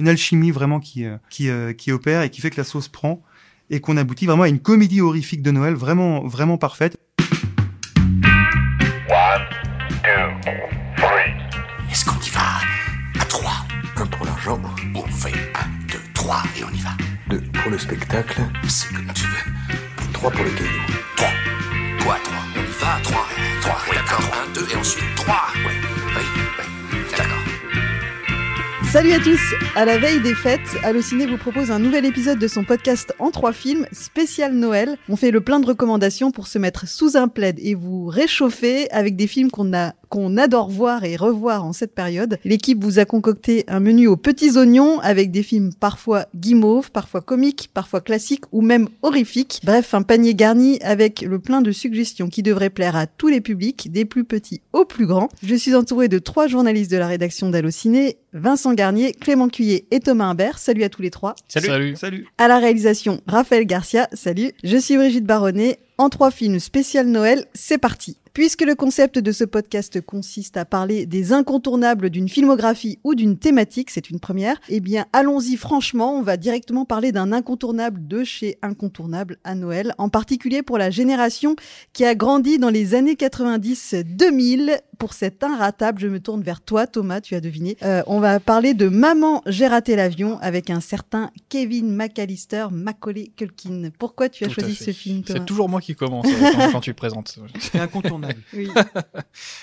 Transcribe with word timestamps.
une 0.00 0.08
alchimie 0.08 0.50
vraiment 0.50 0.80
qui 0.80 1.04
euh, 1.04 1.18
qui 1.28 1.48
euh, 1.50 1.72
qui 1.72 1.92
opère 1.92 2.22
et 2.22 2.30
qui 2.30 2.40
fait 2.40 2.50
que 2.50 2.56
la 2.56 2.64
sauce 2.64 2.88
prend 2.88 3.22
et 3.68 3.80
qu'on 3.80 3.96
aboutit 3.96 4.26
vraiment 4.26 4.42
à 4.44 4.48
une 4.48 4.58
comédie 4.58 5.00
horrifique 5.00 5.42
de 5.42 5.50
Noël 5.50 5.74
vraiment 5.74 6.26
vraiment 6.26 6.56
parfaite. 6.56 6.98
One, 9.08 9.44
two, 10.02 10.48
three. 10.96 11.32
Est-ce 11.92 12.04
qu'on 12.04 12.18
y 12.18 12.30
va 12.30 13.20
à 13.20 13.24
3 13.26 13.52
Un 13.96 14.06
pour 14.06 14.24
l'argent. 14.24 14.60
On 14.94 15.02
fait 15.06 15.32
1, 15.32 15.92
2, 15.92 15.98
3 16.14 16.42
et 16.58 16.64
on 16.64 16.70
y 16.74 16.80
va. 16.80 16.90
2 17.28 17.40
pour 17.52 17.70
le 17.70 17.78
spectacle, 17.78 18.40
C'est 18.66 18.92
comme 18.94 19.12
tu 19.14 19.24
veux. 19.26 19.52
3 20.14 20.30
pour 20.30 20.44
les 20.44 20.50
cailloux. 20.52 20.70
3. 21.16 21.28
Toi, 22.00 22.16
3. 22.24 22.34
On 22.56 22.60
y 22.60 22.80
va 22.80 23.00
3. 23.02 23.26
3. 23.60 23.76
D'accord. 23.94 24.44
1, 24.48 24.52
2 24.54 24.66
et 24.72 24.76
ensuite 24.76 25.04
3. 25.16 25.34
Oui, 25.66 25.72
Salut 28.92 29.12
à 29.12 29.20
tous 29.20 29.40
À 29.76 29.84
la 29.84 29.98
veille 29.98 30.20
des 30.20 30.34
fêtes, 30.34 30.76
Allociné 30.82 31.24
vous 31.24 31.36
propose 31.36 31.70
un 31.70 31.78
nouvel 31.78 32.04
épisode 32.04 32.40
de 32.40 32.48
son 32.48 32.64
podcast 32.64 33.14
en 33.20 33.30
trois 33.30 33.52
films, 33.52 33.86
spécial 33.92 34.52
Noël. 34.52 34.96
On 35.08 35.14
fait 35.14 35.30
le 35.30 35.40
plein 35.40 35.60
de 35.60 35.66
recommandations 35.66 36.32
pour 36.32 36.48
se 36.48 36.58
mettre 36.58 36.88
sous 36.88 37.16
un 37.16 37.28
plaid 37.28 37.56
et 37.60 37.76
vous 37.76 38.06
réchauffer 38.06 38.90
avec 38.90 39.14
des 39.14 39.28
films 39.28 39.52
qu'on 39.52 39.72
a 39.74 39.92
qu'on 40.10 40.36
adore 40.36 40.68
voir 40.68 41.04
et 41.04 41.16
revoir 41.16 41.64
en 41.64 41.72
cette 41.72 41.94
période. 41.94 42.38
L'équipe 42.44 42.82
vous 42.82 42.98
a 42.98 43.06
concocté 43.06 43.64
un 43.68 43.80
menu 43.80 44.08
aux 44.08 44.16
petits 44.16 44.58
oignons 44.58 44.98
avec 45.00 45.30
des 45.30 45.42
films 45.42 45.70
parfois 45.72 46.26
guimauves, 46.36 46.90
parfois 46.90 47.22
comiques, 47.22 47.70
parfois 47.72 48.00
classiques 48.02 48.44
ou 48.52 48.60
même 48.60 48.88
horrifiques. 49.02 49.60
Bref, 49.64 49.94
un 49.94 50.02
panier 50.02 50.34
garni 50.34 50.78
avec 50.82 51.22
le 51.22 51.38
plein 51.38 51.62
de 51.62 51.72
suggestions 51.72 52.28
qui 52.28 52.42
devrait 52.42 52.70
plaire 52.70 52.96
à 52.96 53.06
tous 53.06 53.28
les 53.28 53.40
publics, 53.40 53.90
des 53.92 54.04
plus 54.04 54.24
petits 54.24 54.60
aux 54.72 54.84
plus 54.84 55.06
grands. 55.06 55.28
Je 55.42 55.54
suis 55.54 55.74
entouré 55.74 56.08
de 56.08 56.18
trois 56.18 56.48
journalistes 56.48 56.90
de 56.90 56.96
la 56.96 57.06
rédaction 57.06 57.48
d'Allociné, 57.48 58.18
Vincent 58.32 58.74
Garnier, 58.74 59.12
Clément 59.12 59.48
Cuillet 59.48 59.86
et 59.92 60.00
Thomas 60.00 60.26
Imbert. 60.26 60.58
Salut 60.58 60.82
à 60.82 60.88
tous 60.88 61.02
les 61.02 61.10
trois. 61.10 61.36
Salut. 61.48 61.94
Salut. 61.96 62.26
À 62.36 62.48
la 62.48 62.58
réalisation, 62.58 63.20
Raphaël 63.26 63.64
Garcia. 63.64 64.08
Salut. 64.12 64.52
Je 64.64 64.76
suis 64.76 64.96
Brigitte 64.96 65.24
Baronnet. 65.24 65.78
En 65.98 66.08
trois 66.08 66.30
films 66.30 66.58
spécial 66.58 67.06
Noël, 67.06 67.44
c'est 67.52 67.76
parti. 67.76 68.16
Puisque 68.40 68.62
le 68.62 68.74
concept 68.74 69.18
de 69.18 69.32
ce 69.32 69.44
podcast 69.44 70.00
consiste 70.00 70.56
à 70.56 70.64
parler 70.64 71.04
des 71.04 71.34
incontournables 71.34 72.08
d'une 72.08 72.30
filmographie 72.30 72.98
ou 73.04 73.14
d'une 73.14 73.36
thématique, 73.36 73.90
c'est 73.90 74.08
une 74.08 74.18
première, 74.18 74.58
eh 74.70 74.80
bien 74.80 75.04
allons-y 75.12 75.58
franchement, 75.58 76.14
on 76.14 76.22
va 76.22 76.38
directement 76.38 76.86
parler 76.86 77.12
d'un 77.12 77.32
incontournable 77.32 78.08
de 78.08 78.24
chez 78.24 78.56
Incontournable 78.62 79.36
à 79.44 79.54
Noël, 79.54 79.94
en 79.98 80.08
particulier 80.08 80.62
pour 80.62 80.78
la 80.78 80.88
génération 80.88 81.54
qui 81.92 82.06
a 82.06 82.14
grandi 82.14 82.56
dans 82.56 82.70
les 82.70 82.94
années 82.94 83.12
90-2000. 83.12 84.80
Pour 85.00 85.14
cet 85.14 85.42
inratable, 85.42 85.98
je 85.98 86.08
me 86.08 86.20
tourne 86.20 86.42
vers 86.42 86.60
toi 86.60 86.86
Thomas, 86.86 87.22
tu 87.22 87.34
as 87.34 87.40
deviné. 87.40 87.78
Euh, 87.82 88.02
on 88.06 88.20
va 88.20 88.38
parler 88.38 88.74
de 88.74 88.86
Maman, 88.86 89.40
j'ai 89.46 89.66
raté 89.66 89.96
l'avion 89.96 90.38
avec 90.42 90.68
un 90.68 90.80
certain 90.80 91.30
Kevin 91.48 91.96
McAllister, 91.96 92.66
Macaulay 92.70 93.32
Culkin. 93.34 93.88
Pourquoi 93.98 94.28
tu 94.28 94.44
as 94.44 94.48
Tout 94.48 94.60
choisi 94.60 94.74
ce 94.74 94.90
film 94.90 95.22
Thomas? 95.22 95.38
C'est 95.38 95.46
toujours 95.46 95.70
moi 95.70 95.80
qui 95.80 95.94
commence 95.94 96.26
euh, 96.26 96.52
quand, 96.52 96.72
quand 96.72 96.80
tu 96.80 96.92
présentes. 96.92 97.38
C'est 97.58 97.80
incontournable. 97.80 98.42
Oui. 98.52 98.68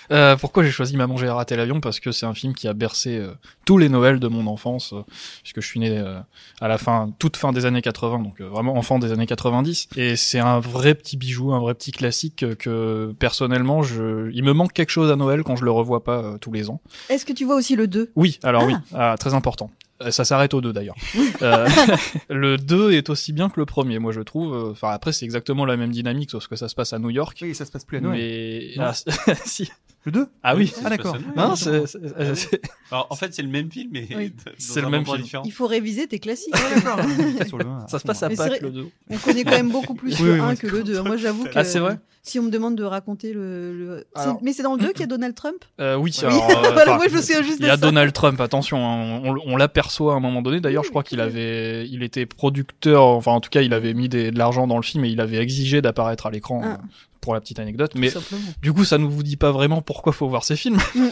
Euh, 0.09 0.37
pourquoi 0.37 0.63
j'ai 0.63 0.71
choisi 0.71 0.95
Maman 0.95 1.17
j'ai 1.17 1.27
raté 1.27 1.57
l'avion? 1.57 1.81
Parce 1.81 1.99
que 1.99 2.11
c'est 2.13 2.25
un 2.25 2.33
film 2.33 2.53
qui 2.53 2.67
a 2.69 2.73
bercé 2.73 3.17
euh, 3.17 3.33
tous 3.67 3.77
les 3.77 3.89
Noëls 3.89 4.21
de 4.21 4.29
mon 4.29 4.47
enfance, 4.47 4.93
euh, 4.93 5.01
puisque 5.43 5.59
je 5.59 5.67
suis 5.67 5.81
né 5.81 5.97
euh, 5.97 6.19
à 6.61 6.69
la 6.69 6.77
fin, 6.77 7.13
toute 7.19 7.35
fin 7.35 7.51
des 7.51 7.65
années 7.65 7.81
80, 7.81 8.19
donc 8.19 8.39
euh, 8.39 8.47
vraiment 8.47 8.77
enfant 8.77 8.97
des 8.97 9.11
années 9.11 9.27
90. 9.27 9.89
Et 9.97 10.15
c'est 10.15 10.39
un 10.39 10.59
vrai 10.59 10.95
petit 10.95 11.17
bijou, 11.17 11.51
un 11.51 11.59
vrai 11.59 11.73
petit 11.73 11.91
classique 11.91 12.45
que 12.57 13.13
personnellement, 13.19 13.83
je, 13.83 14.31
il 14.31 14.45
me 14.45 14.53
manque 14.53 14.71
quelque 14.71 14.89
chose 14.91 15.11
à 15.11 15.17
Noël 15.17 15.26
quand 15.43 15.55
je 15.55 15.65
le 15.65 15.71
revois 15.71 16.03
pas 16.03 16.17
euh, 16.23 16.37
tous 16.37 16.51
les 16.51 16.69
ans. 16.69 16.81
Est-ce 17.09 17.25
que 17.25 17.33
tu 17.33 17.45
vois 17.45 17.55
aussi 17.55 17.75
le 17.75 17.87
2 17.87 18.11
Oui, 18.15 18.39
alors 18.43 18.65
oui, 18.65 18.73
ah, 18.93 19.15
très 19.19 19.33
important. 19.33 19.69
Euh, 20.01 20.11
Ça 20.11 20.25
s'arrête 20.25 20.53
au 20.53 20.61
2 20.61 20.73
d'ailleurs. 20.73 20.95
Euh, 21.41 21.67
le 22.29 22.57
2 22.57 22.91
est 22.91 23.09
aussi 23.09 23.33
bien 23.33 23.49
que 23.49 23.59
le 23.59 23.65
premier, 23.65 23.99
moi 23.99 24.11
je 24.11 24.21
trouve. 24.21 24.71
Enfin 24.71 24.89
après 24.89 25.11
c'est 25.11 25.25
exactement 25.25 25.65
la 25.65 25.77
même 25.77 25.91
dynamique, 25.91 26.31
sauf 26.31 26.47
que 26.47 26.55
ça 26.55 26.69
se 26.69 26.75
passe 26.75 26.93
à 26.93 26.99
New 26.99 27.09
York. 27.09 27.37
Oui, 27.41 27.55
ça 27.55 27.65
se 27.65 27.71
passe 27.71 27.85
plus 27.85 27.97
à 27.97 28.01
Noël. 28.01 28.19
Mais 28.19 28.73
ah, 28.79 28.93
si. 29.45 29.69
Le 30.07 30.11
2 30.13 30.27
Ah 30.41 30.55
oui. 30.55 30.73
Ah 30.85 30.89
d'accord. 30.89 31.17
Non, 31.35 31.57
c'est 31.57 31.85
c'est- 31.85 31.99
c'est- 32.35 32.61
Alors, 32.91 33.07
en 33.09 33.15
fait, 33.17 33.33
c'est 33.33 33.41
le 33.41 33.49
même 33.49 33.69
film, 33.69 33.89
mais 33.91 34.07
Oui. 34.15 34.29
dans 34.29 34.51
C'est 34.57 34.79
un 34.79 34.83
le 34.83 34.89
même 34.89 35.01
endroit 35.01 35.15
film. 35.15 35.25
différent. 35.25 35.43
Il 35.45 35.51
faut 35.51 35.67
réviser 35.67 36.07
tes 36.07 36.19
classiques. 36.19 36.53
d'accord. 36.53 36.97
Sur 37.47 37.57
le 37.57 37.65
un, 37.65 37.81
ça 37.89 37.97
se 37.99 38.03
fond, 38.03 38.07
passe 38.07 38.23
à 38.23 38.29
Mais 38.29 38.37
c'est 38.37 38.43
Pâques 38.43 38.49
vrai- 38.51 38.59
le 38.61 38.69
2. 38.71 38.87
On 39.09 39.17
connaît 39.17 39.43
quand 39.43 39.51
même 39.51 39.69
beaucoup 39.69 39.95
plus 39.95 40.11
Oui, 40.21 40.25
le 40.27 40.33
oui, 40.35 40.39
1 40.39 40.43
moi, 40.43 40.55
que 40.55 40.67
le 40.67 40.83
2. 40.83 41.01
Moi, 41.01 41.17
j'avoue 41.17 41.43
que 41.43 41.49
Ah, 41.55 41.65
c'est 41.65 41.79
vrai 41.79 41.99
si 42.23 42.39
on 42.39 42.43
me 42.43 42.49
demande 42.49 42.75
de 42.75 42.83
raconter 42.85 43.31
le. 43.33 43.73
le- 43.77 44.05
c'est- 44.15 44.21
Alors- 44.21 44.39
Mais 44.41 44.51
c'est 44.53 44.63
dans 44.63 44.75
le 44.75 44.79
2 44.81 44.91
qu'il 44.91 45.01
y 45.01 45.03
a 45.03 45.07
Donald 45.07 45.35
Trump? 45.35 45.63
Euh, 45.81 45.95
oui, 45.97 46.11
Oui. 46.21 46.25
alors, 46.25 46.49
euh, 46.51 46.53
Voilà, 46.73 46.81
enfin, 46.91 46.95
moi, 46.97 47.07
je 47.09 47.15
me 47.15 47.21
souviens 47.21 47.41
juste 47.41 47.57
il 47.59 47.63
de 47.63 47.67
y 47.67 47.69
a 47.69 47.75
ça. 47.75 47.77
Donald 47.77 48.13
Trump, 48.13 48.39
attention, 48.39 48.77
hein, 48.85 49.21
on, 49.25 49.35
on 49.45 49.55
l'aperçoit 49.57 50.13
à 50.13 50.15
un 50.17 50.19
moment 50.21 50.41
donné. 50.41 50.59
D'ailleurs, 50.61 50.83
je 50.85 50.89
crois 50.89 51.03
qu'il 51.03 51.19
avait, 51.21 51.85
il 51.89 52.03
était 52.03 52.25
producteur, 52.25 53.03
enfin 53.03 53.31
en 53.33 53.39
tout 53.41 53.49
cas, 53.49 53.61
il 53.61 53.73
avait 53.73 53.93
mis 53.93 54.07
des- 54.09 54.31
de 54.31 54.37
l'argent 54.37 54.67
dans 54.67 54.77
le 54.77 54.83
film 54.83 55.03
et 55.05 55.09
il 55.09 55.19
avait 55.21 55.37
exigé 55.37 55.81
d'apparaître 55.81 56.25
à 56.27 56.31
l'écran. 56.31 56.61
Ah. 56.63 56.67
euh, 56.67 56.77
Pour 57.27 57.33
la 57.33 57.41
petite 57.41 57.59
anecdote, 57.59 57.91
mais 57.95 58.09
simplement. 58.09 58.41
du 58.61 58.71
coup, 58.71 58.85
ça 58.85 58.97
ne 58.97 59.05
vous 59.05 59.21
dit 59.21 59.35
pas 59.35 59.51
vraiment 59.51 59.81
pourquoi 59.81 60.13
faut 60.13 60.29
voir 60.29 60.45
ces 60.45 60.55
films. 60.55 60.77
Mm. 60.95 61.07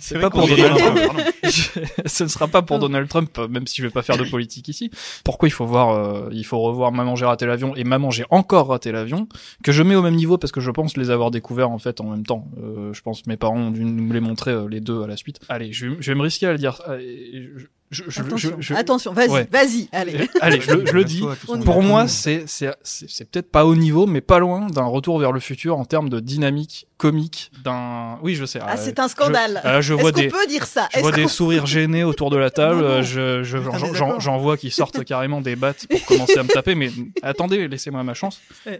C'est 0.00 0.18
pas 0.18 0.30
pour 0.30 0.48
Donald 0.48 0.74
Trump. 0.78 1.20
ce 2.06 2.24
ne 2.24 2.28
sera 2.30 2.48
pas 2.48 2.62
pour 2.62 2.78
Non. 2.78 2.86
Donald 2.86 3.08
Trump, 3.08 3.38
même 3.50 3.66
si 3.66 3.76
je 3.82 3.86
vais 3.86 3.92
pas 3.92 4.00
faire 4.00 4.16
de 4.16 4.24
politique 4.24 4.68
ici. 4.68 4.90
Pourquoi 5.22 5.48
il 5.48 5.50
faut 5.50 5.66
voir, 5.66 5.90
euh, 5.90 6.30
il 6.32 6.46
faut 6.46 6.58
revoir 6.60 6.92
Maman 6.92 7.14
j'ai 7.14 7.26
raté 7.26 7.44
l'avion 7.44 7.76
et 7.76 7.84
Maman 7.84 8.10
j'ai 8.10 8.24
encore 8.30 8.68
raté 8.68 8.90
l'avion, 8.90 9.28
que 9.62 9.70
je 9.70 9.82
mets 9.82 9.96
au 9.96 10.02
même 10.02 10.14
niveau 10.16 10.38
parce 10.38 10.50
que 10.50 10.62
je 10.62 10.70
pense 10.70 10.96
les 10.96 11.10
avoir 11.10 11.30
découverts 11.30 11.70
en 11.70 11.78
fait 11.78 12.00
en 12.00 12.04
même 12.10 12.24
temps. 12.24 12.48
Euh, 12.62 12.94
je 12.94 13.02
pense 13.02 13.20
que 13.20 13.28
mes 13.28 13.36
parents 13.36 13.58
ont 13.58 13.70
dû 13.70 13.84
nous 13.84 14.10
les 14.14 14.20
montrer 14.20 14.52
euh, 14.52 14.66
les 14.66 14.80
deux 14.80 15.02
à 15.02 15.06
la 15.06 15.18
suite. 15.18 15.40
Allez, 15.50 15.74
je 15.74 15.88
vais, 15.88 15.96
je 16.00 16.10
vais 16.10 16.16
me 16.16 16.22
risquer 16.22 16.46
à 16.46 16.52
le 16.52 16.58
dire. 16.58 16.80
Allez, 16.86 17.50
je- 17.56 17.66
je- 17.90 18.04
je- 18.08 18.20
Attention, 18.20 18.50
je- 18.58 18.62
je- 18.62 18.74
Attention, 18.74 19.12
vas-y, 19.12 19.30
Ouais. 19.30 19.48
vas-y, 19.50 19.88
allez. 19.92 20.28
Allez, 20.40 20.60
je, 20.60 20.70
le- 20.72 20.86
je 20.86 20.92
le 20.92 21.04
dis. 21.04 21.22
Pour 21.64 21.82
moi, 21.82 22.06
c'est 22.08 22.44
c'est 22.46 22.70
c'est 22.82 23.08
c'est 23.10 23.28
peut-être 23.30 23.50
pas 23.50 23.66
au 23.66 23.74
niveau, 23.74 24.06
mais 24.06 24.20
pas 24.20 24.38
loin 24.38 24.66
d'un 24.68 24.84
retour 24.84 25.18
vers 25.18 25.32
le 25.32 25.40
futur 25.40 25.78
en 25.78 25.84
termes 25.84 26.08
de 26.08 26.20
dynamique 26.20 26.86
comique. 27.00 27.50
D'un, 27.64 28.18
oui, 28.22 28.34
je 28.34 28.44
sais. 28.44 28.60
Ah, 28.62 28.74
euh, 28.74 28.76
c'est 28.78 28.98
un 29.00 29.08
scandale. 29.08 29.60
Je, 29.64 29.68
euh, 29.68 29.80
je 29.82 29.94
Est-ce 29.94 30.00
vois 30.02 30.12
qu'on 30.12 30.20
des, 30.20 30.28
peut 30.28 30.46
dire 30.46 30.66
ça? 30.66 30.88
je 30.94 31.00
vois 31.00 31.12
des 31.12 31.26
sourires 31.28 31.66
gênés 31.66 32.04
autour 32.04 32.30
de 32.30 32.36
la 32.36 32.50
table. 32.60 32.82
Non, 32.82 32.88
non. 32.96 33.02
Je, 33.02 33.42
j'en- 34.18 34.38
vois 34.38 34.56
qui 34.56 34.70
sortent 34.70 35.02
carrément 35.12 35.40
des 35.40 35.56
battes 35.56 35.86
pour 35.88 36.04
commencer 36.04 36.38
à 36.38 36.42
me 36.42 36.48
taper. 36.48 36.74
Mais 36.74 36.90
attendez, 37.22 37.66
laissez-moi 37.66 38.02
ma 38.04 38.14
chance. 38.14 38.40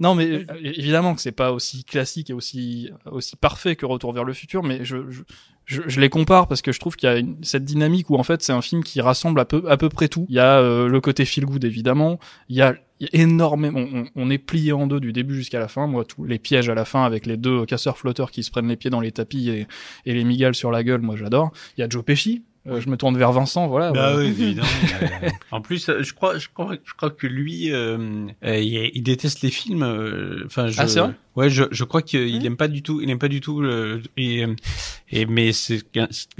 Non, 0.00 0.14
mais 0.14 0.26
euh, 0.30 0.44
évidemment 0.62 1.14
que 1.14 1.20
c'est 1.20 1.32
pas 1.32 1.52
aussi 1.52 1.84
classique 1.84 2.30
et 2.30 2.32
aussi 2.32 2.90
aussi 3.10 3.36
parfait 3.36 3.76
que 3.76 3.86
Retour 3.86 4.12
vers 4.12 4.24
le 4.24 4.32
futur, 4.32 4.62
mais 4.62 4.84
je 4.84 4.96
je, 5.10 5.22
je, 5.66 5.82
je 5.86 6.00
les 6.00 6.08
compare 6.08 6.48
parce 6.48 6.62
que 6.62 6.72
je 6.72 6.80
trouve 6.80 6.96
qu'il 6.96 7.08
y 7.08 7.12
a 7.12 7.16
une- 7.18 7.36
cette 7.44 7.64
dynamique 7.64 8.10
où 8.10 8.16
en 8.16 8.22
fait 8.24 8.42
c'est 8.42 8.52
un 8.52 8.62
film 8.62 8.82
qui 8.82 9.00
rassemble 9.00 9.38
à 9.40 9.44
peu 9.44 9.62
à 9.68 9.76
peu 9.76 9.88
près 9.88 10.08
tout. 10.08 10.26
Il 10.28 10.34
y 10.34 10.40
a 10.40 10.58
euh, 10.58 10.88
le 10.88 11.00
côté 11.00 11.24
feel 11.24 11.44
good 11.46 11.64
évidemment, 11.64 12.18
il 12.48 12.56
y 12.56 12.62
a 12.62 12.74
y 13.02 13.18
a 13.18 13.22
énormément, 13.22 13.80
on, 13.80 14.04
on 14.14 14.30
est 14.30 14.38
plié 14.38 14.72
en 14.72 14.86
deux 14.86 15.00
du 15.00 15.12
début 15.12 15.34
jusqu'à 15.34 15.58
la 15.58 15.68
fin. 15.68 15.86
Moi, 15.86 16.04
tous 16.04 16.24
les 16.24 16.38
pièges 16.38 16.68
à 16.68 16.74
la 16.74 16.84
fin 16.84 17.04
avec 17.04 17.26
les 17.26 17.36
deux 17.36 17.64
casseurs 17.66 17.98
flotteurs 17.98 18.30
qui 18.30 18.42
se 18.42 18.50
prennent 18.50 18.68
les 18.68 18.76
pieds 18.76 18.90
dans 18.90 19.00
les 19.00 19.12
tapis 19.12 19.50
et, 19.50 19.66
et 20.06 20.14
les 20.14 20.24
migales 20.24 20.54
sur 20.54 20.70
la 20.70 20.84
gueule, 20.84 21.00
moi 21.00 21.16
j'adore. 21.16 21.52
Il 21.76 21.80
y 21.80 21.84
a 21.84 21.88
Joe 21.88 22.04
Pesci. 22.04 22.42
Euh, 22.68 22.80
je 22.80 22.88
me 22.88 22.96
tourne 22.96 23.16
vers 23.18 23.32
Vincent, 23.32 23.66
voilà. 23.66 23.90
Bah 23.90 24.12
voilà. 24.12 24.24
oui, 24.24 24.26
évidemment. 24.40 24.68
En 25.50 25.60
plus, 25.60 25.88
euh, 25.88 26.02
je 26.02 26.14
crois, 26.14 26.38
je 26.38 26.48
crois, 26.52 26.76
je 26.84 26.94
crois 26.94 27.10
que 27.10 27.26
lui, 27.26 27.72
euh, 27.72 28.28
il, 28.42 29.02
déteste 29.02 29.42
les 29.42 29.50
films. 29.50 29.82
Enfin, 30.46 30.68
je, 30.68 30.80
Ah, 30.80 30.86
c'est 30.86 31.00
vrai? 31.00 31.14
Ouais, 31.34 31.48
je, 31.48 31.64
je 31.70 31.84
crois 31.84 32.02
qu'il 32.02 32.36
Ouais. 32.40 32.46
aime 32.46 32.56
pas 32.56 32.68
du 32.68 32.82
tout. 32.82 33.00
Il 33.00 33.08
aime 33.10 33.18
pas 33.18 33.28
du 33.28 33.40
tout. 33.40 33.60
Le, 33.62 34.02
et, 34.16 34.44
et 35.10 35.24
mais 35.26 35.52
c'est 35.52 35.82
un, 35.96 36.06
c'est 36.10 36.30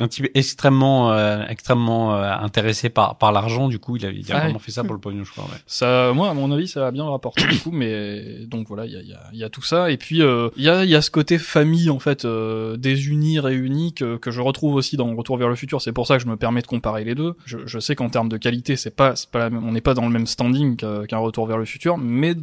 un- 0.00 0.08
type 0.08 0.28
extrêmement, 0.34 1.12
euh, 1.12 1.44
extrêmement 1.48 2.14
euh, 2.14 2.32
intéressé 2.32 2.88
par 2.88 3.16
par 3.18 3.32
l'argent. 3.32 3.68
Du 3.68 3.78
coup, 3.78 3.96
il 3.96 4.06
a, 4.06 4.10
il 4.10 4.30
a 4.30 4.36
Ah 4.36 4.40
vraiment 4.40 4.54
ouais. 4.54 4.58
fait 4.60 4.70
ça 4.72 4.84
pour 4.84 4.94
le 4.94 5.00
pognon, 5.00 5.24
je 5.24 5.30
crois. 5.32 5.44
Ouais. 5.44 5.58
Ça, 5.66 6.12
moi, 6.14 6.30
à 6.30 6.34
mon 6.34 6.52
avis, 6.52 6.68
ça 6.68 6.80
va 6.80 6.90
bien 6.92 7.04
rapporter 7.04 7.46
du 7.48 7.58
coup, 7.58 7.70
mais 7.72 8.46
donc 8.46 8.68
voilà, 8.68 8.86
il 8.86 8.92
y 8.92 8.96
a, 8.96 9.00
il 9.00 9.08
y, 9.08 9.12
a, 9.14 9.20
il 9.32 9.38
y 9.38 9.44
a 9.44 9.48
tout 9.50 9.62
ça, 9.62 9.90
et 9.90 9.96
puis 9.96 10.22
euh, 10.22 10.50
il 10.56 10.62
y 10.62 10.68
a, 10.68 10.84
il 10.84 10.90
y 10.90 10.94
a 10.94 11.02
ce 11.02 11.10
côté 11.10 11.38
famille 11.38 11.90
en 11.90 11.98
fait, 11.98 12.24
euh, 12.24 12.76
désunis, 12.76 13.40
réunis 13.40 13.92
que, 13.92 14.16
que 14.18 14.30
je 14.30 14.40
retrouve 14.40 14.74
aussi 14.74 14.96
dans 14.96 15.12
Retour 15.16 15.36
vers 15.36 15.48
le 15.48 15.56
futur. 15.56 15.82
C'est 15.82 15.92
pour 15.92 16.06
ça 16.06 16.16
que 16.16 16.22
je 16.22 16.28
me 16.28 16.36
permets 16.36 16.62
de 16.62 16.66
comparer 16.66 17.04
les 17.04 17.14
deux. 17.14 17.34
Je, 17.44 17.58
je 17.66 17.78
sais 17.80 17.94
qu'en 17.96 18.08
termes 18.08 18.28
de 18.28 18.36
qualité, 18.36 18.76
c'est 18.76 18.94
pas, 18.94 19.16
c'est 19.16 19.28
pas, 19.30 19.38
la 19.40 19.50
même- 19.50 19.64
on 19.66 19.72
n'est 19.72 19.80
pas 19.80 19.94
dans 19.94 20.04
le 20.06 20.10
même 20.12 20.26
standing 20.26 20.76
qu'un 20.76 21.06
qu'un 21.06 21.18
Retour 21.18 21.46
vers 21.46 21.58
le 21.58 21.64
futur, 21.64 21.98
mais 21.98 22.34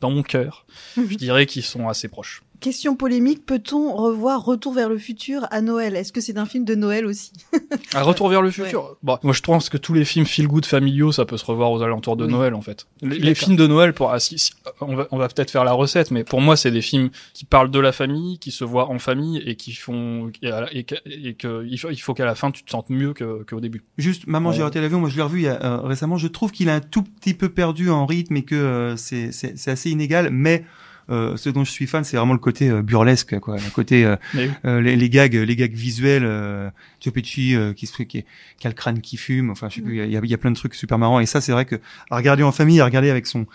dans 0.00 0.10
mon 0.10 0.22
cœur, 0.22 0.66
je 0.96 1.14
dirais 1.16 1.46
qu'ils 1.46 1.64
sont 1.64 1.88
assez 1.88 2.08
proches. 2.08 2.42
Question 2.60 2.94
polémique, 2.94 3.46
peut-on 3.46 3.94
revoir 3.94 4.44
Retour 4.44 4.74
vers 4.74 4.90
le 4.90 4.98
futur 4.98 5.46
à 5.50 5.62
Noël? 5.62 5.96
Est-ce 5.96 6.12
que 6.12 6.20
c'est 6.20 6.36
un 6.36 6.44
film 6.44 6.66
de 6.66 6.74
Noël 6.74 7.06
aussi? 7.06 7.32
Un 7.94 8.02
retour 8.02 8.28
vers 8.28 8.42
le 8.42 8.50
futur? 8.50 8.96
Bon, 9.02 9.16
moi 9.22 9.32
je 9.32 9.40
pense 9.40 9.70
que 9.70 9.78
tous 9.78 9.94
les 9.94 10.04
films 10.04 10.26
feel 10.26 10.46
good 10.46 10.66
familiaux, 10.66 11.10
ça 11.10 11.24
peut 11.24 11.38
se 11.38 11.44
revoir 11.46 11.72
aux 11.72 11.80
alentours 11.82 12.16
de 12.16 12.26
Oui. 12.26 12.32
Noël 12.32 12.54
en 12.54 12.60
fait. 12.60 12.86
Les, 13.02 13.34
films 13.34 13.56
de 13.56 13.66
Noël, 13.66 13.94
pour 13.94 14.10
ah, 14.10 14.20
si- 14.20 14.38
si- 14.38 14.52
on 14.82 14.94
va, 14.94 15.08
on 15.10 15.16
va 15.16 15.28
peut-être 15.28 15.50
faire 15.50 15.64
la 15.64 15.72
recette, 15.72 16.10
mais 16.10 16.22
pour 16.22 16.40
moi 16.42 16.54
c'est 16.56 16.70
des 16.70 16.82
films 16.82 17.08
qui 17.32 17.46
parlent 17.46 17.70
de 17.70 17.80
la 17.80 17.92
famille, 17.92 18.38
qui 18.38 18.50
se 18.50 18.64
voient 18.64 18.90
en 18.90 18.98
famille 18.98 19.38
et 19.46 19.56
qui 19.56 19.72
font 19.72 20.30
et, 20.42 20.50
et 20.72 20.84
que, 20.84 20.94
et 21.06 21.34
que 21.34 21.64
il 21.66 21.78
faut, 21.78 21.90
il 21.90 21.96
faut 21.98 22.12
qu'à 22.12 22.26
la 22.26 22.34
fin 22.34 22.50
tu 22.50 22.62
te 22.62 22.70
sentes 22.70 22.90
mieux 22.90 23.14
que- 23.14 23.42
qu'au 23.48 23.60
début. 23.60 23.82
Juste, 23.96 24.26
Maman, 24.26 24.52
j'ai 24.52 24.58
Ouais. 24.58 24.64
raté 24.64 24.80
l'avion. 24.82 25.00
Moi, 25.00 25.08
je 25.08 25.16
l'ai 25.16 25.22
revu 25.22 25.38
il 25.40 25.44
y 25.44 25.48
a, 25.48 25.64
euh, 25.64 25.80
récemment. 25.80 26.18
Je 26.18 26.26
trouve 26.28 26.52
qu'il 26.52 26.68
a 26.68 26.74
un 26.74 26.80
tout 26.80 27.02
petit 27.04 27.32
peu 27.32 27.48
perdu 27.48 27.88
en 27.88 28.04
rythme 28.04 28.36
et 28.36 28.42
que 28.42 28.54
euh, 28.54 28.96
c'est 28.96 29.30
assez 29.68 29.90
inégal. 29.90 30.28
Mais 30.30 30.64
euh, 31.10 31.36
ce 31.36 31.48
dont 31.50 31.64
je 31.64 31.70
suis 31.70 31.86
fan, 31.86 32.04
c'est 32.04 32.16
vraiment 32.16 32.32
le 32.32 32.38
côté 32.38 32.68
euh, 32.70 32.82
burlesque, 32.82 33.38
quoi, 33.40 33.56
le 33.56 33.70
côté 33.74 34.04
euh, 34.04 34.16
oui. 34.34 34.50
euh, 34.64 34.80
les, 34.80 34.96
les 34.96 35.10
gags, 35.10 35.34
les 35.34 35.56
gags 35.56 35.74
visuels. 35.74 36.24
Euh, 36.24 36.70
Joe 37.00 37.12
Pesci 37.14 37.54
euh, 37.56 37.72
qui 37.72 37.86
se 37.86 37.94
fait, 37.94 38.06
qui, 38.06 38.24
qui 38.58 38.66
a 38.66 38.70
le 38.70 38.74
crâne 38.74 39.00
qui 39.00 39.16
fume. 39.16 39.50
Enfin, 39.50 39.68
je 39.70 39.76
sais 39.76 39.80
plus, 39.80 40.04
il 40.04 40.10
y 40.12 40.16
a, 40.16 40.20
il 40.22 40.30
y 40.30 40.34
a 40.34 40.38
plein 40.38 40.50
de 40.50 40.56
trucs 40.56 40.74
super 40.74 40.98
marrants. 40.98 41.20
Et 41.20 41.26
ça, 41.26 41.40
c'est 41.40 41.52
vrai 41.52 41.64
que 41.64 41.76
à 42.10 42.16
regarder 42.16 42.42
en 42.42 42.52
famille, 42.52 42.80
à 42.80 42.84
regarder 42.84 43.10
avec 43.10 43.26
son 43.26 43.46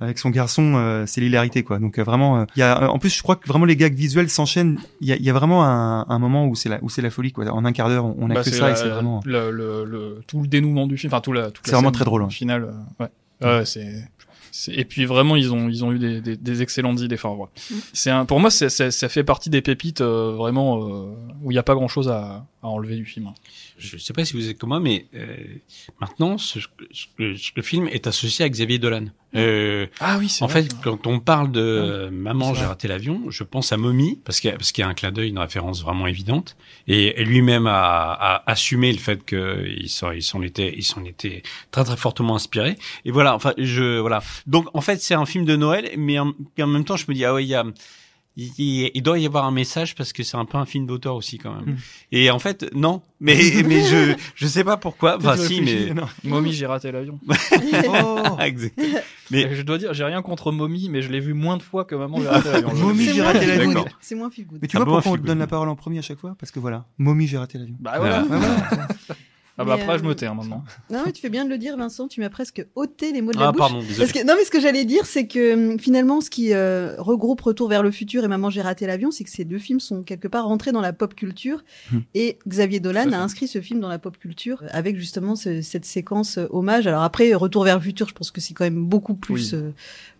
avec 0.00 0.18
son 0.18 0.30
garçon, 0.30 0.74
euh, 0.74 1.04
c'est 1.06 1.20
l'hilarité 1.20 1.62
quoi. 1.62 1.78
Donc 1.78 1.98
euh, 1.98 2.02
vraiment, 2.02 2.38
euh, 2.40 2.44
il 2.56 2.60
y 2.60 2.62
a, 2.62 2.82
euh, 2.82 2.86
en 2.88 2.98
plus, 2.98 3.14
je 3.16 3.22
crois 3.22 3.36
que 3.36 3.46
vraiment 3.46 3.64
les 3.64 3.76
gags 3.76 3.94
visuels 3.94 4.28
s'enchaînent. 4.28 4.76
Il 5.00 5.06
y 5.06 5.12
a, 5.12 5.16
y 5.16 5.30
a 5.30 5.32
vraiment 5.32 5.64
un, 5.64 6.04
un 6.08 6.18
moment 6.18 6.48
où 6.48 6.56
c'est 6.56 6.68
la 6.68 6.78
où 6.82 6.88
c'est 6.88 7.00
la 7.00 7.10
folie 7.10 7.30
quoi. 7.30 7.46
En 7.48 7.64
un 7.64 7.72
quart 7.72 7.88
d'heure, 7.88 8.04
on 8.18 8.28
a 8.28 8.34
Bah, 8.34 8.42
que 8.42 8.50
ça 8.50 8.72
et 8.72 8.76
c'est 8.76 8.88
vraiment. 8.88 9.20
le, 9.24 9.52
le, 9.52 9.84
le- 9.84 10.20
tout 10.26 10.40
le 10.42 10.48
dénouement 10.48 10.88
du 10.88 10.96
film, 10.98 11.12
enfin 11.12 11.20
tout 11.20 11.32
la, 11.32 11.50
C'est 11.62 11.70
vraiment 11.72 11.92
très 11.92 12.04
drôle. 12.04 12.28
Finale, 12.28 12.64
euh, 12.64 13.04
ouais. 13.04 13.10
Ouais, 13.58 13.64
c'est. 13.66 14.04
Et 14.72 14.84
puis 14.84 15.04
vraiment, 15.04 15.36
ils 15.36 15.52
ont 15.52 15.68
ils 15.68 15.84
ont 15.84 15.92
eu 15.92 15.98
des, 15.98 16.20
des, 16.20 16.36
des 16.36 16.62
excellentes 16.62 17.00
idées. 17.00 17.14
Enfin, 17.16 17.34
voilà. 17.34 17.50
Mm. 17.70 17.74
c'est 17.92 18.10
un 18.10 18.24
pour 18.24 18.40
moi, 18.40 18.50
c'est, 18.50 18.68
c'est- 18.68 18.90
ça 18.90 19.08
fait 19.08 19.24
partie 19.24 19.50
des 19.50 19.62
pépites 19.62 20.00
euh, 20.00 20.32
vraiment 20.36 20.78
euh, 20.88 21.14
où 21.42 21.50
il 21.50 21.54
y 21.54 21.58
a 21.58 21.62
pas 21.62 21.74
grand 21.74 21.88
chose 21.88 22.08
à, 22.08 22.46
à 22.62 22.66
enlever 22.68 22.96
du 22.96 23.04
film. 23.04 23.30
Je 23.76 23.98
sais 23.98 24.12
pas 24.12 24.24
si 24.24 24.34
vous 24.34 24.48
êtes 24.48 24.56
comme 24.58 24.68
moi, 24.68 24.80
mais 24.80 25.06
euh, 25.14 25.36
maintenant, 26.00 26.38
ce, 26.38 26.60
ce- 26.60 26.66
ce- 26.92 27.50
le 27.56 27.62
film 27.62 27.88
est 27.88 28.06
associé 28.06 28.44
à 28.44 28.48
Xavier 28.48 28.78
Dolan. 28.78 29.06
Euh, 29.34 29.86
Ah 29.98 30.16
oui, 30.18 30.28
c'est 30.28 30.44
en 30.44 30.46
vrai, 30.46 30.62
fait, 30.62 30.76
quand 30.82 31.06
on 31.08 31.18
parle 31.18 31.50
de 31.50 31.60
euh, 31.60 32.10
Maman, 32.10 32.54
j'ai 32.54 32.64
raté 32.64 32.86
l'avion, 32.86 33.30
je 33.30 33.42
pense 33.42 33.72
à 33.72 33.76
Mommy, 33.76 34.20
parce 34.24 34.38
qu'il 34.38 34.48
y 34.50 34.52
a, 34.52 34.56
parce 34.56 34.70
qu'il 34.70 34.82
y 34.82 34.84
a 34.84 34.88
un 34.88 34.94
clin 34.94 35.10
d'œil, 35.10 35.30
une 35.30 35.38
référence 35.40 35.82
vraiment 35.82 36.06
évidente. 36.06 36.56
Et, 36.86 37.20
et 37.20 37.24
lui-même 37.24 37.66
a, 37.66 38.12
a 38.12 38.50
assumé 38.50 38.92
le 38.92 38.98
fait 38.98 39.24
qu'il 39.26 39.88
s'en, 39.90 40.12
il 40.12 40.22
s'en 40.22 40.40
était, 40.42 40.72
il 40.76 40.84
s'en 40.84 41.04
était 41.04 41.42
très 41.72 41.82
très 41.84 41.96
fortement 41.96 42.36
inspiré. 42.36 42.76
Et 43.04 43.10
voilà, 43.10 43.34
enfin, 43.34 43.54
je, 43.58 43.98
voilà. 43.98 44.22
Donc, 44.46 44.68
en 44.72 44.80
fait, 44.82 45.02
c'est 45.02 45.14
un 45.14 45.26
film 45.26 45.44
de 45.44 45.56
Noël, 45.56 45.90
mais 45.98 46.18
en, 46.20 46.32
en 46.60 46.66
même 46.68 46.84
temps, 46.84 46.96
je 46.96 47.06
me 47.08 47.14
dis, 47.14 47.24
ah 47.24 47.34
ouais, 47.34 47.44
il 47.44 47.48
y 47.48 47.54
a, 47.56 47.64
il, 48.36 48.50
il- 48.58 48.90
il 48.94 49.02
doit 49.02 49.18
y 49.18 49.26
avoir 49.26 49.44
un 49.44 49.50
message 49.50 49.94
parce 49.94 50.12
que 50.12 50.22
c'est 50.22 50.36
un 50.36 50.44
peu 50.44 50.58
un 50.58 50.66
film 50.66 50.86
d'auteur 50.86 51.14
aussi 51.14 51.38
quand 51.38 51.54
même. 51.54 51.74
Mm. 51.74 51.78
Et 52.12 52.30
en 52.30 52.38
fait, 52.38 52.66
non. 52.74 53.00
Mais, 53.20 53.36
mais 53.66 53.82
je, 53.84 54.14
je 54.34 54.46
sais 54.46 54.64
pas 54.64 54.76
pourquoi. 54.76 55.16
Enfin, 55.18 55.36
si, 55.36 55.60
mais. 55.60 55.94
non. 55.94 56.06
Mommy, 56.24 56.52
j'ai 56.52 56.66
raté 56.66 56.90
l'avion. 56.92 57.18
Oh 57.88 58.36
Exact. 58.40 58.78
Mais 59.30 59.54
je 59.54 59.62
dois 59.62 59.78
dire, 59.78 59.94
j'ai 59.94 60.04
rien 60.04 60.20
contre 60.22 60.52
Mommy, 60.52 60.88
mais 60.90 61.00
je 61.02 61.10
l'ai 61.10 61.20
vu 61.20 61.32
moins 61.32 61.56
de 61.56 61.62
fois 61.62 61.84
que 61.84 61.94
Maman, 61.94 62.20
j'ai 62.20 62.28
raté 62.28 62.50
l'avion. 62.50 62.74
Mommy, 62.74 63.04
j'ai 63.04 63.22
raté 63.22 63.46
l'avion. 63.46 63.84
C'est 64.00 64.14
moins 64.14 64.30
feel 64.30 64.46
good. 64.46 64.58
Mais 64.60 64.68
tu 64.68 64.76
Ah 64.76 64.80
vois 64.80 64.86
bon, 64.86 64.92
pourquoi 64.94 65.12
on 65.12 65.16
te 65.16 65.26
donne 65.26 65.38
la 65.38 65.46
parole 65.46 65.68
en 65.68 65.76
premier 65.76 65.98
à 65.98 66.02
chaque 66.02 66.18
fois? 66.18 66.34
Parce 66.38 66.50
que 66.50 66.58
voilà, 66.60 66.84
Mommy, 66.98 67.26
j'ai 67.26 67.38
raté 67.38 67.58
l'avion. 67.58 67.76
Bah 67.80 67.94
voilà. 67.98 68.22
Ouais, 68.22 68.28
voilà. 68.28 68.68
Ah 69.56 69.64
bah 69.64 69.76
Mais, 69.76 69.82
après, 69.82 69.94
euh, 69.94 69.98
je 69.98 70.02
me 70.04 70.14
tais 70.16 70.26
hein, 70.26 70.34
maintenant. 70.34 70.64
Non, 70.90 71.02
mais 71.06 71.12
tu 71.12 71.20
fais 71.20 71.28
bien 71.28 71.44
de 71.44 71.48
le 71.50 71.58
dire, 71.58 71.76
Vincent. 71.76 72.08
Tu 72.08 72.20
m'as 72.20 72.28
presque 72.28 72.66
ôté 72.74 73.12
les 73.12 73.22
mots 73.22 73.30
de 73.30 73.38
ah 73.38 73.42
la 73.44 73.52
bouche. 73.52 73.58
pardon, 73.60 73.78
désolé. 73.80 73.98
Parce 73.98 74.12
que, 74.12 74.26
non, 74.26 74.34
mais 74.36 74.44
ce 74.44 74.50
que 74.50 74.58
j'allais 74.60 74.84
dire, 74.84 75.06
c'est 75.06 75.26
que 75.28 75.54
hum, 75.72 75.78
finalement, 75.78 76.20
ce 76.20 76.28
qui 76.28 76.52
euh, 76.52 76.96
regroupe 76.98 77.40
Retour 77.40 77.68
vers 77.68 77.82
le 77.84 77.92
futur 77.92 78.24
et 78.24 78.28
Maman, 78.28 78.50
j'ai 78.50 78.62
raté 78.62 78.86
l'avion, 78.86 79.10
c'est 79.12 79.22
que 79.22 79.30
ces 79.30 79.44
deux 79.44 79.58
films 79.58 79.78
sont 79.80 80.02
quelque 80.02 80.26
part 80.26 80.46
rentrés 80.46 80.72
dans 80.72 80.80
la 80.80 80.92
pop 80.92 81.14
culture. 81.14 81.62
Hmm. 81.92 81.98
Et 82.14 82.38
Xavier 82.48 82.80
Dolan 82.80 83.12
a 83.12 83.18
inscrit 83.18 83.46
ce 83.46 83.60
film 83.60 83.78
dans 83.80 83.88
la 83.88 84.00
pop 84.00 84.18
culture 84.18 84.62
euh, 84.64 84.68
avec 84.72 84.96
justement 84.96 85.36
ce- 85.36 85.62
cette 85.62 85.84
séquence 85.84 86.38
euh, 86.38 86.46
hommage. 86.50 86.86
Alors 86.88 87.02
après, 87.04 87.32
Retour 87.34 87.62
vers 87.64 87.76
le 87.76 87.82
futur, 87.84 88.08
je 88.08 88.14
pense 88.14 88.30
que 88.32 88.40
c'est 88.40 88.54
quand 88.54 88.64
même 88.64 88.84
beaucoup 88.84 89.14
plus, 89.14 89.52
Oui. 89.52 89.60
euh, 89.62 89.70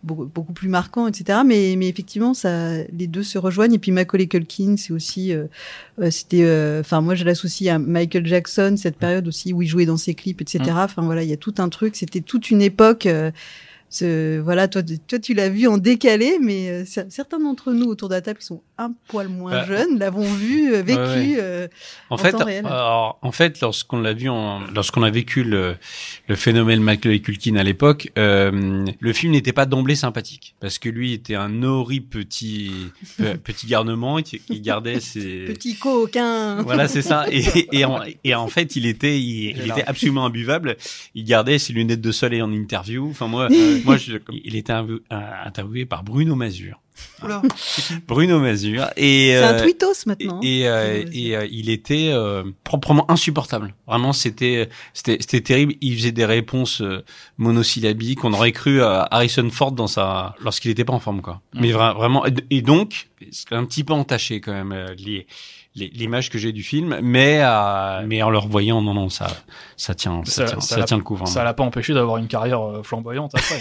beaucoup, 0.05 0.25
beaucoup 0.25 0.53
plus 0.53 0.69
marquant, 0.69 1.07
etc. 1.07 1.39
Mais, 1.45 1.75
mais 1.77 1.87
effectivement, 1.89 2.33
ça, 2.33 2.83
les 2.93 3.07
deux 3.07 3.23
se 3.23 3.37
rejoignent. 3.37 3.73
Et 3.73 3.79
puis 3.79 3.91
Macaulay 3.91 4.27
Culkin, 4.27 4.75
c'est 4.77 4.93
aussi, 4.93 5.33
euh, 5.33 5.45
euh, 6.01 6.09
c'était, 6.11 6.43
euh, 6.43 6.79
enfin 6.81 7.01
moi 7.01 7.15
je 7.15 7.23
l'associe 7.25 7.73
à 7.73 7.79
Michael 7.79 8.25
Jackson, 8.25 8.75
cette 8.77 8.97
période 8.97 9.27
aussi 9.27 9.51
où 9.53 9.61
il 9.61 9.67
jouait 9.67 9.85
dans 9.85 9.97
ses 9.97 10.13
clips, 10.13 10.41
etc. 10.41 10.59
Mm. 10.67 10.77
Enfin 10.77 11.01
voilà, 11.01 11.23
il 11.23 11.29
y 11.29 11.33
a 11.33 11.37
tout 11.37 11.55
un 11.57 11.69
truc. 11.69 11.95
C'était 11.95 12.21
toute 12.21 12.49
une 12.51 12.61
époque. 12.61 13.05
euh, 13.07 13.31
ce, 13.89 14.39
voilà, 14.39 14.67
toi, 14.67 14.81
toi, 15.07 15.19
tu 15.19 15.33
l'as 15.33 15.47
vu 15.47 15.67
en 15.67 15.77
décalé, 15.77 16.37
mais 16.41 16.69
euh, 16.69 16.83
cer- 16.83 17.05
certains 17.09 17.39
d'entre 17.39 17.71
nous 17.71 17.85
autour 17.85 18.09
de 18.09 18.15
la 18.15 18.21
table 18.21 18.39
qui 18.39 18.45
sont 18.45 18.61
un 18.77 18.91
poil 19.07 19.27
moins 19.29 19.51
Bah, 19.51 19.65
jeunes 19.65 19.97
l'avont 19.99 20.23
vu, 20.33 20.73
euh, 20.73 20.81
vécu. 20.81 20.99
ouais. 20.99 21.35
euh, 21.39 21.67
En 22.09 22.15
en 22.15 22.17
fait, 22.17 22.31
temps 22.31 22.43
réel. 22.45 22.65
alors, 22.65 23.19
en 23.21 23.31
fait, 23.31 23.61
lorsqu'on 23.61 23.99
l'a 23.99 24.13
vu, 24.13 24.27
en, 24.29 24.61
lorsqu'on 24.73 25.03
a 25.03 25.09
vécu 25.09 25.43
le, 25.43 25.77
le 26.27 26.35
phénomène 26.35 26.81
Macaulay 26.81 27.19
Culkin 27.21 27.55
à 27.55 27.63
l'époque, 27.63 28.11
euh, 28.17 28.85
le 28.99 29.13
film 29.13 29.31
n'était 29.31 29.53
pas 29.53 29.65
d'emblée 29.65 29.95
sympathique 29.95 30.55
parce 30.59 30.77
que 30.79 30.89
lui 30.89 31.13
était 31.13 31.35
un 31.35 31.63
horrible 31.63 32.07
petit 32.07 32.71
pe- 33.17 33.37
petit 33.43 33.67
garnement 33.67 34.21
qui, 34.21 34.39
qui 34.39 34.59
gardait 34.61 34.99
ses 34.99 35.45
petit 35.45 35.75
coquin. 35.77 36.61
voilà, 36.63 36.87
c'est 36.87 37.01
ça. 37.01 37.25
Et, 37.31 37.43
et, 37.71 37.85
en, 37.85 38.01
et 38.23 38.35
en 38.35 38.47
fait, 38.47 38.75
il 38.75 38.85
était, 38.85 39.19
il, 39.19 39.57
il 39.57 39.71
était 39.71 39.85
absolument 39.85 40.25
imbuvable. 40.25 40.75
Il 41.15 41.23
gardait 41.23 41.59
ses 41.59 41.73
lunettes 41.73 42.01
de 42.01 42.11
soleil 42.11 42.41
en 42.41 42.51
interview. 42.51 43.07
Enfin, 43.09 43.27
moi, 43.27 43.47
euh, 43.51 43.79
moi, 43.85 43.97
je, 43.97 44.17
il 44.31 44.55
était 44.55 44.73
euh, 44.73 44.99
interviewé 45.09 45.85
par 45.85 46.03
Bruno 46.03 46.35
Mazur. 46.35 46.81
Oula. 47.23 47.41
Bruno 48.07 48.39
Mazur. 48.39 48.87
Et, 48.97 49.29
C'est 49.33 49.43
un 49.43 49.53
euh, 49.53 49.61
tweetos 49.61 50.05
maintenant. 50.05 50.39
et, 50.43 50.61
et, 50.61 50.67
euh, 50.67 51.03
et, 51.11 51.35
euh, 51.35 51.47
il 51.51 51.69
était 51.69 52.09
euh, 52.11 52.43
proprement 52.63 53.09
insupportable. 53.09 53.73
Vraiment, 53.87 54.13
c'était 54.13 54.69
c'était 54.93 55.17
c'était 55.19 55.41
terrible. 55.41 55.73
Il 55.81 55.95
faisait 55.97 56.11
des 56.11 56.25
réponses 56.25 56.81
euh, 56.81 57.03
monosyllabiques. 57.37 58.23
On 58.23 58.33
aurait 58.33 58.51
cru 58.51 58.81
à 58.81 59.07
Harrison 59.11 59.49
Ford 59.49 59.71
dans 59.71 59.87
sa 59.87 60.35
lorsqu'il 60.41 60.71
était 60.71 60.85
pas 60.85 60.93
en 60.93 60.99
forme, 60.99 61.21
quoi. 61.21 61.41
Mais 61.53 61.71
vra- 61.71 61.95
vraiment. 61.95 62.25
et- 62.49 62.61
donc, 62.61 63.09
c'est 63.31 63.53
un 63.53 63.65
petit 63.65 63.83
peu 63.83 63.93
entaché 63.93 64.41
quand 64.41 64.53
même 64.53 64.71
euh, 64.71 64.93
les- 64.97 65.27
l'image 65.75 66.29
que 66.29 66.37
j'ai 66.37 66.51
du 66.53 66.63
film, 66.63 66.97
mais 67.03 67.39
euh, 67.43 68.05
mais 68.07 68.21
en 68.23 68.29
le 68.29 68.37
revoyant, 68.37 68.81
non 68.81 68.93
non, 68.93 69.09
ça 69.09 69.27
ça 69.75 69.93
tient 69.93 70.23
ça, 70.23 70.31
Ça- 70.47 70.51
tient, 70.53 70.59
ça 70.61 70.75
ça 70.77 70.83
tient 70.83 70.97
le 70.97 71.03
coup 71.03 71.15
vraiment. 71.15 71.25
Ça 71.29 71.43
l'a 71.43 71.53
pas 71.53 71.63
empêché 71.63 71.93
d'avoir 71.93 72.17
une 72.17 72.27
carrière 72.27 72.61
euh, 72.61 72.81
flamboyante 72.83 73.33
après. 73.35 73.59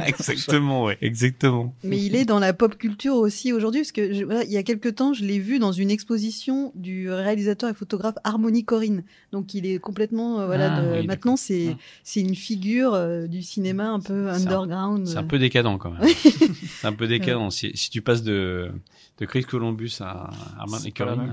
exactement, 0.06 0.84
ouais, 0.84 0.98
exactement. 1.00 1.74
Mais 1.84 1.98
il 2.02 2.16
est 2.16 2.24
dans 2.24 2.38
la 2.38 2.52
pop 2.52 2.76
culture 2.76 3.14
aussi 3.14 3.52
aujourd'hui, 3.52 3.82
parce 3.82 3.92
que 3.92 4.12
je- 4.12 4.24
voilà, 4.24 4.44
il 4.44 4.50
y 4.50 4.56
a 4.56 4.62
quelque 4.62 4.88
temps, 4.88 5.12
je 5.12 5.24
l'ai 5.24 5.38
vu 5.38 5.58
dans 5.58 5.72
une 5.72 5.90
exposition 5.90 6.72
du 6.74 7.10
réalisateur 7.10 7.70
et 7.70 7.74
photographe 7.74 8.16
Harmony 8.24 8.64
Corinne. 8.64 9.04
Donc 9.32 9.54
il 9.54 9.66
est 9.66 9.78
complètement, 9.78 10.40
euh, 10.40 10.46
voilà, 10.46 10.74
Ah, 10.76 10.80
de- 10.82 11.00
oui, 11.00 11.06
maintenant 11.06 11.36
c'est 11.36 11.76
c'est 12.02 12.20
une 12.20 12.34
figure 12.34 12.94
euh, 12.94 13.26
du 13.26 13.42
cinéma 13.42 13.88
un 13.88 14.00
peu 14.00 14.28
underground. 14.30 15.06
C'est 15.06 15.18
un 15.18 15.22
peu 15.24 15.38
décadent 15.38 15.78
quand 15.78 15.90
même. 15.90 16.02
c'est 16.80 16.86
un 16.86 16.92
peu 16.92 17.06
décadent. 17.06 17.50
Si, 17.52 17.70
si 17.74 17.90
tu 17.90 18.02
passes 18.02 18.22
de 18.22 18.70
de 19.18 19.26
Chris 19.26 19.44
Columbus 19.44 19.98
à 20.00 20.30
Armand 20.58 20.78
et 20.84 20.92
Corinne, 20.92 21.32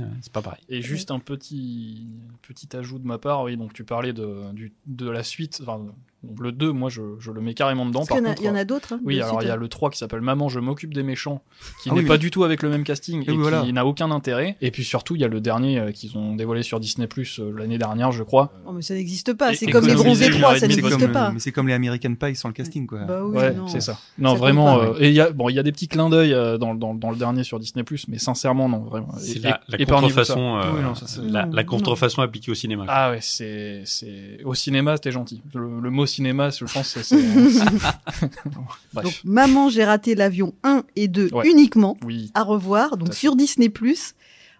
euh, 0.00 0.18
c'est 0.22 0.32
pas 0.32 0.42
pareil. 0.42 0.62
Et 0.68 0.80
juste 0.80 1.10
un 1.10 1.18
petit 1.18 2.08
petit 2.42 2.74
ajout 2.76 2.98
de 2.98 3.06
ma 3.06 3.18
part, 3.18 3.42
oui, 3.42 3.56
donc 3.56 3.72
tu 3.72 3.84
parlais 3.84 4.12
de 4.12 4.52
du, 4.52 4.72
de 4.86 5.08
la 5.08 5.22
suite, 5.22 5.60
enfin 5.62 5.86
donc 6.22 6.40
le 6.40 6.52
2, 6.52 6.72
moi 6.72 6.90
je, 6.90 7.00
je 7.18 7.30
le 7.30 7.40
mets 7.40 7.54
carrément 7.54 7.86
dedans. 7.86 8.00
Parce 8.00 8.08
Par 8.08 8.18
qu'il 8.18 8.24
y 8.24 8.28
en 8.28 8.30
a- 8.30 8.34
contre, 8.34 8.42
il 8.42 8.46
y 8.46 8.50
en 8.50 8.54
a 8.56 8.64
d'autres. 8.64 8.92
hein, 8.92 9.00
Oui, 9.04 9.20
alors 9.20 9.42
il 9.42 9.48
y 9.48 9.50
a 9.50 9.56
le 9.56 9.68
3 9.68 9.90
qui 9.90 9.98
s'appelle 9.98 10.20
Maman, 10.20 10.48
je 10.48 10.60
m'occupe 10.60 10.92
des 10.92 11.02
méchants, 11.02 11.42
qui 11.82 11.88
Ah 11.90 11.94
n'est 11.94 12.00
oui, 12.00 12.06
pas 12.06 12.18
du 12.18 12.30
tout 12.30 12.44
avec 12.44 12.62
le 12.62 12.68
même 12.68 12.84
casting 12.84 13.24
et, 13.26 13.32
voilà. 13.32 13.62
qui 13.62 13.72
n'a 13.72 13.86
aucun 13.86 14.10
intérêt. 14.10 14.56
Et 14.60 14.70
puis 14.70 14.84
surtout, 14.84 15.14
il 15.14 15.20
y 15.22 15.24
a 15.24 15.28
le 15.28 15.40
dernier 15.40 15.78
euh, 15.78 15.92
qu'ils 15.92 16.16
ont 16.18 16.34
dévoilé 16.34 16.62
sur 16.62 16.78
Disney 16.80 17.06
Plus 17.06 17.40
euh, 17.40 17.52
l'année 17.56 17.78
dernière, 17.78 18.12
je 18.12 18.22
crois. 18.22 18.52
Oh, 18.66 18.72
mais 18.72 18.82
ça 18.82 18.94
n'existe 18.94 19.32
pas. 19.34 19.54
C'est 19.54 19.66
comme 19.66 19.86
les 19.86 19.94
bronzés 19.94 20.26
une 20.26 20.32
3, 20.34 20.48
heure 20.50 20.56
et 20.56 20.60
ça 20.60 20.66
n'existe 20.68 21.12
pas. 21.12 21.30
mais 21.30 21.40
c'est 21.40 21.52
comme 21.52 21.68
les 21.68 21.74
American 21.74 22.14
Pie 22.14 22.36
sans 22.36 22.48
le 22.48 22.54
casting, 22.54 22.86
quoi. 22.86 23.00
Bah 23.04 23.20
oui, 23.24 23.36
ouais, 23.36 23.54
non. 23.54 23.66
c'est 23.68 23.80
ça. 23.80 23.98
Non, 24.18 24.32
Ça 24.32 24.38
vraiment. 24.38 24.78
pas, 24.78 24.84
euh, 24.88 24.94
et 25.00 25.08
il 25.08 25.14
y 25.14 25.20
a 25.20 25.30
bon, 25.32 25.48
il 25.48 25.54
y 25.54 25.58
a 25.58 25.62
des 25.62 25.72
petits 25.72 25.88
clins 25.88 26.10
d'œil 26.10 26.34
euh, 26.34 26.58
dans, 26.58 26.74
dans, 26.74 26.94
dans 26.94 27.10
le 27.10 27.16
dernier 27.16 27.44
sur 27.44 27.58
Disney 27.58 27.82
Plus, 27.84 28.06
mais 28.08 28.18
sincèrement, 28.18 28.68
non, 28.68 28.80
vraiment. 28.80 29.08
C'est 29.18 29.38
Et- 29.38 29.40
la, 29.40 29.60
contrefaçon, 29.86 30.58
euh, 30.58 31.46
la, 31.52 31.64
contrefaçon 31.64 32.22
appliquée 32.22 32.50
au 32.50 32.54
cinéma. 32.54 32.84
Ah 32.88 33.10
ouais, 33.10 33.18
c'est 33.20 33.82
c'est 33.84 34.38
au 34.44 34.54
cinéma, 34.54 34.96
c'était 34.96 35.12
gentil. 35.12 35.42
Le, 35.54 35.80
le 35.80 35.90
mot 35.90 36.06
cinéma, 36.10 36.50
je 36.50 36.64
pense, 36.64 36.98
c'est- 37.00 37.14
Bref, 38.92 39.04
Donc 39.04 39.20
Maman, 39.24 39.68
j'ai 39.68 39.84
raté 39.84 40.14
l'avion 40.14 40.52
1 40.64 40.84
et 40.96 41.08
2 41.08 41.28
Ouais. 41.32 41.48
uniquement 41.48 41.96
oui. 42.04 42.30
à 42.34 42.42
revoir, 42.42 42.96
donc 42.96 43.14
sur 43.14 43.36
Disney+, 43.36 43.72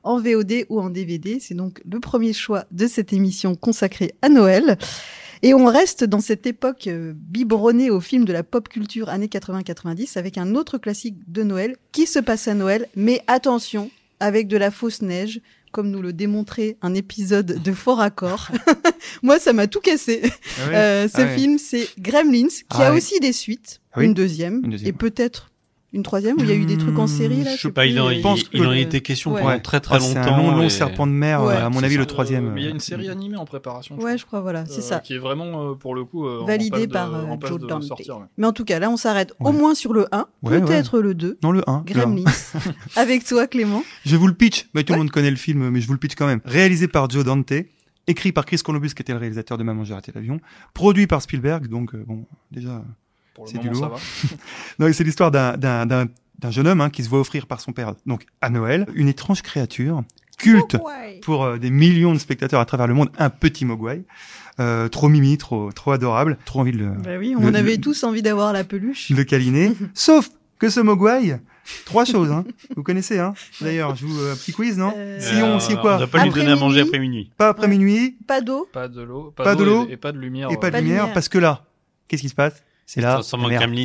en 0.03 0.19
VOD 0.19 0.65
ou 0.69 0.81
en 0.81 0.91
DVD. 0.91 1.39
C'est 1.41 1.55
donc 1.55 1.81
le 1.91 2.01
premier 2.01 2.33
choix 2.33 2.65
de 2.71 2.87
cette 2.87 3.13
émission 3.13 3.55
consacrée 3.55 4.15
à 4.23 4.29
Noël. 4.29 4.79
Et 5.43 5.55
on 5.55 5.65
reste 5.67 6.05
dans 6.05 6.21
cette 6.21 6.47
époque 6.47 6.87
euh, 6.87 7.13
biberonnée 7.17 7.89
au 7.91 8.01
film 8.01 8.25
de 8.27 8.33
la 8.33 8.43
pop 8.43 8.69
culture 8.69 9.09
années 9.09 9.27
80-90 9.29 10.19
avec 10.19 10.37
un 10.37 10.55
autre 10.55 10.77
classique 10.79 11.17
de 11.29 11.43
Noël 11.43 11.77
qui 11.93 12.07
se 12.07 12.19
passe 12.19 12.47
à 12.47 12.55
Noël, 12.55 12.87
mais 12.95 13.23
attention, 13.27 13.91
avec 14.21 14.49
de 14.49 14.59
la 14.59 14.71
fausse 14.71 15.01
neige, 15.01 15.41
comme 15.73 15.91
nous 15.91 16.03
le 16.03 16.13
démontrait 16.13 16.77
un 16.83 16.95
épisode 16.95 17.63
de 17.63 17.73
Fort 17.73 18.01
Accord. 18.01 18.49
Moi, 19.23 19.39
ça 19.39 19.53
m'a 19.53 19.67
tout 19.67 19.81
cassé. 19.81 20.23
Ah. 20.59 20.69
Euh, 20.71 21.09
ce 21.09 21.21
Ah 21.23 21.29
film, 21.29 21.59
c'est 21.59 21.89
Gremlins, 21.99 22.49
qui 22.49 22.65
Ah 22.71 22.89
a 22.89 22.93
aussi 22.93 23.21
des 23.21 23.33
suites, 23.33 23.81
oui. 23.97 24.07
une, 24.07 24.15
deuxième, 24.15 24.61
Une 24.65 24.71
deuxième. 24.71 24.89
et 24.89 24.93
peut-être 24.93 25.50
une 25.93 26.03
troisième, 26.05 26.37
où 26.37 26.41
il 26.43 26.49
y 26.49 26.53
a 26.53 26.55
eu 26.55 26.67
des 26.67 26.79
trucs 26.79 26.99
en 26.99 27.07
série, 27.07 27.43
là 27.43 27.51
Hmm, 27.53 27.57
je 27.57 27.61
sais 27.63 27.71
Bah, 27.73 27.85
il, 27.85 28.01
en, 28.01 28.11
il, 28.11 28.19
et- 28.19 28.23
pense 28.23 28.43
il 28.53 28.65
en 28.65 28.71
que- 28.71 28.75
était 28.77 29.01
question 29.01 29.33
Ouais. 29.33 29.43
pendant 29.43 29.59
très 29.59 29.81
très 29.81 29.97
Ah, 29.97 29.99
longtemps. 29.99 30.13
C'est 30.23 30.31
un 30.31 30.37
long, 30.37 30.51
long 30.57 30.63
et- 30.63 30.71
serpent 30.71 31.07
de 31.07 31.13
mer, 31.13 31.43
Ouais, 31.43 31.55
euh, 31.55 31.67
à 31.67 31.69
mon 31.71 31.83
avis, 31.83 31.95
ça. 31.95 32.01
le 32.01 32.07
troisième. 32.07 32.47
Euh, 32.47 32.51
mais 32.55 32.61
il 32.61 32.65
y 32.65 32.67
a 32.67 32.71
euh, 32.71 32.75
une 32.75 32.81
série 32.81 33.09
animée 33.09 33.37
en 33.37 33.45
préparation. 33.45 33.97
je 33.97 34.01
Ouais, 34.01 34.11
crois. 34.11 34.17
je 34.17 34.25
crois, 34.27 34.41
voilà, 34.41 34.67
c'est 34.67 34.79
Euh, 34.79 34.83
ça. 34.83 35.01
Qui 35.01 35.15
est 35.15 35.19
vraiment, 35.19 35.71
euh, 35.71 35.75
pour 35.75 35.95
le 35.97 36.05
coup, 36.05 36.27
euh, 36.29 36.41
en 36.43 36.45
Validé 36.45 36.71
passe 36.71 36.81
de- 36.87 36.93
par 36.93 37.15
euh, 37.15 37.25
en 37.25 37.39
passe 37.39 37.51
Joe 37.51 37.61
de 37.61 37.67
Dante. 37.67 37.83
sortir, 37.83 38.19
ouais. 38.19 38.25
Mais 38.39 38.47
en 38.47 38.53
tout 38.53 38.65
cas, 38.65 38.79
là, 38.79 38.89
on 38.91 38.97
s'arrête 38.97 39.33
au 39.41 39.53
moins 39.53 39.75
sur 39.75 39.93
le 39.93 40.07
1, 40.13 40.27
Ouais, 40.43 40.61
peut-être 40.61 41.01
le 41.01 41.15
2, 41.15 41.39
Non, 41.43 41.51
le 41.51 41.63
1. 41.69 41.83
Gremlins. 41.87 42.25
Avec 42.97 43.25
toi, 43.25 43.47
Clément. 43.47 43.83
Je 44.05 44.17
vous 44.17 44.27
le 44.27 44.35
pitch, 44.35 44.69
mais 44.75 44.85
tout 44.85 44.93
le 44.93 44.99
Ouais. 44.99 45.05
monde 45.05 45.11
connaît 45.11 45.31
le 45.31 45.37
film, 45.37 45.71
mais 45.71 45.81
je 45.81 45.87
vous 45.87 45.93
le 45.95 45.99
pitch 45.99 46.15
quand 46.15 46.27
même. 46.27 46.41
Réalisé 46.45 46.87
par 46.89 47.11
Joe 47.11 47.25
Dante, 47.25 47.53
écrit 48.07 48.33
par 48.33 48.45
Chris 48.47 48.59
Columbus, 48.59 48.91
qui 48.95 49.03
était 49.03 49.13
le 49.13 49.19
réalisateur 49.19 49.59
de 49.59 49.63
Maman, 49.65 49.85
j'ai 49.85 49.95
raté 49.95 50.13
l'avion, 50.15 50.41
produit 50.75 51.07
par 51.07 51.21
Spielberg, 51.23 51.69
donc 51.69 51.95
euh, 51.95 52.05
bon, 52.07 52.27
déjà, 52.51 52.83
pour 53.45 53.47
le 53.47 53.53
C'est 53.53 53.59
du 53.59 53.71
moment 53.71 53.81
ça 53.81 53.87
lourd. 53.89 53.99
va. 53.99 54.37
Non, 54.87 54.93
c'est 54.93 55.05
l'histoire 55.05 55.31
d'un, 55.31 55.57
d'un, 55.57 55.87
d'un, 55.87 56.07
d'un 56.39 56.51
jeune 56.51 56.67
homme 56.67 56.81
hein, 56.81 56.91
qui 56.91 57.03
se 57.05 57.09
voit 57.09 57.21
offrir 57.21 57.47
par 57.47 57.61
son 57.61 57.73
père, 57.73 57.95
donc 58.07 58.25
à 58.41 58.51
Noël, 58.51 58.87
une 58.95 59.09
étrange 59.09 59.43
créature 59.43 60.03
culte 60.39 60.77
pour 61.23 61.45
euh, 61.45 61.59
des 61.59 61.71
millions 61.71 62.15
de 62.15 62.19
spectateurs 62.19 62.61
à 62.61 62.65
travers 62.65 62.87
le 62.87 62.95
monde, 62.95 63.11
un 63.19 63.29
petit 63.31 63.65
mogwai, 63.67 64.05
euh, 64.59 64.89
trop 64.89 65.09
mimi, 65.09 65.37
trop, 65.37 65.71
trop 65.73 65.93
adorable, 65.93 66.39
trop 66.47 66.61
envie 66.61 66.73
de 66.73 66.79
le, 66.79 66.91
Bah 66.91 67.19
oui, 67.19 67.35
Le- 67.39 67.47
on 67.47 67.53
avait 67.55 67.77
le- 67.77 67.81
tous 67.81 68.05
envie 68.05 68.23
d'avoir 68.23 68.53
la 68.55 68.65
peluche. 68.65 69.11
de 69.11 69.17
le 69.17 69.25
câliner. 69.25 69.73
Sauf 69.95 70.31
que 70.59 70.71
ce 70.71 70.81
mogwai, 70.81 71.39
trois 71.85 72.07
choses, 72.07 72.31
hein. 72.33 72.45
Vous 72.75 72.83
connaissez, 72.83 73.19
hein. 73.19 73.35
D'ailleurs, 73.61 73.97
je 73.97 74.07
vous 74.07 74.19
euh, 74.19 74.35
petit 74.35 74.53
quiz, 74.53 74.79
non 74.79 74.95
Euh, 74.97 75.19
Si 75.21 75.35
on- 75.43 75.61
si 75.61 75.77
quoi 75.77 75.97
on 75.97 75.99
doit 75.99 76.07
pas 76.07 76.23
lui 76.23 76.29
Après 76.31 76.41
donner 76.41 76.53
à 76.53 76.57
manger 76.57 76.77
minuit. 76.85 76.89
après 76.89 76.99
minuit. 77.01 77.31
Pas 77.37 77.49
après 77.51 77.63
Ouais. 77.67 77.69
minuit 77.69 78.17
Pas 78.27 78.41
d'eau. 78.41 78.67
Pas 78.73 78.89
de 78.89 79.03
l'eau, 79.03 79.33
pas, 79.37 79.45
Pas 79.45 79.55
de 79.55 79.59
d'eau 79.59 79.65
l'eau 79.67 79.87
et, 79.91 79.93
et 79.93 79.97
pas 79.99 80.13
de 80.13 80.19
lumière. 80.19 80.49
et 80.51 80.55
pas 80.57 80.61
ouais. 80.63 80.71
de 80.71 80.73
Pas 80.73 80.81
de 80.81 80.85
lumière, 80.85 81.03
lumière. 81.03 81.15
parce 81.15 81.29
que 81.29 81.39
là, 81.39 81.65
qu'est-ce 82.09 82.23
qui 82.23 82.29
se 82.31 82.35
passe? 82.35 82.63
C'est 82.93 83.01
là, 83.01 83.19
en. 83.19 83.23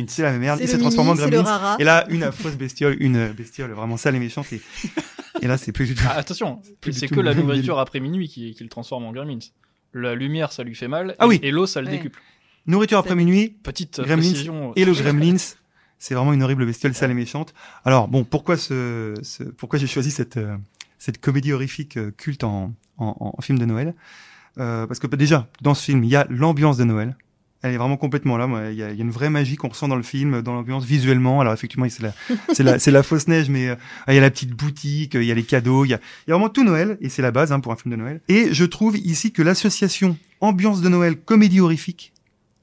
C'est 0.08 0.22
la 0.22 0.32
merde. 0.36 0.58
C'est 0.58 0.64
Il 0.64 0.68
se 0.68 0.74
le 0.74 0.80
transforme 0.80 1.10
en 1.10 1.14
gremlins. 1.14 1.76
Et 1.78 1.84
là, 1.84 2.06
une 2.08 2.24
affreuse 2.24 2.56
bestiole, 2.56 2.96
une 2.98 3.28
bestiole 3.32 3.70
vraiment 3.70 3.96
sale 3.96 4.16
et 4.16 4.18
méchante. 4.18 4.52
Et, 4.52 4.60
et 5.42 5.46
là, 5.46 5.56
c'est 5.58 5.70
plus 5.70 5.86
du 5.86 5.94
tout. 5.94 6.02
Ah, 6.08 6.14
attention, 6.14 6.60
c'est 6.90 7.06
que 7.06 7.20
la 7.20 7.32
nourriture 7.34 7.78
après 7.78 8.00
minuit 8.00 8.28
qui, 8.28 8.52
qui 8.54 8.64
le 8.64 8.68
transforme 8.68 9.04
en 9.04 9.12
gremlins. 9.12 9.38
La 9.94 10.16
lumière, 10.16 10.50
ça 10.50 10.64
lui 10.64 10.74
fait 10.74 10.88
mal. 10.88 11.14
Ah 11.20 11.26
et, 11.26 11.28
oui. 11.28 11.40
Et 11.44 11.52
l'eau, 11.52 11.66
ça 11.66 11.80
le 11.80 11.86
Ouais. 11.86 11.92
décuple. 11.98 12.20
Nourriture 12.66 12.98
après 12.98 13.14
minuit, 13.14 13.50
Petite 13.62 14.00
Gremlins 14.00 14.16
précision. 14.16 14.72
et 14.74 14.84
le 14.84 14.92
gremlins. 14.92 15.36
C'est 16.00 16.14
vraiment 16.16 16.32
une 16.32 16.42
horrible 16.42 16.66
bestiole 16.66 16.92
sale 16.94 17.12
et 17.12 17.14
méchante. 17.14 17.54
Alors 17.84 18.08
bon, 18.08 18.24
pourquoi 18.24 18.56
ce, 18.56 19.14
ce- 19.22 19.44
pourquoi 19.44 19.78
j'ai 19.78 19.86
choisi 19.86 20.10
cette 20.10 20.36
euh, 20.36 20.56
cette 20.98 21.18
comédie 21.20 21.52
horrifique 21.52 21.96
euh, 21.96 22.10
culte 22.16 22.42
en, 22.42 22.72
en, 22.98 23.32
en 23.38 23.40
film 23.40 23.58
de 23.60 23.66
Noël? 23.66 23.94
Euh, 24.58 24.86
Parce 24.88 24.98
que 24.98 25.06
bah, 25.06 25.16
déjà 25.16 25.46
dans 25.62 25.74
ce 25.74 25.84
film, 25.84 26.02
il 26.02 26.10
y 26.10 26.16
a 26.16 26.26
l'ambiance 26.28 26.76
de 26.76 26.82
Noël. 26.84 27.16
Elle 27.62 27.74
est 27.74 27.76
vraiment 27.78 27.96
complètement 27.96 28.36
là. 28.36 28.70
Il 28.70 28.76
y 28.76 28.82
a, 28.82 28.92
y 28.92 28.98
a 28.98 29.02
une 29.02 29.10
vraie 29.10 29.30
magie 29.30 29.56
qu'on 29.56 29.68
ressent 29.68 29.88
dans 29.88 29.96
le 29.96 30.02
film, 30.02 30.42
dans 30.42 30.52
l'ambiance 30.52 30.84
visuellement. 30.84 31.40
Alors 31.40 31.52
effectivement, 31.52 31.86
c'est 31.88 32.62
la 32.62 32.76
la 32.86 33.02
fausse 33.02 33.28
neige, 33.28 33.48
mais 33.48 33.68
euh, 33.68 33.76
il 34.08 34.14
y 34.14 34.18
a 34.18 34.20
la 34.20 34.30
petite 34.30 34.52
boutique, 34.52 35.14
il 35.14 35.24
y 35.24 35.32
a 35.32 35.34
les 35.34 35.42
cadeaux, 35.42 35.84
il 35.84 35.90
y 35.90 35.94
a 35.94 36.00
vraiment 36.26 36.48
tout 36.48 36.64
Noël 36.64 36.98
et 37.00 37.08
c'est 37.08 37.22
la 37.22 37.30
base 37.30 37.52
hein, 37.52 37.60
pour 37.60 37.72
un 37.72 37.76
film 37.76 37.94
de 37.94 38.00
Noël. 38.00 38.20
Et 38.28 38.52
je 38.52 38.64
trouve 38.64 38.96
ici 38.96 39.32
que 39.32 39.42
l'association 39.42 40.16
ambiance 40.40 40.80
de 40.80 40.88
Noël 40.88 41.16
comédie 41.16 41.60
horrifique 41.60 42.12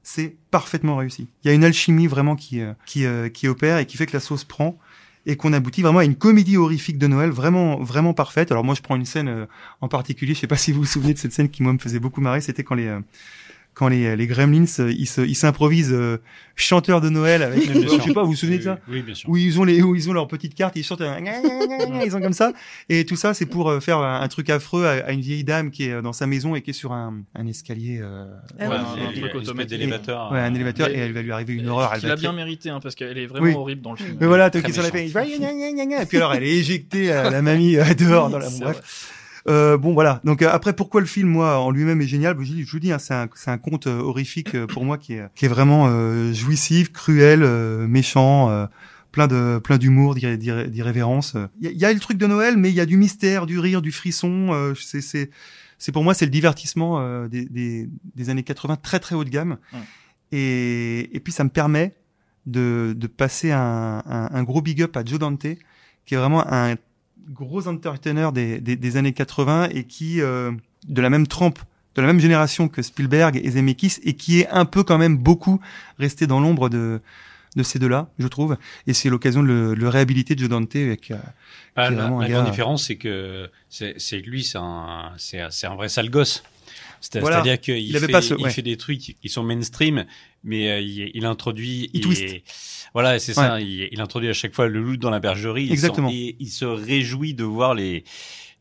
c'est 0.06 0.36
parfaitement 0.50 0.96
réussi. 0.96 1.28
Il 1.42 1.48
y 1.48 1.50
a 1.50 1.54
une 1.54 1.64
alchimie 1.64 2.06
vraiment 2.06 2.36
qui, 2.36 2.60
euh, 2.60 2.74
qui, 2.84 3.06
euh, 3.06 3.30
opère 3.44 3.78
et 3.78 3.86
qui 3.86 3.96
fait 3.96 4.06
que 4.06 4.12
la 4.12 4.20
sauce 4.20 4.44
prend 4.44 4.78
et 5.26 5.36
qu'on 5.36 5.52
aboutit 5.52 5.82
vraiment 5.82 6.00
à 6.00 6.04
une 6.04 6.16
comédie 6.16 6.56
horrifique 6.56 6.98
de 6.98 7.06
Noël 7.06 7.30
vraiment 7.30 7.78
vraiment 7.78 8.14
parfaite. 8.14 8.50
Alors 8.50 8.64
moi 8.64 8.74
je 8.74 8.82
prends 8.82 8.96
une 8.96 9.06
scène 9.06 9.28
euh, 9.28 9.46
en 9.80 9.88
particulier, 9.88 10.34
je 10.34 10.40
sais 10.40 10.46
pas 10.46 10.56
si 10.56 10.72
vous 10.72 10.80
vous 10.80 10.86
souvenez 10.86 11.14
de 11.14 11.18
cette 11.18 11.32
scène 11.32 11.48
qui 11.48 11.62
moi 11.62 11.72
me 11.72 11.78
faisait 11.78 11.98
beaucoup 11.98 12.20
marrer, 12.20 12.40
c'était 12.40 12.64
quand 12.64 12.74
les 12.74 12.88
euh, 12.88 13.00
quand 13.74 13.88
les, 13.88 14.16
les 14.16 14.26
Gremlins 14.26 14.64
euh, 14.78 14.92
ils 14.96 15.06
se 15.08 15.20
ils 15.20 15.34
s'improvisent 15.34 15.92
euh, 15.92 16.18
chanteurs 16.56 17.00
de 17.00 17.08
Noël 17.10 17.42
avec 17.42 17.68
Bien 17.70 17.82
je 17.82 18.00
sais 18.02 18.12
pas 18.14 18.22
vous 18.22 18.30
vous 18.30 18.36
souvenez 18.36 18.58
de 18.58 18.62
ça 18.62 18.78
Oui, 18.88 19.02
bien 19.02 19.14
sûr. 19.14 19.28
où 19.28 19.36
ils 19.36 19.58
ont 19.58 19.64
les 19.64 19.82
où 19.82 19.94
ils 19.96 20.08
ont 20.08 20.12
leur 20.12 20.28
petite 20.28 20.54
carte, 20.54 20.76
ils 20.76 20.84
chantent 20.84 21.00
euh, 21.00 21.12
ils 22.04 22.10
sont 22.12 22.20
comme 22.20 22.32
ça 22.32 22.52
et 22.88 23.04
tout 23.04 23.16
ça 23.16 23.34
c'est 23.34 23.46
pour 23.46 23.68
euh, 23.68 23.80
faire 23.80 23.98
un, 23.98 24.20
un 24.20 24.28
truc 24.28 24.48
affreux 24.50 24.86
à, 24.86 24.92
à 25.06 25.10
une 25.12 25.20
vieille 25.20 25.42
dame 25.44 25.70
qui 25.72 25.86
est 25.88 25.92
euh, 25.92 26.02
dans 26.02 26.12
sa 26.12 26.26
maison 26.26 26.54
et 26.54 26.62
qui 26.62 26.70
est 26.70 26.74
sur 26.74 26.92
un, 26.92 27.22
un 27.34 27.46
escalier 27.46 27.98
euh, 28.00 28.26
Ah 28.60 28.68
Ouais, 28.68 28.76
oui. 28.96 29.00
un 29.16 29.20
truc 29.20 29.34
automatique. 29.34 29.70
d'élévateur. 29.70 30.30
ouais, 30.32 30.38
un 30.40 30.54
élévateur 30.54 30.88
et 30.88 30.98
elle 30.98 31.12
va 31.12 31.22
lui 31.22 31.32
arriver 31.32 31.54
une 31.54 31.68
horreur 31.68 31.90
elle 31.94 32.00
Qu'il 32.00 32.08
va 32.08 32.14
a 32.14 32.16
bien 32.16 32.32
mérité, 32.32 32.70
hein, 32.70 32.78
parce 32.82 32.94
qu'elle 32.94 33.18
est 33.18 33.26
vraiment 33.26 33.46
Oui. 33.46 33.54
horrible 33.54 33.80
dans 33.82 33.90
le 33.92 33.96
film. 33.96 34.16
Mais 34.20 34.26
voilà, 34.26 34.50
qui 34.50 34.72
sur 34.72 34.82
la 34.82 34.88
et 34.96 36.06
puis 36.06 36.16
alors 36.18 36.34
elle 36.34 36.44
est 36.44 36.56
éjectée, 36.56 37.06
la, 37.08 37.30
la 37.30 37.42
mamie 37.42 37.76
euh, 37.76 37.94
dehors 37.94 38.30
dans 38.30 38.38
la. 38.38 38.48
Bref. 38.60 39.10
Euh, 39.46 39.76
bon 39.76 39.92
voilà. 39.92 40.20
Donc 40.24 40.40
euh, 40.42 40.48
après, 40.50 40.72
pourquoi 40.72 41.00
le 41.00 41.06
film, 41.06 41.28
moi, 41.28 41.58
en 41.58 41.70
lui-même 41.70 42.00
est 42.00 42.06
génial? 42.06 42.36
Je, 42.40 42.62
je 42.64 42.70
vous 42.72 42.78
dis, 42.80 42.92
hein, 42.92 42.98
c'est 42.98 43.12
un, 43.14 43.28
c'est 43.34 43.50
un 43.50 43.58
conte 43.58 43.86
euh, 43.86 43.98
horrifique 44.00 44.56
pour 44.66 44.84
moi 44.84 44.96
qui 44.98 45.14
est, 45.14 45.24
qui 45.34 45.44
est 45.44 45.48
vraiment 45.48 45.86
euh, 45.88 46.32
jouissif, 46.32 46.92
cruel, 46.92 47.42
euh, 47.42 47.86
méchant, 47.86 48.48
euh, 48.50 48.66
plein 49.12 49.26
de 49.28 49.60
plein 49.62 49.76
d'humour, 49.78 50.14
d'irré- 50.14 50.38
d'irré- 50.38 50.68
d'irrévérence. 50.68 51.36
Il 51.60 51.70
y, 51.70 51.74
y 51.76 51.84
a 51.84 51.92
le 51.92 52.00
truc 52.00 52.16
de 52.18 52.26
Noël, 52.26 52.56
mais 52.56 52.70
il 52.70 52.74
y 52.74 52.80
a 52.80 52.86
du 52.86 52.96
mystère, 52.96 53.44
du 53.46 53.58
rire, 53.58 53.82
du 53.82 53.92
frisson. 53.92 54.48
euh, 54.52 54.72
c'est 54.74 55.00
c'est 55.02 55.30
c'est 55.78 55.92
pour 55.92 56.04
moi 56.04 56.14
c'est 56.14 56.24
le 56.24 56.30
divertissement 56.30 57.00
euh, 57.00 57.28
des, 57.28 57.44
des 57.44 57.88
des 58.16 58.30
années 58.30 58.42
80 58.44 58.76
très 58.76 58.98
très 58.98 59.14
haut 59.14 59.24
de 59.24 59.30
gamme. 59.30 59.58
Et 60.32 61.14
et 61.14 61.20
puis 61.20 61.32
ça 61.32 61.44
me 61.44 61.50
permet 61.50 61.94
de, 62.46 62.94
de 62.96 63.06
passer 63.06 63.50
un, 63.52 64.02
un, 64.06 64.28
un 64.32 64.42
gros 64.42 64.60
big 64.62 64.82
up 64.82 64.96
à 64.96 65.04
Joe 65.04 65.18
Dante, 65.18 65.46
qui 66.06 66.14
est 66.14 66.16
vraiment 66.18 66.44
un 66.52 66.76
gros 67.30 67.66
entertainer 67.68 68.30
des, 68.32 68.60
des, 68.60 68.76
des 68.76 68.96
années 68.96 69.12
80 69.12 69.68
et 69.72 69.84
qui, 69.84 70.20
euh, 70.20 70.52
de 70.88 71.00
la 71.02 71.10
même 71.10 71.26
trempe, 71.26 71.58
de 71.94 72.00
la 72.00 72.06
même 72.08 72.20
génération 72.20 72.68
que 72.68 72.82
Spielberg 72.82 73.40
et 73.42 73.50
Zemeckis, 73.50 73.98
et 74.02 74.14
qui 74.14 74.40
est 74.40 74.48
un 74.48 74.64
peu 74.64 74.82
quand 74.82 74.98
même 74.98 75.16
beaucoup 75.16 75.60
resté 75.98 76.26
dans 76.26 76.40
l'ombre 76.40 76.68
de, 76.68 77.00
de 77.56 77.62
ces 77.62 77.78
deux-là, 77.78 78.08
je 78.18 78.26
trouve. 78.26 78.56
Et 78.86 78.92
c'est 78.94 79.08
l'occasion 79.08 79.42
de 79.42 79.48
le, 79.48 79.68
de 79.70 79.80
le 79.80 79.88
réhabiliter, 79.88 80.34
Joe 80.36 80.48
Dante, 80.48 80.74
avec... 80.76 81.10
euh, 81.12 81.16
Ah, 81.76 81.88
qui 81.88 81.94
est 81.94 81.96
la, 81.96 82.02
vraiment 82.02 82.20
un 82.20 82.22
la 82.24 82.28
gars- 82.28 82.34
grande 82.40 82.50
différence, 82.50 82.86
c'est 82.86 82.96
que 82.96 83.48
c'est 83.68 84.18
lui, 84.18 84.42
c'est 84.44 84.58
un, 84.58 85.12
c'est 85.18 85.40
c'est 85.50 85.66
un 85.66 85.74
vrai 85.76 85.88
sale 85.88 86.10
gosse. 86.10 86.42
Voilà. 87.20 87.36
C'est-à-dire 87.42 87.60
qu'il 87.60 87.98
fait, 87.98 88.08
pas 88.08 88.22
ce- 88.22 88.34
il 88.38 88.44
ouais. 88.44 88.50
fait 88.50 88.62
des 88.62 88.76
trucs 88.76 88.98
qui 89.00 89.28
sont 89.28 89.42
mainstream, 89.42 90.06
mais 90.42 90.70
euh, 90.70 90.80
il, 90.80 91.10
il 91.14 91.24
introduit, 91.26 91.90
Il. 91.92 92.42
Voilà, 92.92 93.18
c'est 93.18 93.34
ça. 93.34 93.60
Il, 93.60 93.88
il 93.90 94.00
introduit 94.00 94.28
à 94.28 94.32
chaque 94.32 94.54
fois 94.54 94.68
le 94.68 94.80
loup 94.80 94.96
dans 94.96 95.10
la 95.10 95.20
bergerie. 95.20 95.70
Exactement. 95.70 96.10
Et 96.12 96.36
il 96.38 96.48
se 96.48 96.64
réjouit 96.64 97.34
de 97.34 97.44
voir 97.44 97.74
les 97.74 98.04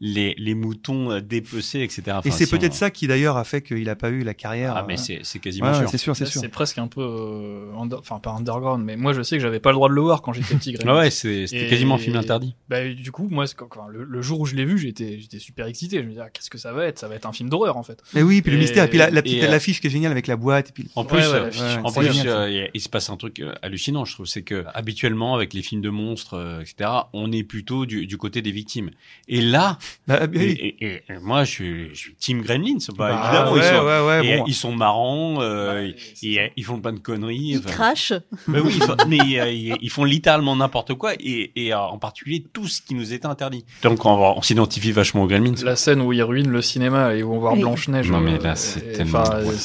les, 0.06 0.36
les 0.38 0.54
moutons 0.54 1.12
euh, 1.12 1.22
dépecés, 1.22 1.80
etc. 1.82 2.18
et 2.26 2.30
c'est 2.32 2.46
si 2.46 2.54
on- 2.54 2.58
peut-être 2.58 2.74
ça 2.74 2.92
qui 2.92 3.08
d'ailleurs 3.08 3.38
a 3.38 3.46
fait 3.46 3.62
qu'il 3.62 3.88
a 3.88 3.96
pas 3.96 4.10
eu 4.10 4.24
la 4.24 4.34
carrière. 4.34 4.74
Ah, 4.76 4.84
mais 4.86 4.96
euh, 4.96 4.98
c'est 4.98 5.20
c'est 5.24 5.40
quasiment 5.40 5.72
ouais, 5.72 5.78
sûr. 5.80 5.90
c'est 5.90 5.98
sûr, 5.98 6.14
c'est 6.14 6.26
sûr. 6.26 6.42
C'est 6.42 6.50
presque 6.50 6.78
un 6.78 6.88
peu, 6.88 7.00
euh, 7.02 7.72
under- 7.80 8.00
enfin 8.00 8.20
pas 8.20 8.32
underground, 8.32 8.84
mais 8.84 8.98
moi 8.98 9.14
je 9.14 9.22
sais 9.22 9.38
que 9.38 9.42
j'avais 9.42 9.62
pas 9.62 9.70
le 9.70 9.76
droit 9.76 9.88
de 9.88 9.94
le 9.94 10.02
voir 10.02 10.22
quand 10.22 10.34
j'étais 10.34 10.56
petit. 10.56 10.76
Ah 10.86 10.98
ouais, 10.98 11.10
c'était 11.10 11.46
Et- 11.66 11.70
quasiment 11.70 11.96
un 11.96 12.00
film 12.00 12.18
interdit. 12.18 12.54
Bah, 12.68 12.86
du 12.90 13.12
coup, 13.14 13.30
moi, 13.32 13.46
quand- 13.56 13.88
le, 13.88 14.04
le 14.04 14.22
jour 14.22 14.42
où 14.42 14.46
je 14.46 14.56
l'ai 14.56 14.66
vu, 14.66 14.78
j'étais, 14.78 15.20
j'étais 15.22 15.40
super 15.40 15.68
excité. 15.68 16.00
Je 16.00 16.04
me 16.04 16.10
disais, 16.10 16.22
ah, 16.26 16.30
qu'est-ce 16.30 16.50
que 16.50 16.58
ça 16.58 16.74
va 16.74 16.86
être? 16.86 17.00
Ça 17.00 17.08
va 17.08 17.16
être 17.16 17.26
un 17.26 17.32
film 17.32 17.50
d'horreur 17.50 17.78
en 17.78 17.84
fait. 17.84 18.04
Mais 18.14 18.22
oui, 18.24 18.42
puis 18.42 18.52
le 18.52 18.58
mystère, 18.58 18.84
et 18.84 18.90
puis 18.90 18.98
la, 18.98 19.10
la 19.10 19.22
petite 19.22 19.38
et, 19.42 19.46
euh, 19.46 19.50
l'affiche 19.52 19.80
qui 19.80 19.88
est 19.88 19.90
géniale 19.90 20.12
avec 20.12 20.28
la 20.28 20.36
boîte, 20.36 20.70
et 20.70 20.74
puis 20.74 20.90
En 20.96 21.06
plus, 21.06 21.18
ouais, 21.20 21.40
l'affiche, 21.40 21.62
ouais, 21.62 21.78
en 21.84 21.92
plus, 21.94 22.12
génial, 22.12 22.70
il 22.74 22.82
se 22.82 22.90
passe 22.90 23.10
un 23.10 23.16
truc 23.16 23.42
hallucinant, 23.62 24.04
je 24.04 24.14
trouve, 24.16 24.26
c'est 24.26 24.42
que 24.44 24.66
habituellement 24.74 25.34
avec 25.36 25.54
les 25.54 25.62
films 25.62 25.82
de 25.82 25.90
monstres, 25.90 26.60
etc., 26.62 26.90
on 27.14 27.32
est 27.32 27.44
plutôt 27.44 27.86
du, 27.86 28.06
du 28.06 28.18
côté 28.18 28.42
des 28.42 28.52
victimes. 28.52 28.90
Et 29.30 29.40
là, 29.42 29.78
Bah, 30.08 30.20
et, 30.24 30.28
oui. 30.38 30.44
et- 30.60 30.86
et- 30.86 31.04
et 31.10 31.20
moi, 31.22 31.44
je 31.44 31.52
suis, 31.52 31.90
je 31.90 31.96
suis 32.00 32.16
Team 32.16 32.42
Gremlins, 32.42 32.78
bah, 32.90 32.96
Bah, 32.98 33.22
évidemment, 33.24 33.52
ouais, 33.54 33.60
ils 33.60 33.64
sont, 33.64 33.86
ouais, 33.86 34.08
ouais, 34.08 34.28
et, 34.28 34.38
bon. 34.38 34.44
ils 34.48 34.54
sont 34.54 34.72
marrants, 34.76 35.42
euh, 35.42 35.74
Ouais, 35.74 35.90
ils, 35.90 35.96
c'est 36.16 36.26
ils, 36.28 36.52
ils 36.58 36.64
font 36.66 36.80
plein 36.80 36.94
de 36.94 37.00
conneries. 37.00 37.38
Il 37.38 37.58
enfin. 37.60 37.70
crache. 37.70 38.14
Mais 38.48 38.60
oui, 38.60 38.74
ils 38.76 38.84
font- 38.84 38.96
mais 39.08 39.20
euh, 39.40 39.52
ils, 39.52 39.76
ils 39.82 39.90
font 39.90 40.04
littéralement 40.04 40.56
n'importe 40.56 40.94
quoi, 40.96 41.14
et, 41.20 41.52
et 41.56 41.74
euh, 41.74 41.78
en 41.80 41.98
particulier 41.98 42.44
tout 42.54 42.68
ce 42.68 42.82
qui 42.82 42.96
nous 42.96 43.14
était 43.14 43.26
interdit. 43.28 43.66
Donc 43.84 44.06
on, 44.06 44.42
s'identifie 44.42 44.92
vachement 44.92 45.24
aux 45.24 45.28
Gremlins. 45.28 45.54
La 45.64 45.76
scène 45.76 46.02
où 46.02 46.12
il 46.14 46.22
ruine 46.24 46.50
le 46.50 46.62
cinéma 46.62 47.14
et 47.16 47.24
où 47.24 47.34
on 47.34 47.40
voit 47.40 47.54
Oui. 47.54 47.60
Blanche 47.62 47.88
Neige. 47.88 48.10
Non, 48.12 48.20
mais 48.20 48.38
là, 48.40 48.56
c'est 48.56 48.94
tellement 48.94 49.24
drôle. 49.24 49.56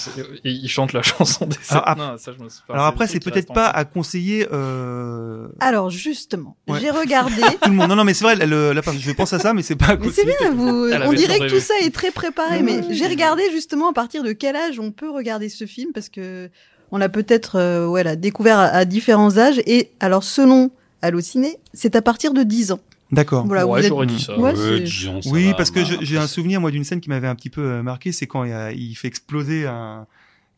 Et 0.45 0.51
il 0.51 0.69
chante 0.69 0.93
la 0.93 1.03
chanson 1.03 1.47
des. 1.47 1.57
Alors, 1.71 1.89
ap- 1.89 1.99
Non, 1.99 2.15
ça, 2.19 2.33
je 2.37 2.43
me 2.43 2.49
Alors 2.73 2.87
après, 2.87 3.07
c'est 3.07 3.21
peut-être 3.21 3.53
pas 3.53 3.67
à 3.69 3.85
conseiller 3.85 4.47
euh, 4.53 5.49
Alors 5.61 5.91
justement, 5.91 6.57
Ouais. 6.69 6.81
j'ai 6.81 6.91
regardé. 6.91 7.43
tout 7.63 7.71
le 7.71 7.75
monde. 7.77 7.89
Non, 7.89 7.97
non, 7.97 8.05
mais 8.05 8.15
c'est 8.15 8.25
vrai, 8.25 8.37
le, 8.47 8.73
la, 8.73 8.83
je 8.99 9.11
pense 9.13 9.33
à 9.33 9.39
ça, 9.39 9.55
mais 9.55 9.63
c'est 9.63 9.77
pas 9.77 9.89
à 9.89 9.97
c'est 10.21 10.27
bien, 10.27 10.51
vous, 10.53 10.69
on 10.69 11.13
dirait 11.13 11.39
tout 11.39 11.45
que 11.45 11.49
tout 11.51 11.61
ça 11.61 11.75
est 11.83 11.95
très 11.95 12.11
préparé, 12.11 12.63
mais 12.63 12.83
j'ai 12.91 13.07
regardé 13.07 13.43
justement 13.53 13.91
à 13.91 13.93
partir 13.93 14.23
de 14.23 14.33
quel 14.33 14.57
âge 14.57 14.79
on 14.81 14.91
peut 14.91 15.11
regarder 15.11 15.49
ce 15.49 15.67
film, 15.67 15.93
parce 15.93 16.09
que 16.09 16.49
on 16.91 16.99
l'a 16.99 17.09
peut-être 17.09 17.57
euh, 17.57 17.87
voilà, 17.87 18.17
découvert 18.17 18.59
à, 18.59 18.65
à 18.67 18.85
différents 18.85 19.37
âges, 19.39 19.61
et 19.67 19.91
alors 20.01 20.23
selon 20.25 20.71
Allociné, 21.01 21.59
c'est 21.73 21.95
à 21.95 22.03
partir 22.03 22.33
de 22.33 22.43
10 22.43 22.73
ans. 22.73 22.81
D'accord. 23.13 23.47
Voilà, 23.47 23.67
Ouais, 23.67 23.79
vous 23.81 23.87
êtes- 23.87 23.89
j'aurais 23.89 24.07
dit 24.07 24.21
ça. 24.23 24.37
Ouais, 24.37 24.51
Ouais, 24.53 24.57
c'est- 24.57 24.81
disons, 24.81 25.23
ça 25.23 25.31
Oui, 25.31 25.47
va, 25.51 25.55
parce 25.55 25.71
que 25.71 25.81
j'ai 26.01 26.19
un 26.19 26.27
souvenir 26.27 26.61
moi 26.61 26.71
d'une 26.73 26.83
scène 26.85 27.01
qui 27.01 27.09
m'avait 27.09 27.29
un 27.29 27.37
petit 27.37 27.51
peu 27.51 27.61
euh, 27.63 27.83
marqué, 27.85 28.11
c'est 28.13 28.27
quand 28.27 28.43
il, 28.45 28.53
a- 28.53 28.73
il 28.73 28.95
fait 28.97 29.07
exploser 29.09 29.67
un. 29.67 30.07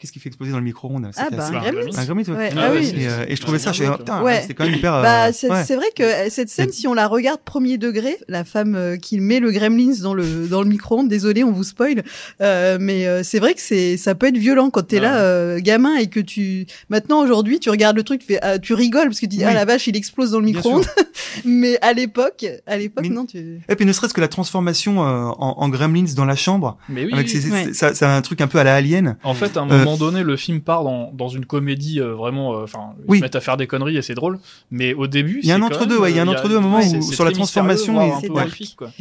Qu'est-ce 0.00 0.12
qu'il 0.12 0.22
fait 0.22 0.28
exploser 0.30 0.50
dans 0.50 0.58
le 0.58 0.64
micro-ondes 0.64 1.10
Ah 1.18 1.28
bah, 1.30 1.46
un 1.46 1.50
Gremlins. 1.50 1.86
Un 1.94 2.04
Gremlins, 2.06 2.22
ouais. 2.24 2.32
Ouais, 2.36 2.50
Ah 2.56 2.60
ah 2.62 2.70
ouais, 2.72 2.78
oui. 2.78 2.86
c'est- 2.86 2.96
Et, 3.02 3.06
euh, 3.08 3.24
et 3.28 3.36
je 3.36 3.40
trouvais 3.42 3.58
ça, 3.58 3.70
je 3.72 3.84
putain, 3.84 4.22
ouais. 4.22 4.40
c'était 4.40 4.54
quand 4.54 4.64
même 4.64 4.74
hyper. 4.74 4.94
euh, 4.94 5.02
Bah, 5.02 5.32
c'est 5.32 5.50
ouais. 5.50 5.62
c'est 5.64 5.76
vrai 5.76 5.84
que 5.94 6.02
euh, 6.02 6.30
cette 6.30 6.48
scène, 6.48 6.72
si 6.72 6.88
on 6.88 6.94
la 6.94 7.06
regarde 7.06 7.40
premier 7.44 7.76
degré, 7.76 8.16
la 8.26 8.44
femme 8.44 8.74
euh, 8.76 8.96
qui 8.96 9.20
met 9.20 9.40
le 9.40 9.50
gremlins 9.50 9.92
dans 10.02 10.14
le 10.14 10.48
dans 10.48 10.62
le 10.62 10.68
micro-ondes, 10.70 11.08
désolé, 11.08 11.44
on 11.44 11.52
vous 11.52 11.64
spoil, 11.64 12.02
euh, 12.40 12.78
mais 12.80 13.06
euh, 13.06 13.22
c'est 13.22 13.40
vrai 13.40 13.52
que 13.52 13.60
c'est 13.60 13.98
ça 13.98 14.14
peut 14.14 14.28
être 14.28 14.38
violent 14.38 14.70
quand 14.70 14.82
t'es 14.86 14.96
Ouais. 14.96 15.02
là 15.02 15.18
euh, 15.20 15.60
gamin 15.60 15.94
et 15.96 16.06
que 16.06 16.20
tu 16.20 16.64
maintenant 16.88 17.20
aujourd'hui 17.22 17.60
tu 17.60 17.68
regardes 17.68 17.96
le 17.96 18.02
truc, 18.02 18.20
tu 18.22 18.26
fais 18.28 18.38
ah, 18.42 18.58
tu 18.58 18.72
rigoles 18.72 19.08
parce 19.08 19.20
que 19.20 19.26
tu 19.26 19.36
dis 19.36 19.38
Oui. 19.38 19.44
ah 19.48 19.52
la 19.54 19.66
vache 19.66 19.86
il 19.86 19.96
explose 19.96 20.30
dans 20.30 20.38
le 20.40 20.46
micro-ondes, 20.46 20.86
mais 21.44 21.78
à 21.82 21.92
l'époque 21.92 22.46
à 22.66 22.76
l'époque 22.78 23.04
Mais- 23.06 23.14
non 23.14 23.26
tu 23.26 23.60
Et 23.68 23.76
puis 23.76 23.84
ne 23.84 23.92
serait-ce 23.92 24.14
que 24.14 24.20
la 24.22 24.28
transformation 24.28 25.02
euh, 25.06 25.26
en, 25.38 25.56
en 25.58 25.68
Gremlins 25.68 26.06
dans 26.16 26.24
la 26.24 26.36
chambre, 26.36 26.78
Mais 26.88 27.04
oui. 27.04 27.12
avec 27.12 27.26
oui. 27.26 27.32
ces- 27.32 27.40
ces- 27.42 27.50
Ouais. 27.50 27.72
ça, 27.74 27.94
ça 27.94 28.12
a 28.12 28.16
un 28.16 28.22
truc 28.22 28.40
un 28.40 28.46
peu 28.46 28.58
à 28.58 28.64
la 28.64 28.74
Alien. 28.74 29.16
En 29.24 29.34
fait, 29.34 29.56
à 29.56 29.60
un 29.60 29.70
Euh, 29.70 29.78
moment 29.78 29.89
moment 29.90 30.10
donné, 30.10 30.22
le 30.22 30.36
film 30.36 30.60
part 30.60 30.84
dans, 30.84 31.10
dans 31.12 31.28
une 31.28 31.44
comédie 31.46 32.00
euh, 32.00 32.14
vraiment, 32.14 32.54
euh, 32.58 32.64
enfin, 32.64 32.94
ils 32.98 33.04
Oui. 33.10 33.18
se 33.18 33.22
mettent 33.22 33.36
à 33.36 33.40
faire 33.40 33.56
des 33.56 33.66
conneries 33.66 33.96
et 33.96 34.02
c'est 34.02 34.14
drôle. 34.14 34.38
Mais 34.70 34.94
au 34.94 35.06
début, 35.06 35.40
Il 35.42 35.48
y 35.48 35.52
a 35.52 35.56
un 35.56 35.58
c'est 35.58 35.64
entre 35.64 35.78
quand 35.80 35.86
deux, 35.86 35.94
même, 35.94 36.02
ouais, 36.02 36.10
il 36.12 36.16
y 36.16 36.18
a 36.18 36.22
un 36.22 36.28
euh, 36.28 36.32
entre 36.32 36.48
deux, 36.48 36.56
un 36.56 36.60
moment 36.60 36.78
où- 36.78 36.82
c'est 36.82 37.00
sur 37.02 37.24
la 37.24 37.32
transformation, 37.32 38.00
et- 38.00 38.28
ouais. 38.30 38.46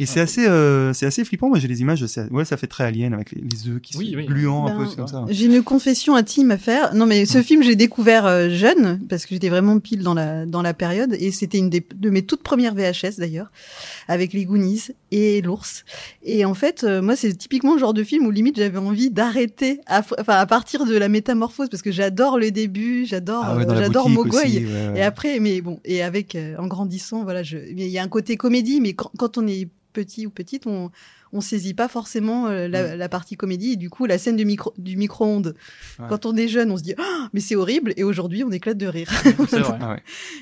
c'est 0.06 0.20
assez, 0.20 0.46
euh, 0.46 0.92
c'est 0.92 1.06
assez 1.06 1.24
flippant. 1.24 1.48
Moi, 1.48 1.58
j'ai 1.58 1.68
les 1.68 1.80
images. 1.80 2.04
c'est- 2.06 2.30
Ouais, 2.30 2.44
ça 2.44 2.56
fait 2.56 2.66
très 2.66 2.84
alien 2.84 3.12
avec 3.14 3.32
les, 3.32 3.40
les 3.42 3.68
œufs 3.68 3.80
qui 3.80 3.96
Oui, 3.96 4.10
sont 4.12 4.16
oui. 4.18 4.26
gluants 4.26 4.66
un 4.66 4.76
Ben, 4.78 4.84
peu 4.88 4.94
comme 4.96 5.08
ça. 5.08 5.24
J'ai 5.28 5.46
une 5.46 5.62
confession 5.62 6.14
intime 6.14 6.50
à 6.50 6.58
faire. 6.58 6.94
Non, 6.94 7.06
mais 7.06 7.26
ce 7.26 7.42
film, 7.42 7.62
j'ai 7.62 7.76
découvert 7.76 8.26
euh, 8.26 8.48
jeune, 8.50 9.00
parce 9.08 9.26
que 9.26 9.34
j'étais 9.34 9.48
vraiment 9.48 9.78
pile 9.78 10.02
dans 10.02 10.14
la, 10.14 10.46
dans 10.46 10.62
la 10.62 10.74
période, 10.74 11.14
et 11.18 11.30
c'était 11.30 11.58
une 11.58 11.70
des, 11.70 11.84
de 11.94 12.10
mes 12.10 12.22
toutes 12.22 12.42
premières 12.42 12.74
VHS 12.74 13.18
d'ailleurs, 13.18 13.50
avec 14.08 14.32
les 14.32 14.44
Goonies 14.44 14.88
et 15.10 15.40
l'ours. 15.42 15.84
Et 16.24 16.44
en 16.44 16.54
fait, 16.54 16.84
euh, 16.84 17.02
moi, 17.02 17.16
c'est 17.16 17.34
typiquement 17.34 17.74
le 17.74 17.80
genre 17.80 17.94
de 17.94 18.02
film 18.04 18.26
où 18.26 18.30
limite 18.30 18.56
j'avais 18.56 18.78
envie 18.78 19.10
d'arrêter, 19.10 19.80
à, 19.86 20.02
enfin, 20.18 20.34
à 20.34 20.46
partir 20.46 20.79
de 20.86 20.96
la 20.96 21.08
métamorphose, 21.08 21.68
parce 21.68 21.82
que 21.82 21.92
j'adore 21.92 22.38
le 22.38 22.50
début, 22.50 23.06
j'adore, 23.06 23.44
Ah 23.44 23.56
ouais, 23.56 23.64
j'adore 23.68 24.06
aussi, 24.06 24.58
ouais, 24.58 24.64
ouais. 24.64 24.98
Et 24.98 25.02
après, 25.02 25.40
mais 25.40 25.60
bon, 25.60 25.80
et 25.84 26.02
avec, 26.02 26.34
euh, 26.34 26.56
en 26.58 26.66
grandissant, 26.66 27.22
voilà, 27.24 27.42
je, 27.42 27.58
il 27.58 27.80
y 27.82 27.98
a 27.98 28.02
un 28.02 28.08
côté 28.08 28.36
comédie, 28.36 28.80
mais 28.80 28.92
quand, 28.94 29.10
quand 29.18 29.38
on 29.38 29.46
est 29.46 29.68
petit 29.92 30.26
ou 30.26 30.30
petite, 30.30 30.66
on, 30.66 30.90
on 31.32 31.40
saisit 31.40 31.74
pas 31.74 31.88
forcément 31.88 32.46
euh, 32.46 32.68
la, 32.68 32.94
la 32.96 33.08
partie 33.08 33.36
comédie. 33.36 33.72
Et 33.72 33.76
du 33.76 33.90
coup, 33.90 34.06
la 34.06 34.18
scène 34.18 34.36
du 34.36 34.44
micro, 34.44 34.72
du 34.78 34.96
micro-ondes. 34.96 35.54
Quand 36.08 36.26
on 36.26 36.36
est 36.36 36.46
jeune, 36.46 36.70
on 36.70 36.76
se 36.76 36.82
dit, 36.82 36.94
Ah, 36.96 37.28
mais 37.32 37.40
c'est 37.40 37.56
horrible. 37.56 37.92
Et 37.96 38.04
aujourd'hui, 38.04 38.44
on 38.44 38.50
éclate 38.52 38.78
de 38.78 38.86
rire. 38.86 39.08
Vrai. 39.38 39.62
Ah 39.80 39.96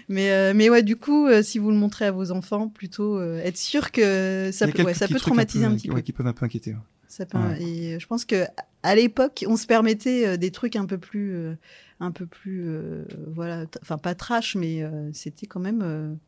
mais, 0.08 0.30
euh, 0.32 0.52
mais 0.54 0.68
ouais, 0.68 0.82
du 0.82 0.96
coup, 0.96 1.28
si 1.42 1.58
vous 1.58 1.70
le 1.70 1.76
montrez 1.76 2.04
à 2.06 2.10
vos 2.12 2.30
enfants, 2.30 2.68
plutôt 2.68 3.22
être 3.22 3.56
sûr 3.56 3.90
que 3.90 4.50
ça 4.52 4.68
peut, 4.68 4.92
ça 4.92 5.08
peut 5.08 5.18
traumatiser 5.18 5.64
un, 5.64 5.70
peu- 5.70 5.76
petit 5.76 5.88
peu. 5.88 6.00
qui 6.02 6.12
peuvent 6.12 6.26
un 6.26 6.32
peu 6.34 6.44
inquiéter. 6.44 6.74
Ça 7.08 7.24
peut-. 7.24 7.38
Et 7.60 7.98
je 7.98 8.06
pense 8.06 8.24
que 8.26 8.44
à 8.82 8.94
l'époque, 8.94 9.44
on 9.48 9.56
se 9.56 9.66
permettait 9.66 10.26
euh, 10.26 10.36
des 10.36 10.50
trucs 10.50 10.76
un 10.76 10.86
peu 10.86 10.98
plus, 10.98 11.34
euh, 11.34 11.54
un 12.00 12.12
peu 12.12 12.26
plus, 12.26 12.68
euh, 12.68 13.04
voilà, 13.28 13.64
enfin 13.82 13.98
pas 13.98 14.14
trash, 14.14 14.54
mais 14.54 14.82
c'était 15.12 15.46
quand 15.46 15.60
même, 15.60 16.18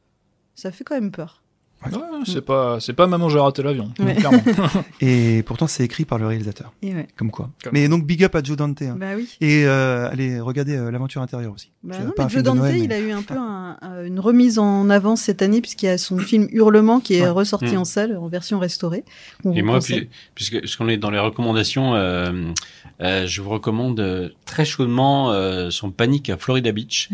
ça 0.55 0.73
fait 0.73 0.85
quand 0.85 0.95
même 0.95 1.13
peur. 1.13 1.40
Ouais, 1.87 1.91
c'est 2.27 2.45
pas, 2.45 2.79
c'est 2.79 2.93
pas 2.93 3.07
maman 3.07 3.29
j'ai 3.31 3.39
raté 3.39 3.63
l'avion. 3.63 3.91
Ouais. 3.99 4.15
Clairement. 4.15 4.43
Et 5.01 5.43
pourtant, 5.45 5.67
c'est 5.67 5.83
écrit 5.85 6.05
par 6.05 6.19
le 6.19 6.27
réalisateur. 6.27 6.73
Comme 7.17 7.31
quoi. 7.31 7.49
Comme 7.65 7.73
mais 7.73 7.89
donc, 7.89 8.05
big 8.07 8.23
up 8.23 8.35
à 8.35 8.43
Joe 8.43 8.57
Dante. 8.57 8.83
hein. 8.83 8.97
Bah 8.99 9.13
oui. 9.17 9.29
Et 9.41 9.65
euh, 9.65 10.11
allez, 10.11 10.41
regardez 10.41 10.77
euh, 10.77 10.91
l'aventure 10.91 11.23
intérieure 11.23 11.55
aussi. 11.55 11.71
Bah 11.83 11.97
non, 12.05 12.13
mais 12.19 12.29
Joe 12.29 12.43
Dante, 12.43 12.57
Noël, 12.59 12.77
il 12.77 12.93
a 12.93 12.99
eu 13.01 13.11
un 13.13 13.23
peu 13.23 13.35
un- 13.35 13.79
un- 13.81 14.05
une 14.05 14.21
remise 14.21 14.59
en 14.59 14.91
avant 14.91 15.17
cette 15.17 15.41
année 15.41 15.63
puisqu'il 15.63 15.87
y 15.87 15.89
a 15.89 15.97
son 15.97 16.19
film 16.19 16.49
Hurlement 16.53 17.01
qui 17.01 17.15
est 17.15 17.23
Ouais. 17.23 17.29
ressorti 17.31 17.75
Mm. 17.75 17.79
en 17.79 17.85
salle 17.87 18.17
en 18.19 18.29
version 18.29 18.59
restaurée. 18.59 19.05
On 19.45 19.53
Et 19.55 19.63
moi, 19.63 19.79
puis- 19.81 20.09
puisque 20.35 20.59
puisqu'on 20.61 20.89
est 20.89 20.99
dans 20.99 21.11
les 21.11 21.19
recommandations, 21.19 21.95
euh, 21.95 22.53
euh, 23.01 23.27
je 23.27 23.41
vous 23.41 23.49
recommande 23.51 24.35
très 24.45 24.67
chaudement 24.67 25.33
euh, 25.33 25.71
son 25.71 25.91
Panique 25.91 26.29
à 26.29 26.37
Florida 26.37 26.73
Beach, 26.73 27.09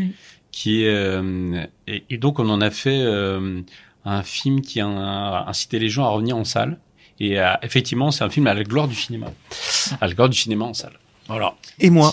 qui 0.50 0.82
est 0.85 0.88
euh, 0.88 1.62
et, 1.87 2.02
et 2.11 2.18
donc 2.18 2.38
on 2.40 2.49
en 2.49 2.61
a 2.61 2.70
fait 2.70 2.99
euh, 3.00 3.61
un 4.06 4.22
film 4.22 4.60
qui 4.62 4.80
a 4.80 4.86
incité 5.48 5.78
les 5.78 5.88
gens 5.90 6.04
à 6.04 6.08
revenir 6.08 6.36
en 6.36 6.44
salle. 6.44 6.78
Et 7.18 7.38
euh, 7.40 7.52
effectivement, 7.62 8.10
c'est 8.10 8.25
un 8.25 8.30
film 8.30 8.46
à 8.46 8.54
la 8.54 8.62
gloire 8.62 8.88
du 8.88 8.94
cinéma, 8.94 9.26
à 10.00 10.06
la 10.06 10.14
gloire 10.14 10.28
du 10.28 10.36
cinéma 10.38 10.64
en 10.66 10.75
salle. 10.75 10.92
Voilà. 11.28 11.54
Et 11.78 11.90
moi, 11.90 12.12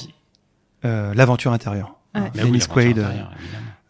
euh, 0.85 1.13
l'aventure 1.13 1.51
intérieure. 1.53 1.95
Ouais. 2.15 2.21
Mais 2.35 2.41
Dennis 2.43 2.51
oui, 2.51 2.59
l'aventure 2.59 2.73
Quaid, 2.73 2.99
euh, 2.99 3.05
intérieure, 3.05 3.31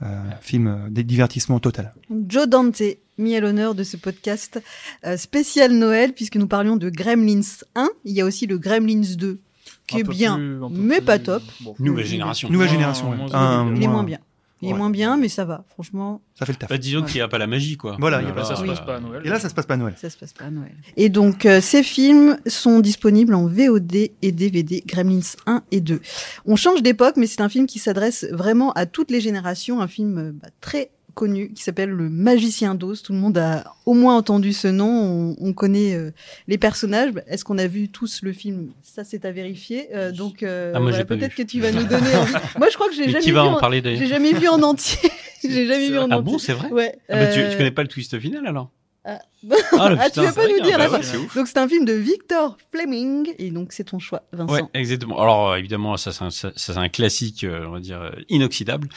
euh, 0.04 0.32
film 0.42 0.88
des 0.90 1.04
divertissements 1.04 1.60
total. 1.60 1.94
Joe 2.28 2.48
Dante, 2.48 2.82
mis 3.18 3.36
à 3.36 3.40
l'honneur 3.42 3.76
de 3.76 3.84
ce 3.84 3.96
podcast 3.96 4.62
euh, 5.06 5.18
spécial 5.18 5.72
Noël 5.72 6.14
puisque 6.14 6.36
nous 6.36 6.48
parlions 6.48 6.78
de 6.78 6.90
Gremlins 6.90 7.42
1. 7.76 7.90
Il 8.06 8.14
y 8.14 8.22
a 8.22 8.26
aussi 8.26 8.48
le 8.48 8.58
Gremlins 8.58 9.16
2 9.16 9.40
qui 9.88 9.98
Un 9.98 10.00
est 10.00 10.04
bien, 10.04 10.36
plus- 10.36 10.60
mais 10.72 10.96
plus- 10.98 11.06
pas 11.06 11.20
top. 11.20 11.44
bon. 11.62 11.76
Nouvelle 11.80 12.06
génération. 12.06 12.50
Nouvelle 12.50 12.70
génération. 12.70 13.12
ouais. 13.12 13.18
Un- 13.34 13.74
Il 13.76 13.84
est 13.84 13.86
moins- 13.88 13.96
moins 13.98 14.04
bien. 14.04 14.20
Il 14.64 14.70
est 14.70 14.72
Ouais. 14.74 14.78
moins 14.78 14.90
bien, 14.90 15.18
mais 15.18 15.30
ça 15.30 15.46
va. 15.46 15.66
Franchement, 15.68 16.22
Ça 16.40 16.46
fait 16.46 16.54
le 16.54 16.58
taf. 16.58 16.70
Bah, 16.70 16.78
disons 16.78 17.02
Ouais. 17.02 17.06
qu'il 17.06 17.16
n'y 17.16 17.22
a 17.22 17.28
pas 17.28 17.38
la 17.38 17.48
magie, 17.48 17.78
quoi. 17.78 17.98
Voilà, 18.00 18.22
il 18.22 18.28
y 18.28 18.32
a 18.32 18.34
Bah, 18.34 18.44
ça 18.46 18.56
se 18.56 18.62
Oui. 18.62 18.68
passe 18.70 18.80
pas 18.86 18.96
à 18.96 19.00
Noël. 19.00 19.22
Et 19.26 19.30
là, 19.30 19.40
ça 19.40 19.50
se 19.50 19.54
passe 19.54 19.66
pas 19.66 19.74
à 19.76 19.78
Noël. 19.78 19.94
ça 19.98 20.10
se 20.10 20.18
passe 20.18 20.34
pas 20.34 20.46
à 20.46 20.50
Noël. 20.50 20.72
Et 20.98 21.10
donc, 21.10 21.46
euh, 21.46 21.60
ces 21.62 21.84
films 21.84 22.38
sont 22.48 22.80
disponibles 22.80 23.34
en 23.36 23.46
VOD 23.48 24.12
et 24.22 24.32
DVD, 24.32 24.84
Gremlins 24.86 25.20
1 25.46 25.62
et 25.72 25.82
2. 25.82 26.00
On 26.46 26.56
change 26.56 26.82
d'époque, 26.82 27.16
mais 27.18 27.28
c'est 27.28 27.42
un 27.42 27.50
film 27.50 27.66
qui 27.68 27.80
s'adresse 27.80 28.26
vraiment 28.32 28.72
à 28.74 28.86
toutes 28.86 29.12
les 29.12 29.22
générations. 29.22 29.82
Un 29.82 29.88
film 29.88 30.18
euh, 30.18 30.32
bah, 30.34 30.48
très 30.62 30.92
connu 31.14 31.52
qui 31.54 31.64
s'appelle 31.64 31.90
Le 31.90 32.10
Magicien 32.10 32.76
d'Oz. 32.76 33.02
Tout 33.04 33.14
le 33.14 33.20
monde 33.20 33.38
a 33.38 33.64
au 33.86 33.94
moins 33.94 34.16
entendu 34.18 34.54
ce 34.54 34.68
nom. 34.68 34.88
On, 34.88 35.36
on 35.40 35.54
connaît 35.54 35.96
euh, 35.96 36.12
les 36.48 36.58
personnages. 36.58 37.12
Est-ce 37.28 37.44
qu'on 37.46 37.58
a 37.58 37.68
vu 37.68 37.90
tous 37.90 38.22
le 38.24 38.34
film? 38.34 38.70
Ça, 38.82 39.04
c'est 39.04 39.26
à 39.26 39.32
vérifier. 39.32 39.88
Euh, 39.94 40.12
donc, 40.12 40.44
euh, 40.44 40.72
Ah, 40.76 40.80
voilà, 40.80 41.06
peut-être 41.06 41.36
que 41.36 41.44
tu 41.44 41.60
vas 41.62 41.72
nous 41.74 41.84
donner. 41.86 42.16
envie. 42.16 42.34
Moi, 42.58 42.68
je 42.70 42.76
crois 42.76 42.88
que 42.90 42.96
j'ai 42.96 43.06
Mais 43.06 43.12
jamais 43.12 43.26
vu. 43.26 43.38
en 43.38 43.54
en- 43.54 43.60
parler 43.60 43.82
J'ai 43.84 44.08
jamais 44.08 44.34
vu 44.34 44.48
en 44.48 44.62
entier. 44.62 45.10
j'ai 45.44 45.68
jamais 45.68 45.90
vu 45.90 45.98
en 45.98 46.08
Ah 46.10 46.18
entier. 46.18 46.32
bon, 46.32 46.38
c'est 46.40 46.54
vrai? 46.54 46.70
Ouais. 46.72 46.96
ah 47.10 47.18
bah, 47.18 47.28
tu, 47.28 47.40
tu 47.50 47.58
connais 47.58 47.72
pas 47.72 47.82
le 47.84 47.88
twist 47.90 48.20
final 48.20 48.46
alors? 48.48 48.70
Ah. 49.06 49.20
Ah, 49.52 49.90
Ah, 50.00 50.06
putain, 50.06 50.10
tu 50.10 50.28
c'est 50.30 50.36
pas 50.36 50.48
nous 50.48 50.62
dire 50.62 50.78
bah 50.78 50.90
ouais. 50.90 51.02
Donc 51.36 51.48
c'est 51.48 51.58
un 51.58 51.68
film 51.68 51.84
de 51.84 51.92
Victor 51.92 52.58
Fleming 52.72 53.34
et 53.38 53.52
donc 53.52 53.74
c'est 53.74 53.84
ton 53.84 54.00
choix, 54.00 54.24
Vincent. 54.32 54.54
Ouais, 54.54 54.62
exactement. 54.74 55.20
Alors 55.22 55.50
euh, 55.52 55.56
évidemment, 55.58 55.98
ça 55.98 56.12
c'est 56.14 56.78
un, 56.78 56.90
classique, 56.90 57.44
euh, 57.44 57.66
on 57.68 57.72
va 57.72 57.80
dire 57.82 58.00
euh, 58.02 58.12
inoxydable. 58.30 58.88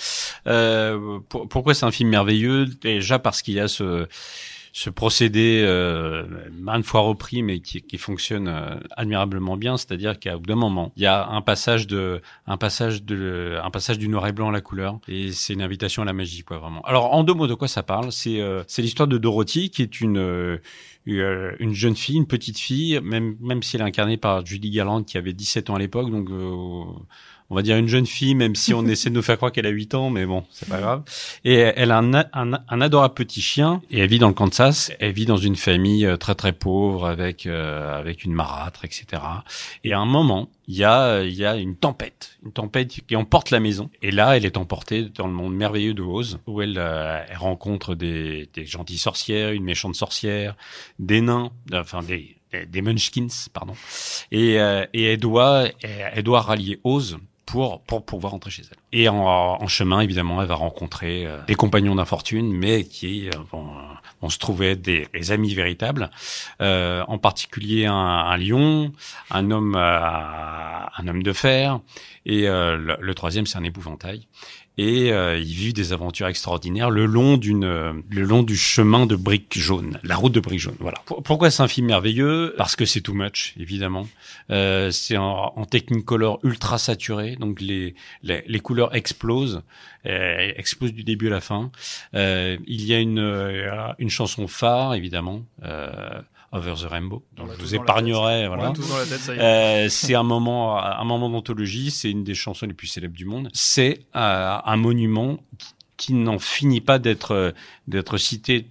Euh, 0.47 1.19
pour- 1.29 1.49
pourquoi 1.49 1.75
c'est 1.75 1.85
un 1.87 1.91
film 1.91 2.11
merveilleux? 2.11 2.67
Déjà 2.67 3.19
parce 3.19 3.43
qu'il 3.43 3.55
y 3.55 3.61
a 3.61 3.67
ce 3.67 4.07
ce 4.77 4.91
procédé 4.91 5.63
euh, 5.65 6.27
maintes 6.53 6.85
fois 6.85 7.01
repris, 7.01 7.43
mais 7.43 7.61
qui, 7.61 7.81
qui 7.81 7.97
fonctionne 7.97 8.47
euh, 8.47 8.77
admirablement 8.95 9.57
bien. 9.57 9.79
C'est-à-dire 9.79 10.19
qu'à 10.19 10.37
bout 10.37 10.45
d'un 10.45 10.55
moment, 10.55 10.93
il 10.97 11.03
y 11.03 11.07
a 11.07 11.27
un 11.29 11.41
passage 11.41 11.87
de 11.87 12.21
un 12.47 12.59
passage 12.59 13.03
de 13.03 13.59
un 13.65 13.71
passage 13.71 13.99
du 13.99 14.07
noir 14.11 14.27
et 14.27 14.33
blanc 14.33 14.51
à 14.51 14.53
la 14.53 14.61
couleur, 14.61 14.99
et 15.09 15.33
c'est 15.33 15.55
une 15.55 15.63
invitation 15.63 16.03
à 16.03 16.05
la 16.05 16.13
magie, 16.13 16.43
quoi, 16.43 16.59
vraiment. 16.59 16.83
Alors 16.83 17.15
en 17.15 17.25
deux 17.25 17.33
mots, 17.33 17.47
de 17.47 17.55
quoi 17.55 17.69
ça 17.69 17.83
parle? 17.83 18.13
C'est 18.13 18.43
euh, 18.43 18.65
c'est 18.67 18.83
l'histoire 18.83 19.09
de 19.09 19.17
Dorothy, 19.17 19.71
qui 19.71 19.81
est 19.81 20.03
une 20.03 20.19
euh, 20.19 20.59
euh, 21.09 21.53
une 21.61 21.73
jeune 21.73 21.95
fille, 21.97 22.17
une 22.17 22.27
petite 22.27 22.59
fille, 22.59 23.01
même 23.03 23.37
même 23.41 23.63
si 23.63 23.77
elle 23.77 23.83
est 23.83 23.87
incarnée 23.87 24.17
par 24.17 24.45
Judy 24.45 24.71
Garland 24.71 25.05
qui 25.05 25.17
avait 25.17 25.33
17 25.33 25.71
ans 25.71 25.77
à 25.77 25.79
l'époque, 25.79 26.11
donc 26.11 26.29
euh, 26.31 26.85
on 27.51 27.55
va 27.55 27.63
dire 27.63 27.77
une 27.77 27.89
jeune 27.89 28.07
fille, 28.07 28.35
même 28.35 28.55
si 28.55 28.75
on 28.75 28.87
essaie 28.87 29.11
de 29.11 29.15
nous 29.15 29.23
faire 29.23 29.37
croire 29.37 29.53
qu'elle 29.53 29.67
a 29.67 29.71
8 29.71 29.95
ans, 29.95 30.11
mais 30.11 30.27
bon, 30.27 30.45
c'est 30.51 30.69
pas 30.69 30.81
grave. 30.81 31.03
Et 31.45 31.55
elle 31.55 31.91
a 31.91 31.99
un, 31.99 32.15
un, 32.15 32.53
un 32.69 32.81
adorable 32.81 33.15
petit 33.15 33.41
chien, 33.41 33.83
et 33.91 34.01
elle 34.01 34.09
vit 34.09 34.19
dans 34.19 34.29
le 34.29 34.35
Kansas. 34.35 34.93
Elle 34.99 35.13
vit 35.13 35.27
dans 35.27 35.37
une 35.37 35.57
famille 35.57 36.07
euh, 36.07 36.17
très 36.17 36.35
très 36.35 36.53
pauvre, 36.53 37.07
avec 37.07 37.47
euh, 37.47 37.99
avec 37.99 38.25
une 38.25 38.33
marâtre, 38.33 38.85
etc. 38.85 39.23
Et 39.85 39.93
à 39.93 39.99
un 39.99 40.07
moment, 40.07 40.49
il 40.69 40.77
y 40.77 40.85
a 40.85 41.23
il 41.23 41.35
y 41.35 41.45
a 41.45 41.57
une 41.57 41.77
tempête, 41.77 42.39
une 42.45 42.53
tempête 42.53 42.89
qui 42.89 43.17
emporte 43.17 43.51
la 43.51 43.61
maison. 43.61 43.91
Et 44.03 44.11
là, 44.11 44.37
elle 44.37 44.45
est 44.45 44.57
emportée 44.57 45.05
dans 45.05 45.27
le 45.27 45.33
monde 45.33 45.55
merveilleux 45.55 45.95
de 45.95 46.03
Oz, 46.03 46.39
où 46.47 46.63
elle, 46.63 46.79
euh, 46.79 47.23
elle 47.29 47.37
rencontre 47.37 47.95
des, 47.95 48.49
des 48.55 48.67
gentilles 48.67 48.99
sorcières, 48.99 49.53
une 49.53 49.65
méchante 49.65 49.95
sorcière, 49.95 50.57
des 50.99 51.21
nains, 51.21 51.51
enfin 51.73 52.03
des 52.03 52.37
des, 52.53 52.67
des 52.67 52.83
munchkins, 52.83 53.49
pardon. 53.53 53.75
Et, 54.31 54.61
euh, 54.61 54.87
et 54.93 55.13
elle 55.13 55.21
doit 55.21 55.69
elle, 55.83 56.13
elle 56.15 56.23
doit 56.23 56.41
rallier 56.41 56.81
Oz 56.85 57.19
pour 57.47 57.81
pour 57.83 58.05
pouvoir 58.05 58.33
rentrer 58.33 58.51
chez 58.51 58.63
elle. 58.71 58.77
Et 58.93 59.09
en, 59.09 59.17
en 59.17 59.69
chemin, 59.69 60.01
évidemment, 60.01 60.43
elle 60.43 60.49
va 60.49 60.57
rencontrer 60.57 61.27
euh, 61.27 61.39
des 61.47 61.55
compagnons 61.55 61.95
d'infortune, 61.95 62.53
mais 62.53 62.85
qui 62.85 63.29
euh, 63.29 63.33
vont, 63.53 63.69
vont 64.21 64.29
se 64.29 64.39
trouver 64.39 64.77
des, 64.77 65.07
des 65.15 65.31
amis 65.33 65.55
véritables. 65.55 66.11
Euh, 66.61 67.05
en 67.09 67.19
particulier 67.19 67.87
un, 67.87 67.95
un 67.95 68.37
lion, 68.37 68.93
un 69.31 69.51
homme 69.51 69.75
euh, 69.77 69.99
un 70.99 71.09
homme 71.09 71.23
de 71.23 71.33
fer, 71.33 71.81
et 72.25 72.49
euh, 72.49 72.77
le, 72.77 72.97
le 73.01 73.15
troisième 73.15 73.47
c'est 73.47 73.59
un 73.59 73.65
épouvantail. 73.65 74.27
Et 74.79 75.11
euh, 75.11 75.39
ils 75.39 75.55
vivent 75.55 75.73
des 75.73 75.95
aventures 75.95 76.27
extraordinaires 76.27 76.91
le 76.91 77.07
long 77.07 77.39
d'une 77.39 77.65
le 77.65 78.23
long 78.23 78.43
du 78.43 78.57
chemin 78.57 79.07
de 79.07 79.17
briques 79.17 79.59
jaunes, 79.59 79.99
la 80.03 80.17
route 80.17 80.33
de 80.33 80.41
briques 80.41 80.61
jaunes. 80.61 80.77
Voilà. 80.81 80.99
Pour- 81.07 81.23
pourquoi 81.23 81.51
c'est 81.51 81.63
un 81.63 81.69
film 81.69 81.87
merveilleux? 81.87 82.55
Parce 82.59 82.77
que 82.77 82.85
c'est 82.85 83.01
too 83.01 83.15
much, 83.15 83.55
évidemment. 83.59 84.07
Euh, 84.51 84.91
c'est 84.91 85.17
en, 85.17 85.55
en 85.57 85.65
Technicolor 85.65 86.41
ultra 86.43 86.77
saturé, 86.77 87.37
donc 87.37 87.63
les 87.63 87.95
les, 88.23 88.45
les 88.47 88.61
couleurs 88.61 88.95
explosent, 88.95 89.63
euh, 90.07 90.53
explosent 90.57 90.93
du 90.95 91.05
début 91.05 91.27
à 91.29 91.31
la 91.31 91.41
fin. 91.41 91.71
Euh, 92.15 92.57
il 92.67 92.85
y 92.85 92.95
a 92.95 92.99
une 92.99 93.19
euh, 93.19 93.93
une 93.99 94.11
chanson 94.11 94.47
phare, 94.47 94.95
évidemment, 94.95 95.43
euh, 95.65 96.21
Over 96.53 96.75
the 96.75 96.89
Rainbow. 96.89 97.25
Donc 97.37 97.51
je 97.57 97.61
vous 97.61 97.75
épargnerai, 97.75 98.47
voilà. 98.49 98.73
Euh, 99.31 99.89
c'est 99.89 100.15
un 100.15 100.23
moment, 100.23 100.79
un 100.83 101.05
moment 101.05 101.29
d'anthologie. 101.29 101.91
C'est 101.91 102.11
une 102.11 102.25
des 102.25 102.35
chansons 102.35 102.67
les 102.67 102.73
plus 102.75 102.87
célèbres 102.87 103.17
du 103.17 103.25
monde. 103.25 103.49
C'est 103.53 104.01
euh, 104.15 104.57
un 104.65 104.77
monument 104.77 105.39
qui, 105.59 105.73
qui 105.97 106.13
n'en 106.13 106.39
finit 106.39 106.81
pas 106.83 106.99
d'être 106.99 107.33
euh, 107.33 107.51
d'être 107.89 108.19
cité 108.19 108.67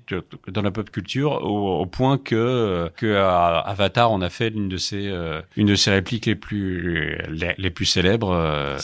dans 0.47 0.61
la 0.61 0.71
pop 0.71 0.89
culture 0.89 1.43
au, 1.43 1.81
au 1.81 1.85
point 1.85 2.17
que 2.17 2.35
euh, 2.35 2.89
que 2.95 3.15
à 3.17 3.59
Avatar 3.59 4.11
on 4.11 4.21
a 4.21 4.29
fait 4.29 4.49
une 4.49 4.69
de 4.69 4.77
ses 4.77 5.07
euh, 5.07 5.41
une 5.55 5.67
de 5.67 5.75
ses 5.75 5.91
répliques 5.91 6.27
les 6.27 6.35
plus 6.35 7.17
les, 7.29 7.55
les 7.57 7.71
plus 7.71 7.85
célèbres. 7.85 8.77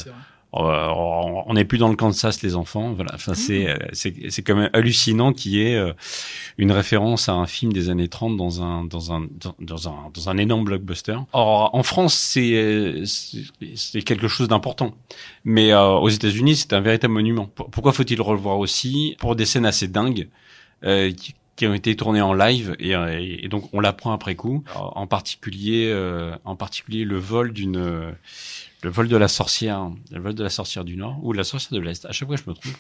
On 0.54 1.54
n'est 1.54 1.66
plus 1.66 1.78
dans 1.78 1.88
le 1.88 1.96
Kansas 1.96 2.42
les 2.42 2.56
enfants. 2.56 2.92
Voilà. 2.94 3.12
Enfin 3.14 3.34
c'est 3.34 3.70
euh, 3.70 3.78
c'est 3.94 4.14
c'est 4.30 4.42
quand 4.42 4.56
même 4.56 4.70
hallucinant 4.74 5.32
qu'il 5.34 5.54
y 5.54 5.62
ait 5.62 5.76
euh, 5.76 5.94
une 6.58 6.72
référence 6.72 7.30
à 7.30 7.34
un 7.34 7.48
film 7.48 7.72
des 7.72 7.90
années 7.90 8.10
30 8.10 8.36
dans 8.38 8.62
un 8.62 8.84
dans 8.86 9.14
un 9.14 9.28
dans, 9.60 9.88
un 9.90 10.12
dans 10.14 10.30
un 10.30 10.38
énorme 10.38 10.66
blockbuster. 10.66 11.18
Or 11.34 11.70
en 11.74 11.84
France 11.84 12.16
c'est 12.16 12.54
euh, 12.56 13.04
c'est 13.76 14.02
quelque 14.02 14.28
chose 14.28 14.48
d'important. 14.50 14.94
Mais 15.46 15.72
euh, 15.72 15.88
aux 15.94 16.10
États-Unis 16.10 16.58
c'est 16.58 16.74
un 16.74 16.82
véritable 16.82 17.14
monument. 17.14 17.46
Pour- 17.46 17.70
pourquoi 17.70 17.94
faut-il 17.94 18.18
le 18.18 18.24
revoir 18.24 18.60
aussi 18.60 19.16
pour 19.20 19.36
des 19.36 19.46
scènes 19.46 19.66
assez 19.66 19.88
dingues 19.88 20.28
euh, 20.84 21.12
qui, 21.12 21.36
qui 21.56 21.66
ont 21.68 21.74
été 21.74 21.96
tournées 21.96 22.22
en 22.22 22.34
live 22.34 22.76
et, 22.80 22.92
et 23.44 23.48
donc 23.48 23.70
on 23.74 23.80
l'apprend 23.80 24.12
après 24.12 24.36
coup. 24.36 24.64
En 24.76 25.08
particulier 25.08 25.86
euh, 25.90 26.36
en 26.44 26.56
particulier 26.58 27.06
le 27.06 27.18
vol 27.18 27.54
d'une 27.54 28.14
le 28.84 28.90
vol 28.90 29.08
de 29.08 29.18
la 29.18 29.28
sorcière, 29.28 29.90
le 30.12 30.20
vol 30.20 30.34
de 30.34 30.44
la 30.44 30.50
sorcière 30.50 30.84
du 30.84 30.98
Nord 30.98 31.20
ou 31.24 31.34
la 31.34 31.44
sorcière 31.44 31.80
de 31.80 31.86
l'Est. 31.86 32.06
À 32.06 32.12
chaque 32.12 32.28
fois, 32.28 32.38
je 32.38 32.50
me 32.50 32.56
trompe. 32.56 32.74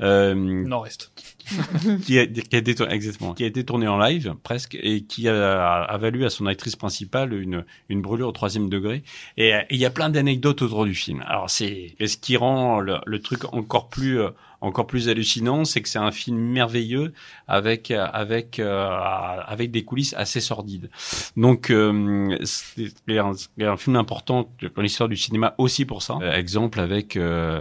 Euh, 0.00 0.34
Nord-Est. 0.34 1.12
qui 2.06 2.18
a, 2.18 2.26
qui 2.26 2.54
a 2.54 2.58
été 2.58 2.74
tourné- 2.76 2.92
exactement, 2.92 3.34
qui 3.34 3.42
a 3.42 3.46
été 3.46 3.64
tourné 3.64 3.88
en 3.88 3.98
live 3.98 4.34
presque 4.44 4.76
et 4.80 5.02
qui 5.02 5.28
a, 5.28 5.82
a 5.82 5.98
valu 5.98 6.24
à 6.24 6.30
son 6.30 6.46
actrice 6.46 6.76
principale 6.76 7.32
une 7.32 7.64
une 7.88 8.00
brûlure 8.02 8.28
au 8.28 8.32
troisième 8.32 8.68
degré. 8.68 9.02
Et 9.36 9.54
euh, 9.54 9.60
il 9.70 9.78
y 9.78 9.84
a 9.84 9.90
plein 9.90 10.10
d'anecdotes 10.10 10.62
autour 10.62 10.84
du 10.84 10.94
film. 10.94 11.24
Alors 11.26 11.50
c'est 11.50 11.96
ce 12.04 12.16
qui 12.16 12.36
rend 12.36 12.78
le, 12.80 12.98
le 13.04 13.20
truc 13.20 13.52
encore 13.52 13.88
plus 13.88 14.20
euh, 14.20 14.30
encore 14.60 14.86
plus 14.86 15.08
hallucinant, 15.08 15.64
c'est 15.64 15.80
que 15.80 15.88
c'est 15.88 15.98
un 15.98 16.10
film 16.10 16.36
merveilleux 16.38 17.12
avec 17.48 17.90
avec 17.90 18.58
euh, 18.58 18.88
avec 19.46 19.70
des 19.70 19.84
coulisses 19.84 20.14
assez 20.14 20.40
sordides. 20.40 20.90
Donc 21.36 21.70
euh, 21.70 22.36
c'est 22.44 22.92
un, 23.18 23.32
un 23.60 23.76
film 23.76 23.96
important 23.96 24.50
dans 24.76 24.82
l'histoire 24.82 25.08
du 25.08 25.16
cinéma 25.16 25.54
aussi 25.58 25.84
pour 25.84 26.02
ça. 26.02 26.18
Euh, 26.22 26.34
exemple 26.34 26.80
avec 26.80 27.16
euh, 27.16 27.60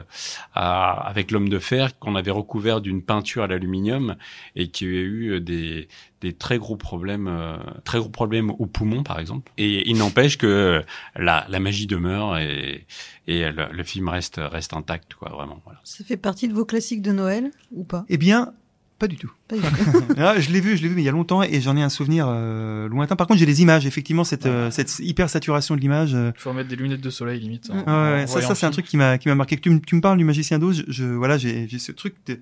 avec 0.54 1.32
l'homme 1.32 1.50
de 1.50 1.60
fer 1.60 1.98
qu'on 2.00 2.16
avait 2.16 2.32
recouvert 2.32 2.82
d'une 2.82 3.02
peinture 3.02 3.44
à 3.44 3.48
l'aluminium 3.48 4.16
et 4.56 4.70
qui 4.70 4.86
a 4.86 4.90
eu 4.90 5.40
des 5.40 5.88
des 6.22 6.34
très 6.34 6.58
gros 6.58 6.76
problèmes 6.76 7.28
euh, 7.28 7.58
très 7.86 8.00
gros 8.00 8.10
problèmes 8.10 8.50
au 8.52 8.66
poumon 8.66 9.04
par 9.04 9.20
exemple. 9.20 9.52
Et 9.58 9.90
il 9.90 9.98
n'empêche 9.98 10.38
que 10.38 10.84
la 11.16 11.46
la 11.50 11.60
magie 11.60 11.88
demeure 11.88 12.38
et 12.38 12.86
et 13.28 13.50
le, 13.52 13.68
le 13.72 13.84
film 13.84 14.10
reste 14.10 14.40
reste 14.42 14.74
intact 14.74 15.14
quoi 15.14 15.30
vraiment 15.30 15.60
voilà. 15.64 15.80
Ça 15.84 16.04
fait 16.04 16.18
partie 16.18 16.48
de 16.48 16.54
vos 16.54 16.66
classiques 16.66 17.02
de 17.02 17.12
Noël 17.12 17.52
ou 17.72 17.84
pas? 17.84 18.06
Eh 18.10 18.18
bien, 18.18 18.54
pas 18.98 19.08
du 19.08 19.16
tout. 19.16 19.32
Pas 19.48 19.56
du 19.56 19.62
tout. 19.62 20.04
Ah, 20.18 20.38
je 20.40 20.50
l'ai 20.52 20.60
vu, 20.60 20.76
je 20.76 20.82
l'ai 20.82 20.90
vu 20.90 20.96
mais 20.96 21.02
il 21.04 21.06
y 21.06 21.10
a 21.10 21.14
longtemps 21.14 21.42
et 21.42 21.62
j'en 21.62 21.78
ai 21.78 21.82
un 21.82 21.88
souvenir 21.90 22.26
euh, 22.28 22.90
lointain. 22.90 23.16
Par 23.16 23.28
contre, 23.28 23.40
j'ai 23.40 23.46
des 23.46 23.62
images, 23.62 23.86
effectivement, 23.86 24.26
cette, 24.26 24.46
euh, 24.46 24.70
cette 24.72 25.00
hyper 25.00 25.30
saturation 25.30 25.76
de 25.78 25.80
l'image. 25.80 26.14
euh, 26.16 26.32
Il 26.36 26.42
faut 26.42 26.52
mettre 26.52 26.68
des 26.68 26.76
lunettes 26.76 27.00
de 27.00 27.10
soleil 27.10 27.40
limite. 27.40 27.70
Hein, 27.74 27.84
Ah 27.88 28.12
ouais, 28.16 28.28
ça, 28.28 28.42
ça 28.42 28.56
c'est 28.56 28.66
un 28.66 28.72
truc 28.72 28.86
qui 28.86 28.98
m'a 28.98 29.18
qui 29.18 29.30
m'a 29.30 29.36
marqué. 29.36 29.56
Tu, 29.58 29.70
me- 29.70 29.80
tu 29.80 29.96
me 29.96 30.02
parles 30.02 30.18
du 30.18 30.26
magicien 30.26 30.60
d'Oz, 30.60 30.84
je, 30.86 30.92
je 30.92 31.06
voilà, 31.06 31.38
j'ai 31.38 31.66
j'ai 31.70 31.80
ce 31.80 31.94
truc 31.94 32.16
de 32.26 32.40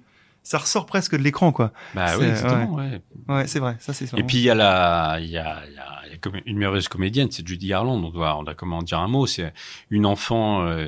ça 0.47 0.57
ressort 0.59 0.85
presque 0.85 1.11
de 1.17 1.21
l'écran 1.21 1.51
quoi. 1.51 1.71
Bah 1.93 2.17
oui, 2.17 2.25
exactement, 2.25 2.75
ouais. 2.75 3.01
Ouais, 3.27 3.47
c'est 3.47 3.59
vrai, 3.59 3.75
ça 3.79 3.93
c'est 3.93 4.05
Et 4.17 4.23
puis 4.23 4.37
il 4.37 4.43
y 4.43 4.49
a 4.49 4.55
la, 4.55 5.17
il 5.19 5.29
y 5.29 5.37
a, 5.37 5.61
il 5.67 5.73
y 5.73 5.77
a, 5.77 5.85
il 6.05 6.11
y 6.11 6.15
a 6.15 6.17
comme 6.19 6.35
une 6.45 6.57
merveilleuse 6.57 6.87
comédienne, 6.87 7.27
c'est 7.31 7.45
Judy 7.45 7.67
Garland. 7.67 8.01
On 8.03 8.09
doit, 8.09 8.37
on 8.37 8.43
a 8.45 8.53
comment 8.53 8.81
dire 8.81 8.99
un 8.99 9.07
mot. 9.09 9.27
C'est 9.27 9.53
une 9.89 10.05
enfant, 10.05 10.65
euh, 10.65 10.87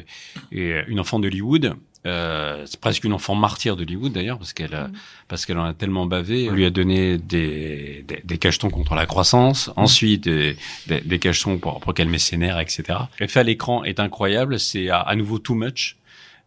et 0.52 0.80
une 0.88 1.00
enfant 1.00 1.20
d'Hollywood. 1.20 1.76
Euh, 2.06 2.64
c'est 2.66 2.80
presque 2.80 3.04
une 3.04 3.12
enfant 3.12 3.36
martyre 3.36 3.76
d'Hollywood 3.76 4.14
d'ailleurs 4.14 4.38
parce 4.38 4.54
qu'elle, 4.54 4.74
a- 4.74 4.90
parce 5.28 5.46
qu'elle 5.46 5.58
en 5.60 5.66
a 5.66 5.74
tellement 5.74 6.06
bavé. 6.06 6.46
Elle 6.46 6.54
lui 6.54 6.66
a 6.66 6.70
donné 6.70 7.18
des, 7.18 8.06
des, 8.08 8.22
des 8.24 8.38
cachetons 8.38 8.70
contre 8.70 8.96
la 8.96 9.06
croissance. 9.06 9.70
Ensuite 9.76 10.24
des, 10.24 10.56
des, 10.88 11.02
des 11.02 11.20
cachetons 11.20 11.58
pour, 11.58 11.82
pour 11.82 11.94
ses 12.18 12.38
nerfs, 12.38 12.60
etc. 12.60 12.84
Elle 13.20 13.28
fait 13.28 13.42
à 13.42 13.44
l'écran 13.44 13.84
est 13.84 14.00
incroyable. 14.00 14.58
C'est 14.60 14.90
à, 14.90 15.00
à 15.02 15.16
nouveau 15.18 15.40
too 15.40 15.56
much. 15.56 15.98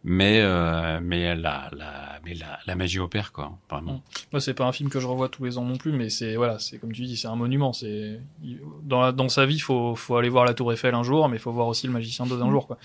Mais 0.05 0.41
euh, 0.41 0.99
mais 1.01 1.33
la, 1.35 1.69
la 1.71 2.19
mais 2.25 2.33
la, 2.33 2.59
la 2.67 2.75
magie 2.75 2.99
opère 2.99 3.31
quoi 3.31 3.57
vraiment. 3.69 4.01
Moi, 4.33 4.41
c'est 4.41 4.53
pas 4.53 4.65
un 4.65 4.73
film 4.73 4.89
que 4.89 4.99
je 4.99 5.07
revois 5.07 5.29
tous 5.29 5.45
les 5.45 5.57
ans 5.57 5.63
non 5.63 5.77
plus, 5.77 5.93
mais 5.93 6.09
c'est 6.09 6.35
voilà, 6.35 6.59
c'est 6.59 6.77
comme 6.77 6.91
tu 6.91 7.03
dis, 7.03 7.15
c'est 7.15 7.29
un 7.29 7.37
monument. 7.37 7.71
C'est 7.71 8.19
dans 8.83 8.99
la- 9.01 9.11
dans 9.13 9.29
sa 9.29 9.45
vie, 9.45 9.59
faut 9.59 9.95
faut 9.95 10.17
aller 10.17 10.27
voir 10.27 10.43
la 10.43 10.53
Tour 10.53 10.73
Eiffel 10.73 10.93
un 10.93 11.03
jour, 11.03 11.29
mais 11.29 11.37
il 11.37 11.39
faut 11.39 11.53
voir 11.53 11.67
aussi 11.67 11.87
le 11.87 11.93
Magicien 11.93 12.25
d'Oz 12.25 12.41
un 12.41 12.49
jour, 12.51 12.67
quoi. 12.67 12.77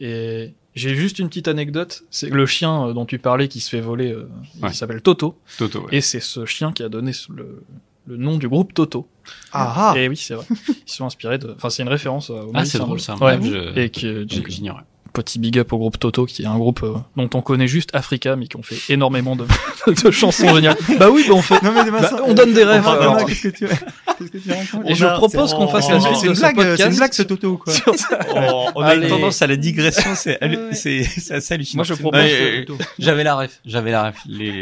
Et 0.00 0.54
j'ai 0.76 0.94
juste 0.94 1.18
une 1.18 1.28
petite 1.28 1.48
anecdote, 1.48 2.04
c'est 2.10 2.30
le 2.30 2.46
chien 2.46 2.86
euh, 2.86 2.92
dont 2.92 3.04
tu 3.04 3.18
parlais 3.18 3.48
qui 3.48 3.58
se 3.58 3.68
fait 3.68 3.80
voler, 3.80 4.12
euh, 4.12 4.28
Ouais. 4.62 4.68
il 4.70 4.74
s'appelle 4.74 5.02
Toto, 5.02 5.36
Toto. 5.58 5.80
ouais. 5.80 5.96
et 5.96 6.00
c'est 6.00 6.20
ce 6.20 6.46
chien 6.46 6.72
qui 6.72 6.82
a 6.84 6.88
donné 6.88 7.10
le 7.30 7.64
le 8.06 8.16
nom 8.16 8.38
du 8.38 8.48
groupe 8.48 8.74
Toto. 8.74 9.06
Ah, 9.52 9.92
ah. 9.92 9.98
Et 9.98 10.08
oui, 10.08 10.16
c'est 10.16 10.34
vrai. 10.34 10.46
Ils 10.68 10.74
sont 10.90 11.04
inspirés 11.04 11.38
de. 11.38 11.52
Enfin, 11.54 11.68
c'est 11.70 11.82
une 11.82 11.88
référence 11.88 12.30
au 12.30 12.50
Ah, 12.54 12.64
c'est 12.64 12.78
drôle 12.78 12.98
ça. 12.98 13.14
Ouais. 13.16 13.38
Je- 13.42 13.78
Et 13.78 13.90
que 13.90 14.24
j'ignorais. 14.28 14.82
Petit 15.12 15.38
big 15.38 15.58
up 15.58 15.72
au 15.72 15.78
groupe 15.78 15.98
Toto, 15.98 16.26
qui 16.26 16.42
est 16.42 16.46
un 16.46 16.56
groupe 16.58 16.82
euh, 16.82 16.94
dont 17.16 17.28
on 17.34 17.42
connaît 17.42 17.68
juste 17.68 17.90
Africa, 17.94 18.36
mais 18.36 18.46
qui 18.46 18.56
ont 18.56 18.62
fait 18.62 18.92
énormément 18.92 19.36
de, 19.36 19.46
de 20.04 20.10
chansons 20.10 20.54
géniales. 20.54 20.76
Bah 20.98 21.08
oui, 21.10 21.24
bah 21.28 21.34
on 21.34 21.42
fait. 21.42 21.62
Non 21.62 21.72
mais 21.72 21.90
Bah, 21.90 22.10
on 22.26 22.34
donne 22.34 22.52
des 22.52 22.64
rêves. 22.64 22.86
Enfin, 22.86 23.24
qu'est-ce 23.26 23.42
que 23.42 23.48
tu 23.48 23.66
qu'est-ce 23.66 24.30
que 24.30 24.38
tu 24.38 24.50
racontes 24.52 24.90
Et 24.90 24.94
je 24.94 25.06
propose 25.06 25.54
qu'on 25.54 25.68
fasse 25.68 25.88
la 25.88 25.96
une- 25.96 26.00
suite 26.02 26.16
c'est 26.16 26.24
de 26.26 26.28
une 26.30 26.34
ce 26.36 26.40
blague, 26.40 26.58
euh, 26.58 26.62
c'est 26.62 26.68
podcast. 26.70 26.90
une 26.92 26.96
blague 26.96 27.12
ce 27.12 27.22
Toto 27.22 27.56
quoi. 27.58 27.72
sur- 27.72 27.94
on, 28.34 28.66
on 28.76 28.80
a 28.82 28.86
Allez. 28.86 29.02
une 29.04 29.08
tendance 29.08 29.42
à 29.42 29.46
la 29.46 29.56
digression, 29.56 30.10
c'est 30.14 30.38
c'est 30.72 31.34
assez 31.34 31.54
hallucinant. 31.54 31.78
Moi, 31.78 31.84
je 31.84 31.94
propose 31.94 32.20
euh, 32.22 32.64
j'avais 32.98 33.24
la 33.24 33.34
ref, 33.36 33.60
j'avais 33.64 33.90
la 33.90 34.10
ref, 34.10 34.16
les, 34.26 34.60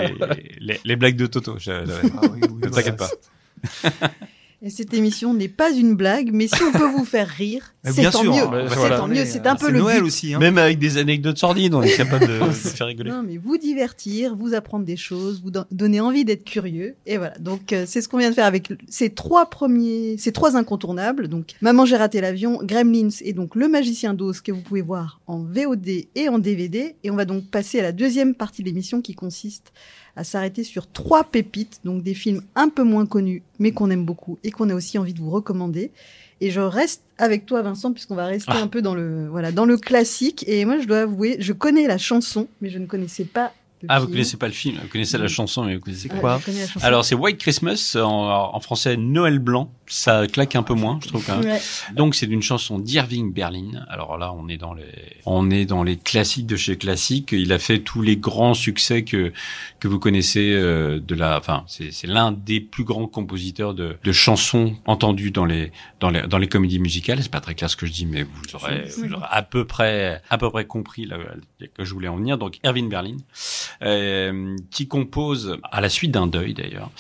les 0.60 0.80
les 0.84 0.96
blagues 0.96 1.16
de 1.16 1.26
Toto. 1.26 1.56
j'avais- 1.58 1.92
Ah 2.16 2.20
oui, 2.32 2.40
oui, 2.42 2.48
Ne 2.64 2.68
t'inquiète 2.68 2.96
pas. 2.96 3.10
Et 4.60 4.70
cette 4.70 4.92
émission 4.92 5.34
n'est 5.34 5.46
pas 5.48 5.70
une 5.70 5.94
blague, 5.94 6.30
mais 6.32 6.48
si 6.48 6.60
on 6.64 6.72
peut 6.72 6.88
vous 6.90 7.04
faire 7.04 7.28
rire, 7.28 7.74
c'est 7.84 8.10
tant 8.10 8.24
mieux. 8.24 8.32
hein, 8.32 8.48
bah, 8.50 8.64
c'est 8.68 8.74
voilà. 8.74 8.96
tant 8.98 9.06
mieux. 9.06 9.24
C'est 9.24 9.46
un 9.46 9.54
peu 9.54 9.70
le 9.70 9.78
Noël 9.78 10.00
but. 10.00 10.06
aussi. 10.08 10.34
Hein. 10.34 10.40
Même 10.40 10.58
avec 10.58 10.80
des 10.80 10.96
anecdotes 10.98 11.38
sordides, 11.38 11.74
on 11.74 11.82
est 11.82 11.96
capable 11.96 12.26
de, 12.26 12.38
de 12.46 12.50
faire 12.52 12.88
rigoler. 12.88 13.10
Non, 13.10 13.22
mais 13.22 13.36
vous 13.36 13.56
divertir, 13.56 14.34
vous 14.34 14.54
apprendre 14.54 14.84
des 14.84 14.96
choses, 14.96 15.40
vous 15.42 15.52
don- 15.52 15.64
donner 15.70 16.00
envie 16.00 16.24
d'être 16.24 16.42
curieux. 16.44 16.96
Et 17.06 17.18
voilà. 17.18 17.38
Donc, 17.38 17.72
euh, 17.72 17.84
c'est 17.86 18.02
ce 18.02 18.08
qu'on 18.08 18.18
vient 18.18 18.30
de 18.30 18.34
faire 18.34 18.46
avec 18.46 18.72
ces 18.88 19.10
trois 19.10 19.48
premiers, 19.48 20.16
ces 20.18 20.32
trois 20.32 20.56
incontournables. 20.56 21.28
Donc, 21.28 21.52
Maman, 21.60 21.84
j'ai 21.86 21.96
raté 21.96 22.20
l'avion, 22.20 22.58
Gremlins 22.62 23.10
et 23.20 23.32
donc 23.34 23.54
Le 23.54 23.68
Magicien 23.68 24.12
d'Oz 24.12 24.40
que 24.40 24.50
vous 24.50 24.60
pouvez 24.62 24.82
voir 24.82 25.20
en 25.28 25.38
VOD 25.44 25.88
et 26.16 26.28
en 26.28 26.40
DVD. 26.40 26.96
Et 27.04 27.12
on 27.12 27.16
va 27.16 27.26
donc 27.26 27.48
passer 27.48 27.78
à 27.78 27.82
la 27.82 27.92
deuxième 27.92 28.34
partie 28.34 28.62
de 28.62 28.66
l'émission 28.68 29.00
qui 29.02 29.14
consiste 29.14 29.72
à 30.18 30.24
s'arrêter 30.24 30.64
sur 30.64 30.90
trois 30.90 31.24
pépites, 31.24 31.80
donc 31.84 32.02
des 32.02 32.14
films 32.14 32.42
un 32.56 32.68
peu 32.68 32.82
moins 32.82 33.06
connus, 33.06 33.42
mais 33.58 33.70
qu'on 33.72 33.88
aime 33.90 34.04
beaucoup 34.04 34.38
et 34.44 34.50
qu'on 34.50 34.68
a 34.68 34.74
aussi 34.74 34.98
envie 34.98 35.14
de 35.14 35.20
vous 35.20 35.30
recommander. 35.30 35.92
Et 36.40 36.50
je 36.50 36.60
reste 36.60 37.02
avec 37.18 37.46
toi, 37.46 37.62
Vincent, 37.62 37.92
puisqu'on 37.92 38.14
va 38.14 38.26
rester 38.26 38.52
Ah. 38.54 38.62
un 38.62 38.66
peu 38.68 38.82
dans 38.82 38.94
le, 38.94 39.28
voilà, 39.28 39.50
dans 39.52 39.64
le 39.64 39.76
classique. 39.76 40.44
Et 40.48 40.64
moi, 40.64 40.78
je 40.78 40.86
dois 40.86 41.00
avouer, 41.00 41.36
je 41.40 41.52
connais 41.52 41.86
la 41.86 41.98
chanson, 41.98 42.48
mais 42.60 42.68
je 42.70 42.78
ne 42.78 42.86
connaissais 42.86 43.24
pas 43.24 43.52
Ah, 43.88 44.00
vous 44.00 44.08
connaissez 44.08 44.36
pas 44.36 44.46
le 44.46 44.52
film, 44.52 44.78
vous 44.82 44.88
connaissez 44.88 45.18
la 45.18 45.28
chanson, 45.28 45.64
mais 45.64 45.76
vous 45.76 45.80
connaissez 45.80 46.08
quoi 46.08 46.40
je. 46.46 46.84
Alors 46.84 47.04
c'est 47.04 47.14
White 47.14 47.38
Christmas 47.38 47.96
en, 47.96 48.50
en 48.54 48.60
français 48.60 48.96
Noël 48.96 49.38
blanc. 49.38 49.72
Ça 49.90 50.26
claque 50.26 50.54
un 50.54 50.62
peu 50.62 50.74
moins, 50.74 50.98
je 51.02 51.08
trouve 51.08 51.24
quand 51.24 51.38
même. 51.38 51.52
Ouais. 51.52 51.60
Donc 51.94 52.14
c'est 52.14 52.26
d'une 52.26 52.42
chanson 52.42 52.78
d'Irving 52.78 53.32
Berlin. 53.32 53.86
Alors 53.88 54.18
là, 54.18 54.34
on 54.34 54.46
est 54.48 54.58
dans 54.58 54.74
les, 54.74 54.84
on 55.24 55.50
est 55.50 55.64
dans 55.64 55.82
les 55.82 55.96
classiques 55.96 56.46
de 56.46 56.56
chez 56.56 56.76
classiques. 56.76 57.32
Il 57.32 57.52
a 57.52 57.58
fait 57.58 57.78
tous 57.78 58.02
les 58.02 58.16
grands 58.18 58.54
succès 58.54 59.04
que 59.04 59.32
que 59.80 59.88
vous 59.88 59.98
connaissez 59.98 60.52
euh, 60.52 61.00
de 61.00 61.14
la, 61.14 61.38
enfin 61.38 61.64
c'est 61.68 61.90
c'est 61.90 62.06
l'un 62.06 62.32
des 62.32 62.60
plus 62.60 62.84
grands 62.84 63.06
compositeurs 63.06 63.72
de, 63.72 63.96
de 64.02 64.12
chansons 64.12 64.76
entendues 64.86 65.30
dans 65.30 65.46
les 65.46 65.72
dans 66.00 66.10
les 66.10 66.22
dans 66.22 66.38
les 66.38 66.48
comédies 66.48 66.80
musicales. 66.80 67.22
C'est 67.22 67.30
pas 67.30 67.40
très 67.40 67.54
clair 67.54 67.70
ce 67.70 67.76
que 67.76 67.86
je 67.86 67.92
dis, 67.92 68.04
mais 68.04 68.24
vous 68.24 68.54
aurez, 68.54 68.88
vous 68.96 69.12
aurez 69.14 69.26
à 69.30 69.42
peu 69.42 69.64
près 69.64 70.20
à 70.28 70.36
peu 70.36 70.50
près 70.50 70.66
compris 70.66 71.06
là, 71.06 71.16
que 71.74 71.84
je 71.84 71.94
voulais 71.94 72.08
en 72.08 72.16
venir. 72.16 72.36
Donc 72.36 72.58
Irving 72.62 72.90
Berlin, 72.90 73.16
qui 74.70 74.88
compose 74.88 75.58
à 75.70 75.80
la 75.80 75.88
suite 75.88 76.12
d'un 76.12 76.26
deuil 76.26 76.54
d'ailleurs. 76.54 76.90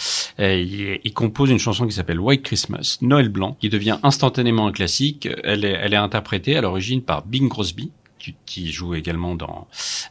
Euh, 0.40 0.98
il, 1.04 1.12
compose 1.12 1.50
une 1.50 1.58
chanson 1.58 1.86
qui 1.86 1.92
s'appelle 1.92 2.20
White 2.20 2.42
Christmas, 2.42 2.98
Noël 3.00 3.28
blanc, 3.28 3.56
qui 3.60 3.68
devient 3.68 3.98
instantanément 4.02 4.68
un 4.68 4.72
classique. 4.72 5.28
Elle 5.42 5.64
est, 5.64 5.96
interprétée 5.96 6.56
à 6.56 6.60
l'origine 6.60 7.02
par 7.02 7.26
Bing 7.26 7.48
Crosby, 7.48 7.90
qui, 8.46 8.70
joue 8.70 8.94
également 8.94 9.34
dans, 9.34 9.66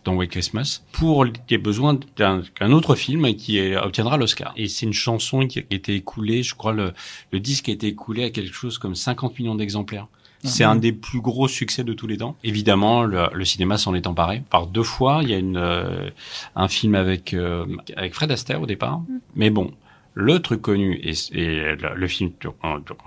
White 0.06 0.32
Christmas, 0.32 0.82
pour 0.92 1.26
les 1.26 1.58
besoins 1.58 2.00
d'un 2.18 2.72
autre 2.72 2.96
film 2.96 3.34
qui 3.36 3.76
obtiendra 3.76 4.18
l'Oscar. 4.18 4.54
Et 4.58 4.68
c'est 4.68 4.86
une 4.86 4.94
chanson 4.94 5.48
qui 5.48 5.60
a 5.60 5.64
été 5.70 5.96
écoulée, 5.96 6.44
je 6.44 6.56
crois, 6.56 6.74
le 6.74 7.40
disque 7.40 7.70
a 7.70 7.72
été 7.72 7.88
écoulé 7.88 8.26
à 8.26 8.30
quelque 8.30 8.54
chose 8.54 8.78
comme 8.78 8.96
50 8.96 9.40
millions 9.40 9.56
d'exemplaires. 9.56 10.08
C'est 10.44 10.64
un 10.64 10.76
des 10.76 10.92
plus 10.92 11.20
gros 11.20 11.48
succès 11.48 11.84
de 11.84 11.94
tous 11.94 12.08
les 12.08 12.18
temps. 12.18 12.36
Évidemment, 12.44 13.04
le, 13.04 13.28
le 13.34 13.46
cinéma 13.46 13.78
s'en 13.78 13.94
est 13.96 14.08
emparé. 14.08 14.44
Par 14.50 14.68
deux 14.68 14.84
fois, 14.84 15.20
il 15.24 15.30
y 15.30 15.34
a 15.34 15.38
une, 15.38 15.58
euh, 15.58 16.10
un 16.56 16.68
film 16.68 16.96
avec, 16.96 17.34
euh, 17.34 17.66
avec 17.96 18.14
Fred 18.14 18.32
Astaire 18.32 18.62
au 18.62 18.66
départ. 18.66 19.02
Mais 19.36 19.50
bon, 19.50 19.72
le 20.20 20.40
truc 20.40 20.62
connu 20.62 21.00
et, 21.04 21.12
et 21.34 21.76
le, 21.76 21.96
le 21.96 22.08
film 22.08 22.32
dont, 22.42 22.56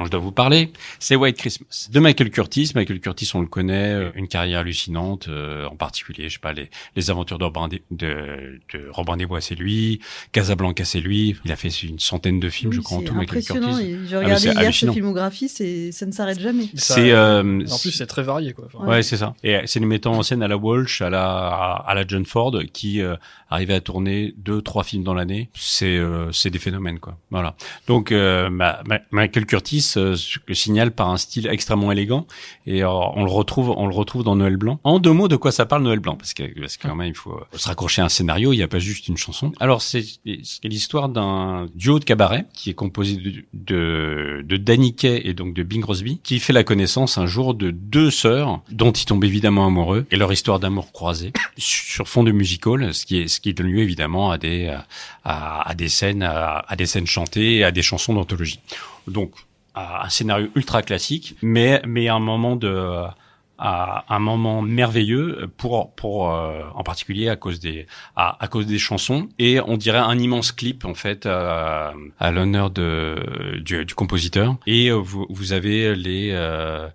je 0.05 0.09
dois 0.11 0.21
vous 0.21 0.31
parler, 0.33 0.73
c'est 1.01 1.17
White 1.17 1.37
Christmas 1.39 1.89
de 1.91 1.99
Michael 2.01 2.31
Curtis. 2.31 2.71
Michael 2.77 3.01
Curtis, 3.01 3.29
on 3.35 3.41
le 3.41 3.47
connaît, 3.49 4.13
une 4.15 4.29
carrière 4.29 4.61
hallucinante, 4.61 5.27
euh, 5.29 5.67
en 5.67 5.75
particulier, 5.77 6.29
je 6.29 6.35
sais 6.35 6.39
pas, 6.39 6.53
les, 6.53 6.71
les 6.95 7.11
aventures 7.11 7.39
de 7.39 7.45
Robin, 7.45 7.67
des, 7.69 7.83
de, 7.91 8.61
de 8.73 8.89
Robin 8.91 9.17
des 9.17 9.27
Bois, 9.27 9.41
c'est 9.41 9.57
lui, 9.57 10.01
Casablanca, 10.33 10.85
c'est 10.85 11.01
lui. 11.01 11.37
Il 11.45 11.51
a 11.51 11.57
fait 11.57 11.69
une 11.83 11.99
centaine 11.99 12.39
de 12.39 12.49
films, 12.49 12.73
je 12.73 12.81
crois, 12.81 12.99
en 12.99 13.03
tout, 13.03 13.15
Michael 13.15 13.39
impressionnant. 13.39 13.69
Curtis. 13.77 13.83
et 13.91 13.99
J'ai 14.07 14.17
mais 14.17 14.19
regardé 14.25 14.41
c'est 14.43 14.53
hier 14.55 14.75
sa 14.75 14.93
filmographie, 14.93 15.49
c'est 15.49 15.91
ça 15.93 16.07
ne 16.07 16.13
s'arrête 16.13 16.39
jamais. 16.41 16.69
Ça- 16.75 16.95
C'est 16.95 17.11
euh, 17.11 17.43
En 17.69 17.79
plus, 17.79 17.91
c'est 17.91 18.07
très 18.07 18.23
varié, 18.23 18.53
quoi. 18.53 18.67
Enfin, 18.73 18.87
Ouais, 18.87 19.03
c'est 19.03 19.17
ça. 19.17 19.35
Et 19.43 19.57
euh, 19.57 19.63
c'est 19.67 19.81
les 19.81 19.87
metteurs 19.87 20.13
en 20.13 20.23
scène 20.23 20.43
à 20.43 20.49
la 20.49 20.57
Walsh, 20.57 21.03
à 21.03 21.11
la 21.11 21.29
à 21.87 21.95
la 21.95 22.07
John 22.07 22.25
Ford, 22.25 22.57
qui 22.73 23.01
euh, 23.01 23.17
arrivaient 23.51 23.75
à 23.75 23.81
tourner 23.81 24.33
deux, 24.37 24.63
trois 24.63 24.85
films 24.85 25.03
dans 25.03 25.15
l'année. 25.15 25.51
C'est 25.55 25.97
euh, 25.99 26.31
c'est 26.33 26.51
des 26.51 26.59
phénomènes, 26.61 26.99
Voilà. 27.31 27.55
Donc 27.87 28.13
euh, 28.13 28.51
ma- 28.51 28.81
ma- 28.87 29.01
Michael 29.11 29.47
Curtis 29.47 29.93
euh, 29.97 30.17
le 30.47 30.55
signale 30.55 30.91
par 30.93 31.09
un 31.11 31.17
style 31.17 31.47
extrêmement 31.51 31.91
élégant, 31.93 32.27
et 32.67 32.85
on 32.85 33.25
le 33.25 33.31
retrouve 33.31 33.71
on 33.71 33.87
le 33.87 33.95
retrouve 33.95 34.25
dans 34.25 34.37
Noël 34.37 34.57
Blanc. 34.57 34.79
En 34.85 34.99
deux 34.99 35.13
mots, 35.13 35.29
de 35.29 35.37
quoi 35.37 35.53
ça 35.53 35.67
parle 35.67 35.83
Noël 35.83 36.01
Blanc? 36.01 36.17
Parce 36.17 36.35
que 36.35 36.43
parce 36.61 36.77
que 36.77 36.89
quand 36.89 36.95
même 36.95 37.09
il 37.09 37.17
faut 37.17 37.33
euh, 37.33 37.57
se 37.59 37.69
raccrocher 37.69 38.03
à 38.03 38.07
un 38.07 38.09
scénario. 38.09 38.53
Il 38.53 38.57
n'y 38.57 38.63
a 38.63 38.69
pas 38.69 38.79
juste 38.79 39.09
une 39.09 39.17
chanson. 39.17 39.53
Alors 39.61 39.83
c'est 39.83 40.05
l'histoire 40.65 41.09
d'un 41.09 41.67
duo 41.75 41.99
de 41.99 42.05
cabaret 42.05 42.47
qui 42.53 42.71
est 42.71 42.75
composé 42.75 43.17
de 43.17 43.45
de, 43.55 44.43
de 44.45 44.57
Danny 44.57 44.95
Kaye 44.95 45.21
et 45.25 45.35
donc 45.35 45.55
de 45.55 45.63
Bing 45.63 45.83
Crosby, 45.83 46.21
qui 46.23 46.39
fait 46.41 46.53
la 46.53 46.65
connaissance 46.65 47.19
un 47.19 47.27
jour 47.27 47.55
de 47.55 47.71
deux 47.71 48.11
sœurs 48.11 48.61
dont 48.71 48.93
ils 48.93 49.05
tombent 49.05 49.25
évidemment 49.25 49.67
amoureux 49.67 50.07
et 50.11 50.17
leur 50.17 50.33
histoire 50.33 50.59
d'amour 50.61 50.93
croisée 50.93 51.33
sur 51.57 52.09
fond 52.09 52.25
de 52.25 52.33
musical, 52.33 52.93
ce 52.95 53.07
qui 53.07 53.19
est 53.19 53.29
ce 53.29 53.41
qui 53.41 53.55
donne 53.55 53.69
lieu 53.69 53.81
évidemment 53.81 54.31
à 54.31 54.39
des 54.39 54.75
à, 55.25 55.69
à 55.69 55.75
des 55.75 55.89
scènes 55.89 56.23
à, 56.23 56.65
à 56.67 56.77
des 56.77 56.87
scènes 56.91 57.07
chantées 57.07 57.65
à 57.65 57.71
des 57.71 57.83
chansons 57.83 58.15
d'anthologie. 58.15 58.61
Donc 59.07 59.33
à 59.75 60.07
un 60.07 60.09
scénario 60.09 60.49
ultra 60.55 60.83
classique, 60.83 61.37
mais 61.43 61.81
mais 61.87 62.09
à 62.09 62.15
un 62.15 62.21
moment 62.21 62.57
de 62.57 63.07
à 63.63 64.05
un 64.09 64.19
moment 64.19 64.63
merveilleux 64.63 65.51
pour 65.59 65.93
pour 65.95 66.33
euh, 66.33 66.63
en 66.75 66.83
particulier 66.83 67.29
à 67.29 67.37
cause 67.37 67.61
des 67.61 67.87
à, 68.17 68.43
à 68.43 68.49
cause 68.49 68.67
des 68.67 68.79
chansons 68.79 69.29
et 69.39 69.61
on 69.61 69.77
dirait 69.77 69.99
un 69.99 70.19
immense 70.19 70.51
clip 70.51 70.87
en 70.87 70.95
fait 70.95 71.27
euh, 71.27 71.93
à 72.19 72.31
l'honneur 72.31 72.71
de 72.71 73.61
du, 73.63 73.85
du 73.85 73.95
compositeur 73.95 74.57
et 74.67 74.91
euh, 74.91 74.95
vous 74.95 75.27
vous 75.29 75.53
avez 75.53 75.95
les 75.95 76.31
euh, 76.33 76.89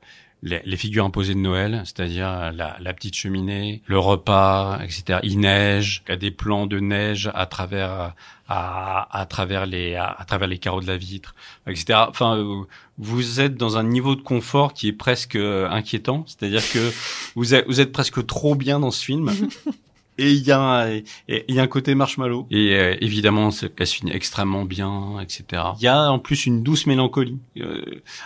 les, 0.45 0.61
les 0.63 0.77
figures 0.77 1.03
imposées 1.03 1.33
de 1.33 1.39
Noël, 1.39 1.81
c'est-à-dire 1.83 2.51
la, 2.53 2.77
la 2.79 2.93
petite 2.93 3.15
cheminée, 3.15 3.81
le 3.87 3.99
repas, 3.99 4.79
etc. 4.83 5.19
Il 5.23 5.39
neige, 5.39 6.03
il 6.07 6.11
y 6.11 6.13
a 6.13 6.17
des 6.17 6.31
plans 6.31 6.67
de 6.67 6.79
neige 6.79 7.29
à 7.33 7.45
travers 7.47 8.13
à, 8.47 9.19
à 9.19 9.25
travers 9.25 9.65
les 9.65 9.95
à, 9.95 10.23
travers 10.27 10.47
les 10.47 10.59
carreaux 10.59 10.81
de 10.81 10.87
la 10.87 10.97
vitre, 10.97 11.35
etc. 11.67 11.99
Enfin, 12.07 12.65
vous 12.97 13.41
êtes 13.41 13.55
dans 13.55 13.77
un 13.77 13.83
niveau 13.83 14.15
de 14.15 14.21
confort 14.21 14.73
qui 14.73 14.87
est 14.87 14.93
presque 14.93 15.35
inquiétant, 15.35 16.23
c'est-à-dire 16.27 16.61
que 16.71 16.91
vous 17.35 17.55
êtes, 17.55 17.65
vous 17.67 17.81
êtes 17.81 17.91
presque 17.91 18.25
trop 18.25 18.55
bien 18.55 18.79
dans 18.79 18.91
ce 18.91 19.03
film. 19.03 19.31
Et 20.17 20.31
il 20.31 20.43
y 20.43 20.51
a 20.51 20.59
un, 20.61 20.89
et- 20.89 21.03
et 21.27 21.45
il 21.49 21.55
y 21.55 21.59
a 21.59 21.63
un 21.63 21.67
côté 21.67 21.93
marshmallow. 21.95 22.47
Et 22.51 22.73
euh, 22.75 22.95
évidemment, 23.01 23.51
ça 23.51 23.67
se 23.77 23.93
finit 23.93 24.11
extrêmement 24.11 24.63
bien, 24.65 25.19
etc. 25.21 25.61
Il 25.79 25.83
y 25.83 25.87
a 25.87 26.09
en 26.11 26.19
plus 26.19 26.45
une 26.45 26.63
douce 26.63 26.85
mélancolie. 26.85 27.37
Euh, 27.57 27.81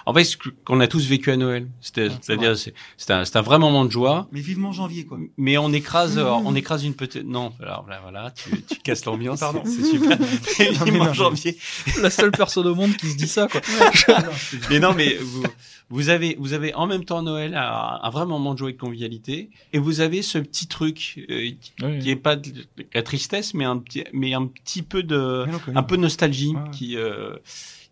en 0.06 0.14
fait, 0.14 0.24
ce 0.24 0.38
qu'on 0.66 0.80
a 0.80 0.88
tous 0.88 1.08
vécu 1.08 1.32
à 1.32 1.38
Noël. 1.38 1.68
C'est-à-dire, 1.82 2.58
c'est 2.58 2.74
c'est 2.98 3.12
un, 3.12 3.26
c'est 3.26 3.38
un 3.38 3.42
vrai 3.42 3.58
moment 3.60 3.86
de 3.86 3.92
joie. 3.92 4.28
Mais 4.32 4.42
vivement 4.42 4.72
janvier, 4.72 5.06
quoi. 5.06 5.18
Mais 5.38 5.58
on 5.58 5.72
écrase, 5.74 6.18
euh, 6.18 6.26
on 6.26 6.54
écrase 6.56 6.84
une 6.84 6.94
petite. 6.94 7.26
Non, 7.26 7.54
alors 7.62 7.84
voilà, 7.86 8.02
voilà, 8.02 8.32
tu, 8.32 8.62
tu 8.64 8.80
casses 8.82 9.06
l'ambiance. 9.06 9.40
Pardon. 9.40 9.64
C'est 9.66 9.84
super. 9.86 10.18
Mais 10.60 10.70
Vivement 10.86 11.06
non, 11.06 11.14
janvier. 11.14 11.58
la 12.02 12.10
seule 12.10 12.32
personne 12.32 12.68
au 12.68 12.76
monde 12.76 12.96
qui 12.98 13.08
se 13.10 13.18
dit 13.18 13.28
ça, 13.28 13.48
quoi. 13.48 13.62
Mais 14.70 14.80
non, 14.80 14.94
mais 14.96 15.16
vous, 15.20 15.44
vous 15.90 16.10
avez, 16.10 16.36
vous 16.40 16.54
avez 16.54 16.74
en 16.76 16.86
même 16.88 17.04
temps 17.04 17.22
Noël 17.22 17.56
un, 17.56 18.00
un 18.02 18.10
vrai 18.10 18.26
moment 18.26 18.54
de 18.54 18.60
joie 18.60 18.70
et 18.70 18.74
de 18.74 18.78
convivialité, 18.78 19.50
et 19.74 19.80
vous 19.80 20.02
avez 20.02 20.22
ce 20.22 20.38
petit 20.38 20.68
truc 20.68 21.26
euh, 21.30 21.52
qui, 21.60 21.74
Oui. 21.82 22.00
qui 22.00 22.10
est 22.12 22.16
pas 22.16 22.36
de 22.36 22.52
la 22.94 23.02
tristesse, 23.04 23.54
mais 23.54 23.66
un 23.66 23.78
petit, 23.78 24.04
mais 24.14 24.34
un 24.34 24.46
petit 24.46 24.82
peu 24.84 25.02
de, 25.04 25.46
un 25.76 25.84
peu 25.84 25.98
de 25.98 26.02
nostalgie 26.02 26.56
ouais. 26.56 26.70
qui, 26.72 26.96
euh, 26.96 27.36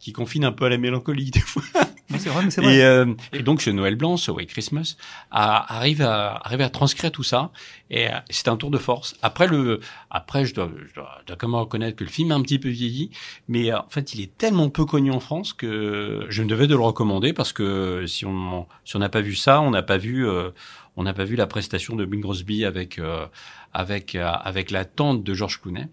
qui 0.07 0.13
confine 0.13 0.45
un 0.45 0.53
peu 0.53 0.63
à 0.63 0.69
la 0.69 0.77
mélancolie 0.77 1.31
des 1.31 1.41
fois. 1.41 1.63
Non, 2.09 2.17
C'est 2.19 2.29
vrai, 2.29 2.45
mais 2.45 2.51
c'est 2.51 2.61
vrai. 2.61 2.77
Et, 2.77 2.83
euh, 2.85 3.13
et 3.33 3.43
donc 3.43 3.61
ce 3.61 3.69
Noël 3.69 3.97
blanc, 3.97 4.15
ce 4.15 4.31
White 4.31 4.47
Christmas, 4.47 4.95
arrive 5.29 6.01
à 6.01 6.35
arrive 6.41 6.61
à 6.61 6.69
transcrire 6.69 7.11
tout 7.11 7.23
ça. 7.23 7.51
Et 7.89 8.07
euh, 8.07 8.11
c'est 8.29 8.47
un 8.47 8.55
tour 8.55 8.71
de 8.71 8.77
force. 8.77 9.17
Après 9.21 9.45
le, 9.45 9.81
après 10.09 10.45
je 10.45 10.53
dois, 10.53 10.71
je 10.87 10.93
dois, 10.93 11.17
je 11.19 11.25
dois 11.25 11.35
quand 11.35 11.49
même 11.49 11.59
reconnaître 11.59 11.97
que 11.97 12.05
le 12.05 12.09
film 12.09 12.31
a 12.31 12.35
un 12.35 12.41
petit 12.41 12.59
peu 12.59 12.69
vieilli, 12.69 13.09
mais 13.49 13.73
euh, 13.73 13.79
en 13.79 13.89
fait 13.89 14.13
il 14.13 14.21
est 14.21 14.37
tellement 14.37 14.69
peu 14.69 14.85
connu 14.85 15.11
en 15.11 15.19
France 15.19 15.51
que 15.51 16.25
je 16.29 16.43
me 16.43 16.47
devais 16.47 16.67
de 16.67 16.75
le 16.75 16.81
recommander 16.81 17.33
parce 17.33 17.51
que 17.51 18.05
si 18.07 18.25
on 18.25 18.67
si 18.85 18.95
on 18.95 18.99
n'a 18.99 19.09
pas 19.09 19.19
vu 19.19 19.35
ça, 19.35 19.59
on 19.59 19.71
n'a 19.71 19.83
pas 19.83 19.97
vu 19.97 20.25
euh, 20.25 20.51
on 20.97 21.03
n'a 21.03 21.13
pas 21.13 21.25
vu 21.25 21.35
la 21.35 21.47
prestation 21.47 21.95
de 21.95 22.05
Bing 22.05 22.21
Crosby 22.21 22.65
avec 22.65 22.99
euh, 22.99 23.27
avec 23.73 24.15
euh, 24.15 24.25
avec 24.25 24.71
la 24.71 24.83
tante 24.83 25.23
de 25.23 25.33
George 25.33 25.61
Clooney. 25.61 25.87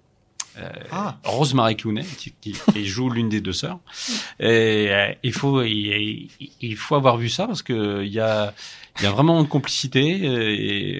Euh, 0.59 0.69
Ah. 0.93 1.17
Rosemary 1.25 1.77
Clooney 1.77 2.05
qui, 2.19 2.33
qui, 2.41 2.53
qui 2.73 2.87
joue 2.87 3.11
l'une 3.11 3.29
des 3.29 3.41
deux 3.41 3.53
sœurs. 3.53 3.79
Et 4.39 4.89
euh, 4.91 5.13
il 5.23 5.33
faut 5.33 5.63
il, 5.63 6.29
il 6.61 6.77
faut 6.77 6.95
avoir 6.95 7.17
vu 7.17 7.29
ça 7.29 7.47
parce 7.47 7.63
que 7.63 8.03
il 8.05 8.13
y 8.13 8.21
a 8.21 8.55
il 9.01 9.03
y 9.03 9.07
a 9.07 9.11
vraiment 9.11 9.41
une 9.41 9.49
complicité 9.49 10.01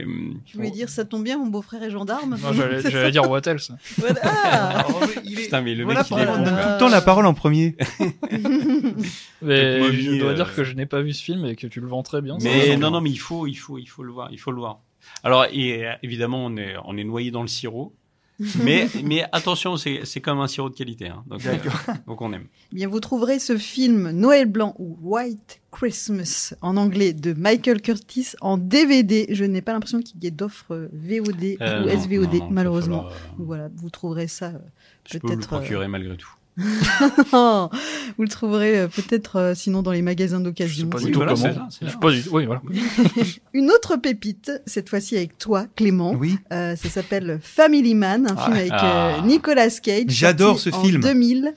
et 0.01 0.05
Tu 0.47 0.57
voulais 0.57 0.73
dire, 0.73 0.89
ça 0.89 1.05
tombe 1.05 1.23
bien, 1.23 1.39
mon 1.39 1.47
beau-frère 1.47 1.81
est 1.85 1.91
gendarme 1.91 2.37
Non, 2.43 2.53
j'allais 2.53 2.83
ça 2.91 3.11
dire 3.13 3.31
What 3.31 3.43
Else? 3.47 3.71
Voilà. 3.99 4.21
Ah 4.25 4.87
il 5.25 5.39
est... 5.39 5.43
putain 5.45 5.61
mais 5.61 5.77
le 5.77 5.85
Voilà 5.85 6.01
mec 6.01 6.11
il 6.11 6.19
est 6.19 6.27
bon, 6.27 6.37
donne 6.39 6.45
tout 6.47 6.69
le 6.71 6.79
temps 6.79 6.89
la 6.89 7.01
parole 7.01 7.27
en 7.27 7.35
premier. 7.35 7.77
Mais 9.43 9.79
Donc, 9.79 9.93
je 9.93 10.19
dois 10.19 10.31
euh, 10.31 10.35
dire 10.35 10.55
que 10.55 10.65
je 10.65 10.73
n'ai 10.75 10.87
pas 10.87 11.03
vu 11.03 11.13
ce 11.13 11.23
film 11.23 11.45
et 11.47 11.55
que 11.57 11.67
tu 11.67 11.81
le 11.81 11.87
vends 11.87 12.03
très 12.03 12.21
bien. 12.21 12.39
ça 12.41 12.49
Mais 12.49 12.77
non 12.77 12.91
non 12.91 13.01
mais 13.01 13.11
il 13.11 13.19
faut 13.19 13.47
il 13.47 13.55
faut 13.55 13.79
il 13.79 13.87
faut 13.87 14.03
le 14.03 14.11
voir 14.13 14.29
il 14.33 14.39
faut 14.39 14.51
le 14.51 14.59
voir. 14.59 14.81
Alors 15.23 15.45
et, 15.53 15.87
euh, 15.87 15.93
évidemment 16.03 16.45
on 16.47 16.57
est 16.57 16.75
on 16.85 16.97
est 16.97 17.05
noyé 17.05 17.31
dans 17.31 17.43
le 17.43 17.49
sirop. 17.49 17.95
mais 18.65 18.89
mais 19.05 19.25
attention 19.31 19.77
c'est 19.77 20.01
c'est 20.05 20.21
comme 20.21 20.41
un 20.41 20.49
sirop 20.49 20.69
de 20.69 20.75
qualité 20.75 21.07
hein. 21.09 21.23
donc 21.29 21.47
euh, 21.47 21.57
donc 22.07 22.21
on 22.21 22.33
aime. 22.33 22.47
Bien, 22.73 22.89
vous 22.89 22.99
trouverez 23.01 23.39
ce 23.39 23.57
film 23.57 24.11
Noël 24.11 24.47
blanc 24.47 24.75
ou 24.81 24.99
White 25.03 25.61
Christmas 25.71 26.55
en 26.61 26.77
anglais 26.77 27.13
de 27.13 27.33
Michael 27.33 27.81
Curtis 27.81 28.33
en 28.41 28.59
DVD. 28.59 29.27
Je 29.31 29.45
n'ai 29.45 29.63
pas 29.63 29.73
l'impression 29.73 30.01
qu'il 30.03 30.23
y 30.23 30.27
ait 30.27 30.31
d'offre 30.33 30.89
VOD 30.93 31.57
Euh, 31.61 31.83
ou 31.85 31.87
non, 31.87 32.01
SVOD, 32.03 32.33
non, 32.35 32.39
non, 32.41 32.51
malheureusement. 32.51 33.03
falloir, 33.05 33.13
euh, 33.13 33.35
Voilà, 33.39 33.69
vous 33.77 33.91
trouverez 33.91 34.27
ça. 34.27 34.47
euh, 34.47 34.59
Je 35.09 35.19
peux 35.19 35.27
vous 35.29 35.33
le 35.35 35.37
Peut-être, 35.39 35.53
euh, 35.53 35.59
procurer 35.59 35.89
malgré 35.89 36.17
tout. 36.17 36.31
vous 36.57 38.23
le 38.23 38.29
trouverez 38.29 38.79
euh, 38.79 38.89
peut-être 38.89 39.37
euh, 39.37 39.55
sinon 39.55 39.83
dans 39.83 39.91
les 39.93 40.03
magasins 40.03 40.39
Je 40.39 40.43
sais 40.43 40.45
d'occasion. 40.45 40.89
pas 40.89 40.99
Oui, 40.99 41.05
du 41.07 41.11
tout 41.13 41.19
voilà, 41.19 41.35
comment. 41.35 41.69
Je 41.81 41.89
sais 41.89 41.97
pas 42.01 42.11
du 42.11 42.23
tout. 42.23 42.31
Oui, 42.33 42.47
voilà. 42.47 42.63
Une 43.53 43.71
autre 43.71 43.97
pépite, 43.97 44.53
cette 44.67 44.89
fois-ci 44.89 45.17
avec 45.17 45.37
toi, 45.39 45.67
Clément. 45.77 46.13
Oui. 46.13 46.39
Euh, 46.53 46.77
ça 46.77 46.89
s'appelle 46.89 47.41
Family 47.43 47.95
Man, 47.95 48.27
un 48.29 48.35
Ah, 48.39 48.45
film 48.45 48.57
avec 48.57 48.73
ah. 48.73 49.17
euh, 49.19 49.27
Nicolas 49.27 49.71
Cage. 49.71 50.05
J'adore 50.09 50.59
ce 50.61 50.71
en 50.71 50.83
film. 50.83 51.01
2000. 51.03 51.55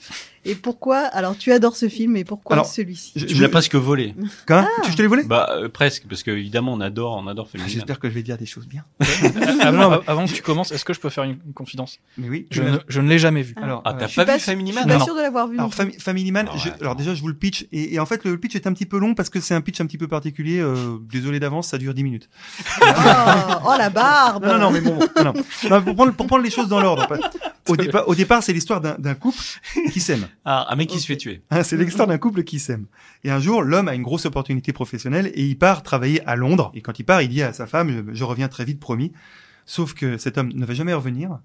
Et 0.47 0.55
pourquoi 0.55 0.99
Alors, 0.99 1.37
tu 1.37 1.51
adores 1.51 1.75
ce 1.75 1.89
film, 1.89 2.15
et 2.17 2.23
pourquoi 2.23 2.63
celui-ci 2.63 3.11
Je- 3.15 3.25
Tu 3.25 3.35
me 3.35 3.41
l'as 3.41 3.49
presque 3.49 3.75
volé. 3.75 4.15
Quand 4.47 4.65
Tu 4.83 4.91
je 4.91 4.97
te 4.97 5.01
l'ai 5.01 5.07
volé? 5.07 5.23
Bah 5.23 5.49
euh, 5.51 5.69
presque 5.69 6.05
parce 6.07 6.23
que 6.23 6.31
évidemment 6.31 6.73
on 6.73 6.79
adore 6.81 7.17
on 7.21 7.27
adore 7.27 7.47
Ah, 7.49 7.51
Family 7.51 7.67
Man. 7.67 7.73
J'espère 7.73 7.99
que 7.99 8.09
je 8.09 8.13
vais 8.13 8.23
dire 8.23 8.37
des 8.37 8.45
choses 8.45 8.67
bien. 8.67 8.83
avant, 9.61 9.99
avant 10.07 10.25
que 10.25 10.31
tu 10.31 10.41
commences, 10.41 10.71
est-ce 10.71 10.85
que 10.85 10.93
je 10.93 10.99
peux 10.99 11.09
faire 11.09 11.25
une, 11.25 11.37
une 11.45 11.53
confidence? 11.53 11.99
Mais 12.17 12.29
oui. 12.29 12.47
je 12.51 12.63
ne, 12.63 12.77
je 12.87 13.01
ne 13.01 13.09
l'ai 13.09 13.19
jamais 13.19 13.41
vu. 13.41 13.55
Alors, 13.61 13.81
Ah 13.85 13.91
euh, 13.91 13.99
t'as 13.99 14.05
Je 14.07 14.11
suis 14.11 14.15
pas, 14.21 14.25
pas 14.25 14.37
vu 14.37 14.43
Family 14.43 14.71
Je 14.71 14.75
Man? 14.75 14.83
suis 14.89 14.97
pas 14.99 15.03
sûre 15.03 15.15
de 15.15 15.21
l'avoir 15.21 15.47
vu. 15.47 15.57
Alors. 15.59 15.69
Fami- 15.71 15.99
Family 15.99 16.31
Man, 16.31 16.47
Ah 16.51 16.57
je- 16.57 16.69
alors 16.81 16.95
déjà 16.95 17.13
je 17.13 17.21
vous 17.21 17.27
le 17.27 17.33
pitch 17.35 17.67
et, 17.71 17.93
et 17.95 17.99
en 17.99 18.05
fait 18.05 18.23
le 18.23 18.37
pitch 18.39 18.55
est 18.55 18.67
un 18.67 18.73
petit 18.73 18.85
peu 18.85 18.97
long 18.97 19.13
parce 19.15 19.29
que 19.29 19.39
c'est 19.39 19.53
un 19.53 19.61
pitch 19.61 19.81
un 19.81 19.85
petit 19.85 19.97
peu 19.97 20.07
particulier. 20.07 20.59
euh, 20.59 20.97
désolé 21.11 21.39
d'avance, 21.39 21.67
ça 21.67 21.77
dure 21.77 21.93
10 21.93 22.03
minutes. 22.03 22.29
oh, 22.81 22.85
oh, 23.65 23.73
la 23.77 23.89
barbe 23.89 24.45
Non 24.45 24.57
non 24.57 24.71
mais 24.71 24.81
bon, 24.81 24.97
non, 25.23 25.33
pour 25.81 25.95
prendre 25.95 26.13
pour 26.13 26.27
prendre 26.27 26.43
les 26.43 26.49
choses 26.51 26.67
dans 26.69 26.79
l'ordre. 26.79 27.07
Au 27.67 27.75
départ 27.75 28.07
au 28.07 28.15
départ 28.15 28.43
c'est 28.43 28.53
l'histoire 28.53 28.79
d'un 28.81 29.13
couple 29.15 29.37
qui 29.91 29.99
s'aime. 29.99 30.27
Ah 30.49 30.65
un 30.71 30.77
mec 30.77 30.87
qui 30.87 31.01
se 31.01 31.05
fait 31.05 31.17
tuer. 31.17 31.41
Hein, 31.51 31.61
c'est 31.63 31.75
l'histoire 31.75 32.07
d'un 32.07 32.17
couple 32.17 32.43
qui 32.45 32.57
s'aime. 32.57 32.85
Et 33.25 33.31
un 33.31 33.39
jour 33.41 33.63
l'homme 33.63 33.89
a 33.89 33.95
une 33.95 34.01
grosse 34.01 34.25
opportunité 34.25 34.71
professionnelle 34.71 35.29
et 35.35 35.43
il 35.43 35.57
part 35.57 35.83
travailler 35.83 36.25
à 36.25 36.37
Londres. 36.37 36.71
Et 36.73 36.79
quand 36.79 36.97
il 36.99 37.03
part 37.03 37.21
il 37.21 37.27
dit 37.27 37.43
à 37.43 37.51
sa 37.51 37.67
femme 37.67 37.91
je, 37.91 38.13
je 38.13 38.23
reviens 38.23 38.47
très 38.47 38.63
vite 38.63 38.79
promis. 38.79 39.11
Sauf 39.65 39.93
que 39.93 40.17
cet 40.17 40.37
homme 40.37 40.53
ne 40.55 40.65
va 40.65 40.73
jamais 40.73 40.93
revenir. 40.93 41.39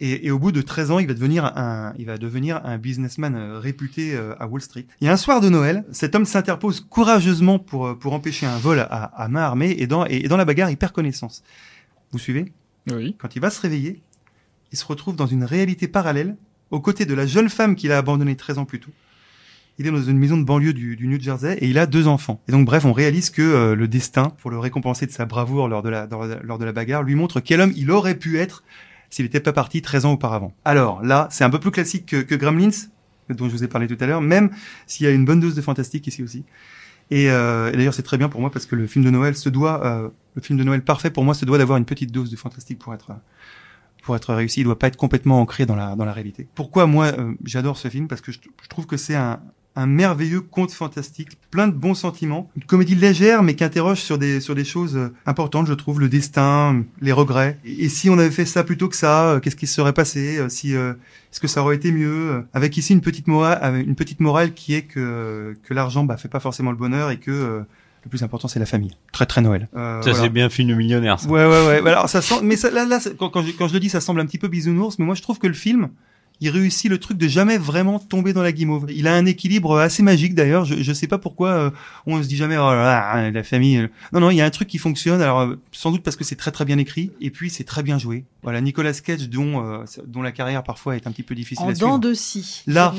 Et, 0.00 0.26
et 0.26 0.30
au 0.30 0.38
bout 0.38 0.52
de 0.52 0.62
13 0.62 0.90
ans, 0.90 0.98
il 0.98 1.06
va 1.06 1.12
devenir 1.12 1.44
un, 1.44 1.92
il 1.98 2.06
va 2.06 2.16
devenir 2.16 2.60
un 2.64 2.78
businessman 2.78 3.34
euh, 3.34 3.58
réputé 3.58 4.14
euh, 4.14 4.34
à 4.38 4.46
Wall 4.46 4.62
Street. 4.62 4.86
Et 5.02 5.08
un 5.10 5.18
soir 5.18 5.42
de 5.42 5.50
Noël, 5.50 5.84
cet 5.90 6.14
homme 6.14 6.24
s'interpose 6.24 6.80
courageusement 6.80 7.58
pour, 7.58 7.88
euh, 7.88 7.94
pour 7.94 8.14
empêcher 8.14 8.46
un 8.46 8.56
vol 8.56 8.80
à, 8.80 8.84
à 8.86 9.28
main 9.28 9.42
armée 9.42 9.74
et 9.78 9.86
dans, 9.86 10.06
et, 10.06 10.24
et 10.24 10.28
dans 10.28 10.38
la 10.38 10.46
bagarre, 10.46 10.70
il 10.70 10.78
perd 10.78 10.92
connaissance. 10.92 11.42
Vous 12.12 12.18
suivez? 12.18 12.52
Oui. 12.90 13.16
Quand 13.18 13.36
il 13.36 13.40
va 13.40 13.50
se 13.50 13.60
réveiller, 13.60 14.02
il 14.72 14.78
se 14.78 14.86
retrouve 14.86 15.16
dans 15.16 15.26
une 15.26 15.44
réalité 15.44 15.88
parallèle, 15.88 16.36
aux 16.70 16.80
côtés 16.80 17.06
de 17.06 17.14
la 17.14 17.26
jeune 17.26 17.48
femme 17.48 17.76
qu'il 17.76 17.92
a 17.92 17.98
abandonnée 17.98 18.36
13 18.36 18.58
ans 18.58 18.64
plus 18.64 18.80
tôt. 18.80 18.90
Il 19.78 19.86
est 19.86 19.90
dans 19.90 20.02
une 20.02 20.18
maison 20.18 20.38
de 20.38 20.44
banlieue 20.44 20.72
du, 20.72 20.96
New 21.06 21.20
Jersey 21.20 21.58
et 21.60 21.68
il 21.68 21.78
a 21.78 21.86
deux 21.86 22.08
enfants. 22.08 22.40
Et 22.48 22.52
donc 22.52 22.64
bref, 22.64 22.84
on 22.86 22.92
réalise 22.92 23.28
que 23.28 23.42
euh, 23.42 23.74
le 23.74 23.88
destin, 23.88 24.30
pour 24.40 24.50
le 24.50 24.58
récompenser 24.58 25.06
de 25.06 25.10
sa 25.10 25.26
bravoure 25.26 25.68
lors 25.68 25.82
de 25.82 25.90
la, 25.90 26.08
lors 26.42 26.58
de- 26.58 26.64
la 26.64 26.72
bagarre, 26.72 27.02
lui 27.02 27.14
montre 27.14 27.40
quel 27.40 27.60
homme 27.60 27.72
il 27.76 27.90
aurait 27.90 28.14
pu 28.14 28.38
être 28.38 28.64
s'il 29.10 29.24
n'était 29.26 29.40
pas 29.40 29.52
parti 29.52 29.82
13 29.82 30.06
ans 30.06 30.12
auparavant. 30.12 30.54
Alors 30.64 31.02
là, 31.02 31.28
c'est 31.30 31.44
un 31.44 31.50
peu 31.50 31.60
plus 31.60 31.70
classique 31.70 32.06
que, 32.06 32.16
que 32.22 32.34
Gremlins, 32.34 32.70
dont 33.28 33.48
je 33.48 33.52
vous 33.52 33.64
ai 33.64 33.68
parlé 33.68 33.86
tout 33.86 33.96
à 34.00 34.06
l'heure, 34.06 34.22
même 34.22 34.50
s'il 34.86 35.04
y 35.04 35.08
a 35.08 35.12
une 35.12 35.24
bonne 35.24 35.40
dose 35.40 35.54
de 35.54 35.60
fantastique 35.60 36.06
ici 36.06 36.22
aussi. 36.22 36.44
Et, 37.10 37.30
euh, 37.30 37.70
d'ailleurs, 37.70 37.94
c'est 37.94 38.02
très 38.02 38.18
bien 38.18 38.28
pour 38.28 38.40
moi 38.40 38.50
parce 38.50 38.66
que 38.66 38.74
le 38.74 38.86
film 38.86 39.04
de 39.04 39.10
Noël 39.10 39.36
se 39.36 39.48
doit, 39.48 39.84
euh, 39.86 40.08
le 40.34 40.42
film 40.42 40.58
de 40.58 40.64
Noël 40.64 40.82
parfait 40.82 41.10
pour 41.10 41.22
moi 41.24 41.34
se 41.34 41.44
doit 41.44 41.58
d'avoir 41.58 41.78
une 41.78 41.84
petite 41.84 42.10
dose 42.10 42.30
de 42.30 42.36
fantastique 42.36 42.78
pour 42.78 42.94
être 42.94 43.12
pour 44.06 44.16
être 44.16 44.32
réussi. 44.32 44.60
Il 44.60 44.64
doit 44.64 44.78
pas 44.78 44.86
être 44.86 44.96
complètement 44.96 45.40
ancré 45.40 45.66
dans 45.66 45.76
la 45.76 45.96
dans 45.96 46.06
la 46.06 46.12
réalité. 46.12 46.48
Pourquoi 46.54 46.86
moi 46.86 47.06
euh, 47.06 47.34
j'adore 47.44 47.76
ce 47.76 47.88
film? 47.88 48.08
Parce 48.08 48.22
que 48.22 48.32
je, 48.32 48.38
trouve 48.70 48.86
que 48.86 48.96
c'est 48.96 49.16
un 49.16 49.40
un 49.76 49.86
merveilleux 49.86 50.40
conte 50.40 50.72
fantastique, 50.72 51.38
plein 51.50 51.68
de 51.68 51.74
bons 51.74 51.94
sentiments, 51.94 52.50
une 52.56 52.64
comédie 52.64 52.94
légère 52.94 53.42
mais 53.42 53.54
qui 53.54 53.62
interroge 53.62 54.00
sur 54.00 54.16
des 54.16 54.40
sur 54.40 54.54
des 54.54 54.64
choses 54.64 54.96
euh, 54.96 55.14
importantes, 55.26 55.66
je 55.66 55.74
trouve, 55.74 56.00
le 56.00 56.08
destin, 56.08 56.82
les 57.02 57.12
regrets. 57.12 57.58
Et, 57.64 57.90
si 57.90 58.08
on 58.08 58.18
avait 58.18 58.30
fait 58.30 58.46
ça 58.46 58.64
plutôt 58.64 58.88
que 58.88 58.96
ça, 58.96 59.32
euh, 59.32 59.40
qu'est-ce 59.40 59.56
qui 59.56 59.66
se 59.66 59.74
serait 59.74 59.92
passé 59.92 60.40
Si 60.48 60.74
euh, 60.74 60.94
est-ce 61.30 61.40
que 61.40 61.46
ça 61.46 61.62
aurait 61.62 61.76
été 61.76 61.92
mieux 61.92 62.44
Avec 62.54 62.76
ici 62.78 62.94
une 62.94 63.02
petite 63.02 63.26
morale, 63.26 63.84
une 63.86 63.96
petite 63.96 64.20
morale 64.20 64.54
qui 64.54 64.74
est 64.74 64.82
que 64.82 65.54
que 65.62 65.74
l'argent 65.74 66.04
bah, 66.04 66.16
fait 66.16 66.28
pas 66.28 66.40
forcément 66.40 66.70
le 66.70 66.78
bonheur 66.78 67.10
et 67.10 67.18
que 67.18 67.30
euh, 67.30 67.60
le 68.06 68.10
plus 68.10 68.22
important 68.22 68.48
c'est 68.48 68.58
la 68.60 68.66
famille. 68.66 68.92
Très 69.12 69.26
très 69.26 69.40
Noël. 69.42 69.68
Euh, 69.76 70.00
Ça, 70.00 70.10
voilà. 70.10 70.24
c'est 70.24 70.30
bien 70.30 70.48
film 70.48 70.68
de 70.70 70.74
millionnaire, 70.74 71.20
ça. 71.20 71.28
Ouais, 71.28 71.44
ouais, 71.46 71.66
ouais. 71.82 71.90
Alors, 71.90 72.08
ça 72.08 72.22
sent, 72.22 72.36
mais 72.42 72.56
ça, 72.56 72.70
là, 72.70 72.84
là, 72.86 72.98
quand, 73.18 73.28
quand, 73.30 73.42
je, 73.42 73.52
quand 73.52 73.68
je 73.68 73.74
le 73.74 73.80
dis, 73.80 73.88
ça 73.88 74.00
semble 74.00 74.20
un 74.20 74.26
petit 74.26 74.38
peu 74.38 74.48
bisounours, 74.48 74.98
mais 74.98 75.04
moi, 75.04 75.14
je 75.14 75.22
trouve 75.22 75.38
que 75.38 75.46
le 75.46 75.54
film, 75.54 75.88
il 76.40 76.50
réussit 76.50 76.90
le 76.90 76.98
truc 76.98 77.16
de 77.16 77.28
jamais 77.28 77.56
vraiment 77.58 77.98
tomber 77.98 78.32
dans 78.34 78.42
la 78.42 78.52
guimauve. 78.52 78.86
Il 78.90 79.08
a 79.08 79.14
un 79.14 79.24
équilibre 79.26 79.78
assez 79.78 80.02
magique, 80.02 80.34
d'ailleurs. 80.34 80.64
Je, 80.66 80.82
je 80.82 80.92
sais 80.92 81.06
pas 81.06 81.16
pourquoi 81.18 81.48
euh, 81.48 81.70
on 82.06 82.22
se 82.22 82.28
dit 82.28 82.36
jamais, 82.36 82.56
oh 82.58 82.70
là 82.70 83.14
là, 83.16 83.30
la 83.30 83.42
famille. 83.42 83.78
euh. 83.78 83.88
Non, 84.12 84.20
non, 84.20 84.30
il 84.30 84.36
y 84.36 84.40
a 84.42 84.44
un 84.44 84.50
truc 84.50 84.68
qui 84.68 84.78
fonctionne. 84.78 85.20
Alors, 85.22 85.40
euh, 85.40 85.58
sans 85.72 85.90
doute 85.90 86.02
parce 86.02 86.14
que 86.16 86.24
c'est 86.24 86.36
très, 86.36 86.50
très 86.50 86.64
bien 86.66 86.76
écrit, 86.78 87.10
et 87.20 87.30
puis 87.30 87.48
c'est 87.50 87.64
très 87.64 87.82
bien 87.82 87.98
joué. 87.98 88.24
Voilà, 88.42 88.60
Nicolas 88.60 88.92
Cage, 88.92 89.28
dont, 89.30 89.64
euh, 89.64 89.84
dont 90.06 90.22
la 90.22 90.30
carrière 90.32 90.62
parfois 90.62 90.94
est 90.96 91.06
un 91.06 91.10
petit 91.10 91.22
peu 91.22 91.34
difficile 91.34 91.64
En 91.64 91.70
à 91.70 91.74
suivre. 91.74 91.88
dents 91.90 91.98
de 91.98 92.12
scie, 92.14 92.62
Là. 92.66 92.94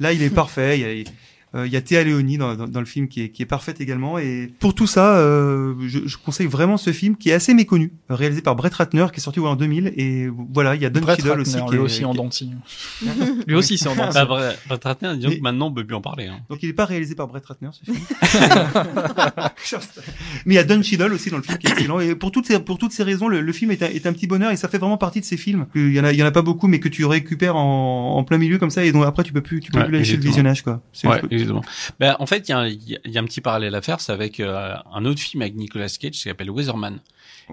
Là, 0.00 0.12
il 0.14 0.22
est 0.22 0.30
parfait. 0.34 0.80
Il 0.80 0.98
y 1.00 1.02
a, 1.02 1.04
euh, 1.54 1.66
il 1.66 1.72
y 1.72 1.76
a 1.76 1.80
Théa 1.80 2.04
Léonie 2.04 2.38
dans, 2.38 2.54
dans, 2.54 2.68
dans 2.68 2.80
le 2.80 2.86
film 2.86 3.08
qui 3.08 3.22
est, 3.22 3.28
qui 3.30 3.42
est 3.42 3.46
parfaite 3.46 3.80
également. 3.80 4.18
Et 4.18 4.52
pour 4.60 4.74
tout 4.74 4.86
ça, 4.86 5.16
euh, 5.16 5.74
je, 5.86 6.00
je 6.06 6.16
conseille 6.16 6.46
vraiment 6.46 6.76
ce 6.76 6.92
film 6.92 7.16
qui 7.16 7.30
est 7.30 7.32
assez 7.32 7.54
méconnu, 7.54 7.92
réalisé 8.08 8.40
par 8.42 8.54
Brett 8.56 8.72
Ratner, 8.74 9.06
qui 9.12 9.18
est 9.18 9.22
sorti 9.22 9.40
ouais, 9.40 9.48
en 9.48 9.56
2000. 9.56 9.92
Et 9.96 10.28
voilà, 10.52 10.76
il 10.76 10.82
y 10.82 10.86
a 10.86 10.90
Don 10.90 11.00
Cheadle 11.06 11.40
aussi. 11.40 11.56
Lui 11.70 11.76
est- 11.76 11.78
aussi 11.80 12.04
en 12.04 12.12
qui 12.12 12.18
est- 12.18 12.22
denti. 12.22 12.50
lui 13.46 13.54
aussi 13.56 13.78
c'est 13.78 13.88
en 13.88 13.96
denti. 13.96 14.14
Bah, 14.14 14.24
Brett 14.68 14.84
Ratner, 14.84 15.16
disons 15.16 15.30
que 15.30 15.40
maintenant, 15.40 15.68
on 15.68 15.72
peut 15.72 15.84
plus 15.84 15.96
en 15.96 16.00
parler. 16.00 16.26
Hein. 16.26 16.38
Donc 16.48 16.62
il 16.62 16.66
n'est 16.68 16.72
pas 16.74 16.84
réalisé 16.84 17.14
par 17.14 17.26
Brett 17.26 17.44
Ratner, 17.46 17.70
ce 17.72 17.84
film. 17.84 17.98
Mais 20.46 20.54
il 20.54 20.56
y 20.56 20.58
a 20.58 20.64
Don 20.64 20.82
Cheadle 20.82 21.12
aussi 21.12 21.30
dans 21.30 21.36
le 21.36 21.42
film 21.42 21.58
qui 21.58 21.66
est 21.66 21.70
excellent. 21.70 22.00
Et 22.00 22.14
pour 22.14 22.30
toutes 22.32 22.46
ces, 22.46 22.58
pour 22.60 22.78
toutes 22.78 22.92
ces 22.92 23.02
raisons, 23.02 23.28
le, 23.28 23.40
le 23.40 23.52
film 23.52 23.70
est 23.70 23.82
un, 23.82 23.86
est 23.88 24.06
un 24.06 24.12
petit 24.12 24.26
bonheur 24.26 24.50
et 24.50 24.56
ça 24.56 24.68
fait 24.68 24.78
vraiment 24.78 24.96
partie 24.98 25.20
de 25.20 25.24
ces 25.24 25.36
films. 25.36 25.66
Il 25.74 25.92
y 25.92 26.00
en 26.00 26.04
a, 26.04 26.12
il 26.12 26.18
y 26.18 26.22
en 26.22 26.26
a 26.26 26.30
pas 26.30 26.42
beaucoup, 26.42 26.66
mais 26.68 26.80
que 26.80 26.88
tu 26.88 27.04
récupères 27.04 27.56
en, 27.56 28.16
en 28.16 28.24
plein 28.24 28.38
milieu 28.38 28.58
comme 28.58 28.70
ça 28.70 28.84
et 28.84 28.92
dont 28.92 29.02
après 29.02 29.22
tu 29.24 29.32
peux 29.32 29.40
plus, 29.40 29.60
tu 29.60 29.70
peux 29.70 29.78
Ouais, 29.80 29.86
plus 29.86 29.98
lâcher 29.98 30.16
le 30.16 30.22
visionnage, 30.22 30.62
quoi. 30.62 30.82
Exactement. 31.42 31.62
Ben, 31.98 32.16
en 32.18 32.26
fait, 32.26 32.48
il 32.48 32.52
y, 32.52 32.54
a 32.54 32.58
un- 32.58 32.68
y 32.68 33.18
a- 33.18 33.22
petit 33.22 33.40
parallèle 33.40 33.74
à 33.74 33.82
faire, 33.82 34.00
c'est 34.00 34.12
avec 34.12 34.40
euh, 34.40 34.74
un 34.92 35.04
autre 35.04 35.20
film 35.20 35.42
avec 35.42 35.54
Nicolas 35.54 35.88
Cage 35.88 36.12
qui 36.12 36.18
s'appelle 36.18 36.50
Weatherman. 36.50 37.00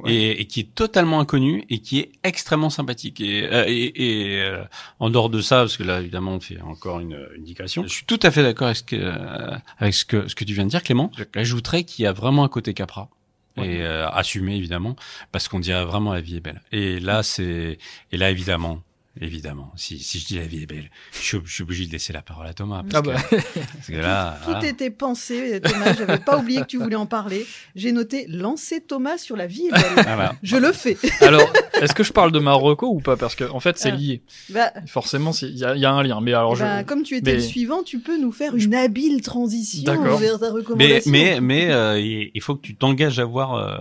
Ouais. 0.04 0.14
Et, 0.14 0.42
et 0.42 0.46
qui 0.46 0.60
est 0.60 0.76
totalement 0.76 1.20
inconnu 1.20 1.66
et 1.70 1.80
qui 1.80 2.00
est 2.00 2.12
extrêmement 2.24 2.70
sympathique. 2.70 3.20
Et, 3.20 3.48
euh, 3.52 3.64
et, 3.68 4.36
et, 4.36 4.42
euh, 4.42 4.64
en 5.00 5.10
dehors 5.10 5.30
de 5.30 5.42
ça, 5.42 5.58
parce 5.58 5.76
que 5.76 5.82
là 5.84 6.00
évidemment 6.02 6.34
on 6.34 6.40
fait 6.40 6.62
encore 6.62 7.00
une, 7.00 7.28
une 7.36 7.44
digression, 7.44 7.82
je 7.84 7.88
suis 7.90 8.06
tout 8.06 8.20
à 8.22 8.30
fait 8.30 8.44
d'accord 8.44 8.68
avec 8.68 8.78
ce 8.78 8.84
que 8.84 8.96
euh, 8.96 9.56
avec 9.80 9.94
ce 9.96 10.06
que 10.06 10.28
ce 10.28 10.36
que 10.36 10.44
tu 10.44 10.54
viens 10.54 10.66
de 10.66 10.70
dire, 10.70 10.84
Clément. 10.84 11.12
J'ajouterais 11.34 11.84
qu'il 11.84 12.04
y 12.04 12.08
a 12.08 12.14
vraiment 12.14 12.44
un 12.44 12.48
côté 12.48 12.76
Capra. 12.76 13.10
Ouais. 13.58 13.68
Et 13.68 13.82
euh, 13.82 14.08
assumé 14.10 14.56
évidemment, 14.56 14.96
parce 15.32 15.48
qu'on 15.48 15.60
dirait 15.60 15.84
vraiment 15.86 16.14
la 16.14 16.22
vie 16.22 16.38
est 16.38 16.42
belle. 16.42 16.62
Et 16.72 17.00
là 17.00 17.24
c'est 17.24 17.80
et 18.12 18.18
là 18.18 18.30
évidemment, 18.30 18.84
évidemment, 19.22 19.72
si 19.76 20.00
si 20.00 20.20
je 20.20 20.26
dis 20.28 20.36
la 20.38 20.46
vie 20.48 20.64
est 20.64 20.66
belle, 20.66 20.90
je 21.14 21.18
suis, 21.20 21.38
je 21.46 21.54
suis 21.54 21.64
obligé 21.64 21.86
de 21.88 21.92
laisser 21.92 22.14
la 22.14 22.22
parole 22.22 22.48
à 22.48 22.54
Thomas. 22.54 22.84
Parce 22.90 22.96
Ah 22.96 23.02
que, 23.02 23.08
bah. 23.08 23.40
parce 23.74 23.88
que 23.88 23.94
là, 23.96 24.38
Tout 24.46 24.66
était 24.66 24.90
pensé, 24.90 25.60
Thomas. 25.62 25.94
J'avais 25.98 26.18
pas 26.20 26.38
oublié 26.38 26.62
que 26.62 26.66
tu 26.68 26.78
voulais 26.78 26.96
en 26.96 27.06
parler. 27.06 27.46
J'ai 27.76 27.92
noté 27.92 28.26
lancer 28.28 28.82
Thomas 28.82 29.18
sur 29.18 29.36
la 29.36 29.48
vie 29.48 29.68
est 29.68 29.72
belle. 29.72 30.04
Voilà. 30.06 30.36
Je 30.44 30.58
le 30.58 30.72
fais. 30.72 30.98
Alors, 31.22 31.52
est-ce 31.82 31.94
que 31.94 32.04
je 32.04 32.14
parle 32.14 32.32
de 32.32 32.40
Marocco 32.40 32.88
ou 32.88 33.00
pas? 33.00 33.18
Parce 33.18 33.36
que 33.36 33.44
en 33.44 33.60
fait, 33.60 33.78
c'est 33.78 33.92
Ah. 33.92 33.96
lié. 33.96 34.22
Bah, 34.50 34.72
Forcément, 34.88 35.32
il 35.42 35.58
y 35.58 35.64
a, 35.66 35.76
il 35.76 35.82
y 35.82 35.86
a 35.86 35.92
un 35.92 36.04
lien. 36.04 36.20
Mais 36.22 36.34
alors, 36.34 36.56
ben, 36.58 36.80
je... 36.80 36.86
comme 36.86 37.04
tu 37.04 37.16
étais 37.16 37.32
mais- 37.32 37.38
le 37.38 37.44
suivant, 37.44 37.84
tu 37.84 38.00
peux 38.00 38.18
nous 38.20 38.32
faire 38.32 38.56
une 38.56 38.76
habile 38.76 39.22
transition 39.22 39.94
vers 40.18 40.40
ta 40.40 40.48
Mais 40.48 40.52
recommandation. 40.52 41.12
mais 41.12 41.40
mais 41.42 41.72
euh, 41.72 42.00
il 42.00 42.32
il 42.34 42.42
faut 42.42 42.56
que 42.56 42.62
tu 42.62 42.76
t'engages 42.76 43.20
à 43.20 43.26
voir 43.26 43.56
euh, 43.56 43.78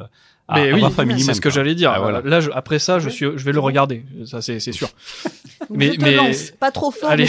à, 0.49 0.61
Mais 0.61 0.71
à 0.71 0.75
oui, 0.75 1.21
c'est 1.21 1.35
ce 1.35 1.41
que 1.41 1.51
j'allais 1.51 1.75
dire. 1.75 1.91
Ah, 1.95 1.99
voilà. 2.01 2.21
Là, 2.23 2.41
je- 2.41 2.51
après 2.53 2.79
ça, 2.79 2.99
je 3.01 3.09
suis, 3.09 3.27
je 3.35 3.45
vais 3.45 3.53
le 3.53 3.59
regarder. 3.61 4.05
Ça, 4.27 4.41
c'est, 4.43 4.61
c'est 4.61 4.73
sûr. 4.73 4.89
Mais- 5.71 5.93
je 5.93 5.99
te 5.99 6.05
mais- 6.05 6.15
lance. 6.15 6.53
Pas 6.53 6.71
trop 6.71 6.91
fort, 6.93 7.11
Allez. 7.11 7.27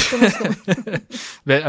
mais 1.46 1.64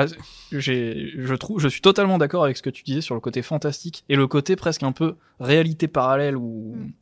je 0.52 0.58
j'ai, 0.58 1.12
je 1.16 1.34
trouve, 1.34 1.60
je 1.60 1.68
suis 1.68 1.80
totalement 1.80 2.18
d'accord 2.18 2.44
avec 2.44 2.56
ce 2.56 2.62
que 2.62 2.70
tu 2.70 2.82
disais 2.82 3.00
sur 3.00 3.14
le 3.14 3.20
côté 3.20 3.42
fantastique 3.42 4.04
et 4.08 4.16
le 4.16 4.26
côté 4.26 4.56
presque 4.56 4.82
un 4.82 4.92
peu 4.92 5.14
réalité 5.40 5.88
parallèle 5.88 6.36
ou 6.36 6.76
Mm. 6.76 6.92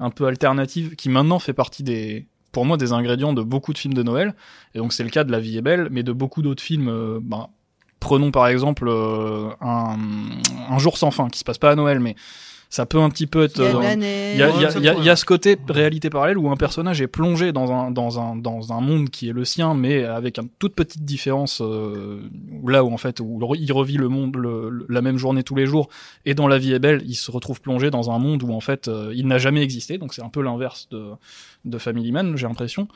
un 0.00 0.10
peu 0.10 0.26
alternative 0.26 0.94
qui 0.96 1.08
maintenant 1.08 1.38
fait 1.38 1.52
partie 1.54 1.82
des, 1.82 2.26
pour 2.52 2.64
moi, 2.66 2.76
des 2.76 2.92
ingrédients 2.92 3.32
de 3.32 3.42
beaucoup 3.42 3.72
de 3.72 3.78
films 3.78 3.94
de 3.94 4.02
Noël. 4.02 4.34
Et 4.74 4.78
donc 4.78 4.92
c'est 4.92 5.02
le 5.04 5.10
cas 5.10 5.24
de 5.24 5.32
La 5.32 5.40
Vie 5.40 5.56
est 5.58 5.62
belle, 5.62 5.88
mais 5.90 6.02
de 6.02 6.12
beaucoup 6.12 6.42
d'autres 6.42 6.62
films. 6.62 6.88
euh, 6.88 7.18
ben, 7.22 7.48
prenons 7.98 8.30
par 8.30 8.46
exemple 8.46 8.86
euh, 8.88 9.48
un, 9.60 9.96
un 10.70 10.78
jour 10.78 10.98
sans 10.98 11.10
fin 11.10 11.28
qui 11.28 11.38
se 11.40 11.44
passe 11.44 11.58
pas 11.58 11.70
à 11.70 11.74
Noël, 11.74 11.98
mais 11.98 12.14
ça 12.68 12.84
peut 12.86 12.98
un 12.98 13.08
petit 13.10 13.26
peu 13.26 13.44
être. 13.44 13.60
Il 14.34 14.38
y 14.38 14.42
a 14.42 14.50
y 14.50 15.04
y 15.04 15.08
y 15.10 15.16
ce 15.16 15.24
côté 15.24 15.56
réalité 15.68 16.10
parallèle 16.10 16.36
où 16.38 16.50
un 16.50 16.56
personnage 16.56 17.00
est 17.00 17.06
plongé 17.06 17.52
dans 17.52 17.72
un, 17.72 17.90
dans 17.90 18.18
un, 18.20 18.36
dans 18.36 18.72
un 18.72 18.80
monde 18.80 19.08
qui 19.10 19.28
est 19.28 19.32
le 19.32 19.44
sien, 19.44 19.74
mais 19.74 20.04
avec 20.04 20.38
une 20.38 20.48
toute 20.58 20.74
petite 20.74 21.04
différence, 21.04 21.60
euh, 21.62 22.20
là 22.66 22.84
où 22.84 22.92
en 22.92 22.96
fait, 22.96 23.20
où 23.20 23.40
il 23.54 23.72
revit 23.72 23.96
le 23.96 24.08
monde, 24.08 24.36
le- 24.36 24.84
la 24.88 25.02
même 25.02 25.16
journée 25.18 25.42
tous 25.42 25.54
les 25.54 25.66
jours, 25.66 25.88
et 26.24 26.34
dans 26.34 26.48
La 26.48 26.58
vie 26.58 26.72
est 26.72 26.78
belle, 26.78 27.02
il 27.06 27.14
se 27.14 27.30
retrouve 27.30 27.60
plongé 27.60 27.90
dans 27.90 28.10
un 28.10 28.18
monde 28.18 28.42
où 28.42 28.52
en 28.52 28.60
fait, 28.60 28.88
euh, 28.88 29.12
il 29.14 29.26
n'a 29.26 29.38
jamais 29.38 29.62
existé, 29.62 29.98
donc 29.98 30.12
c'est 30.14 30.22
un 30.22 30.28
peu 30.28 30.42
l'inverse 30.42 30.88
de, 30.90 31.10
de 31.64 31.78
Family 31.78 32.12
Man, 32.12 32.36
j'ai 32.36 32.46
l'impression. 32.46 32.88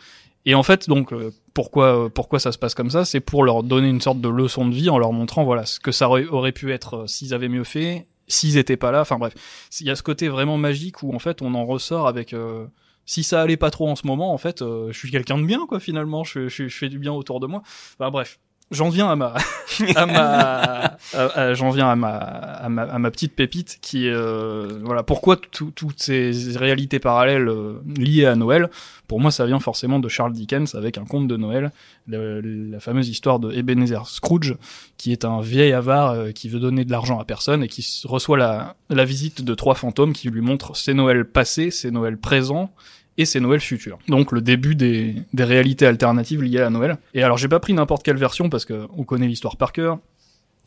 Et 0.47 0.55
en 0.55 0.63
fait, 0.63 0.89
donc, 0.89 1.13
euh, 1.13 1.33
pourquoi, 1.53 2.09
pourquoi 2.09 2.39
ça 2.39 2.51
se 2.51 2.57
passe 2.59 2.75
comme 2.75 2.89
ça? 2.89 3.05
C'est 3.05 3.21
pour 3.21 3.45
leur 3.45 3.63
donner 3.63 3.89
une 3.89 4.01
sorte 4.01 4.21
de 4.23 4.29
leçon 4.29 4.67
de 4.67 4.75
vie 4.75 4.89
en 4.89 4.97
leur 4.99 5.13
montrant, 5.13 5.45
voilà, 5.45 5.67
ce 5.67 5.79
que 5.79 5.93
ça 5.93 6.09
aurait, 6.09 6.27
aurait 6.27 6.53
pu 6.53 6.73
être 6.73 6.95
euh, 7.03 7.07
s'ils 7.07 7.35
avaient 7.35 7.49
mieux 7.51 7.65
fait, 7.65 8.07
s'ils 8.31 8.57
étaient 8.57 8.77
pas 8.77 8.91
là. 8.91 9.03
Enfin 9.03 9.19
bref, 9.19 9.35
il 9.81 9.87
y 9.87 9.91
a 9.91 9.97
ce 9.97 10.03
côté 10.03 10.29
vraiment 10.29 10.57
magique 10.57 11.03
où 11.03 11.15
en 11.15 11.19
fait, 11.19 11.43
on 11.43 11.55
en 11.55 11.67
ressort 11.67 12.07
avec. 12.09 12.33
euh, 12.33 12.67
si 13.07 13.25
ça 13.25 13.43
allait 13.43 13.57
pas 13.57 13.71
trop 13.71 13.89
en 13.89 13.97
ce 13.97 14.07
moment, 14.07 14.33
en 14.33 14.39
fait, 14.39 14.63
euh, 14.63 14.93
je 14.93 14.99
suis 14.99 15.11
quelqu'un 15.11 15.37
de 15.37 15.45
bien, 15.45 15.67
quoi. 15.67 15.81
Finalement, 15.81 16.23
je, 16.23 16.49
je, 16.49 16.69
fais 16.69 16.89
du 16.89 17.01
bien 17.01 17.13
autour 17.13 17.41
de 17.41 17.49
moi. 17.49 17.63
Enfin 17.99 18.09
bref, 18.11 18.39
j'en 18.71 18.89
viens 18.89 19.09
à 19.11 19.17
ma, 19.17 19.35
à 19.97 20.07
ma, 20.07 20.97
à- 21.15 21.55
j'en 21.55 21.71
viens 21.71 21.89
à 21.91 21.97
ma, 21.97 22.09
à 22.17 22.69
ma, 22.69 22.83
à 22.83 22.99
ma 22.99 23.11
petite 23.11 23.35
pépite 23.35 23.79
qui, 23.81 24.09
euh, 24.09 24.81
voilà, 24.85 25.03
pourquoi 25.03 25.37
tout- 25.37 25.73
toutes 25.75 26.01
ces 26.01 26.33
réalités 26.57 26.99
parallèles 26.99 27.49
euh, 27.49 27.81
liées 27.97 28.27
à 28.27 28.37
Noël? 28.37 28.71
Pour 29.09 29.19
moi, 29.21 29.31
ça 29.33 29.45
vient 29.45 29.59
forcément 29.59 29.99
de 29.99 30.09
Charles 30.09 30.33
Dickens 30.33 30.75
avec 30.77 30.97
un 30.99 31.05
conte 31.05 31.27
de 31.27 31.37
Noël, 31.37 31.73
le- 32.07 32.41
la 32.41 32.79
fameuse 32.81 33.09
histoire 33.09 33.41
de 33.41 33.51
Ebenezer 33.53 34.07
Scrooge, 34.07 34.57
qui 34.99 35.11
est 35.13 35.25
un 35.25 35.41
vieil 35.41 35.73
avare 35.73 36.11
euh, 36.13 36.31
qui 36.31 36.49
veut 36.49 36.61
donner 36.61 36.85
de 36.85 36.93
l'argent 36.93 37.19
à 37.19 37.25
personne 37.25 37.65
et 37.65 37.69
qui 37.69 37.85
reçoit 38.05 38.39
la, 38.39 38.77
la 38.89 39.05
visite 39.05 39.43
de 39.43 39.55
trois 39.55 39.75
fantômes 39.75 40.13
qui 40.13 40.29
lui 40.31 40.41
montrent 40.43 40.77
ses 40.77 40.95
Noëls 40.95 41.25
passés, 41.25 41.71
ses 41.73 41.91
Noëls 41.91 42.19
présents 42.19 42.71
et 43.19 43.25
ses 43.25 43.41
Noëls 43.41 43.61
futurs. 43.61 43.99
Donc 44.09 44.33
le 44.33 44.41
début 44.41 44.75
des, 44.75 45.15
des 45.33 45.45
réalités 45.45 45.87
alternatives 45.87 46.43
liées 46.43 46.61
à 46.61 46.71
Noël. 46.71 46.99
Et 47.15 47.23
alors 47.23 47.39
j'ai 47.39 47.49
pas 47.49 47.61
pris 47.61 47.73
n'importe 47.73 48.03
quelle 48.03 48.17
version 48.17 48.49
parce 48.49 48.65
que 48.65 48.87
on 48.97 49.05
connaît 49.05 49.29
l'histoire 49.29 49.57
par 49.57 49.73
cœur. 49.73 49.99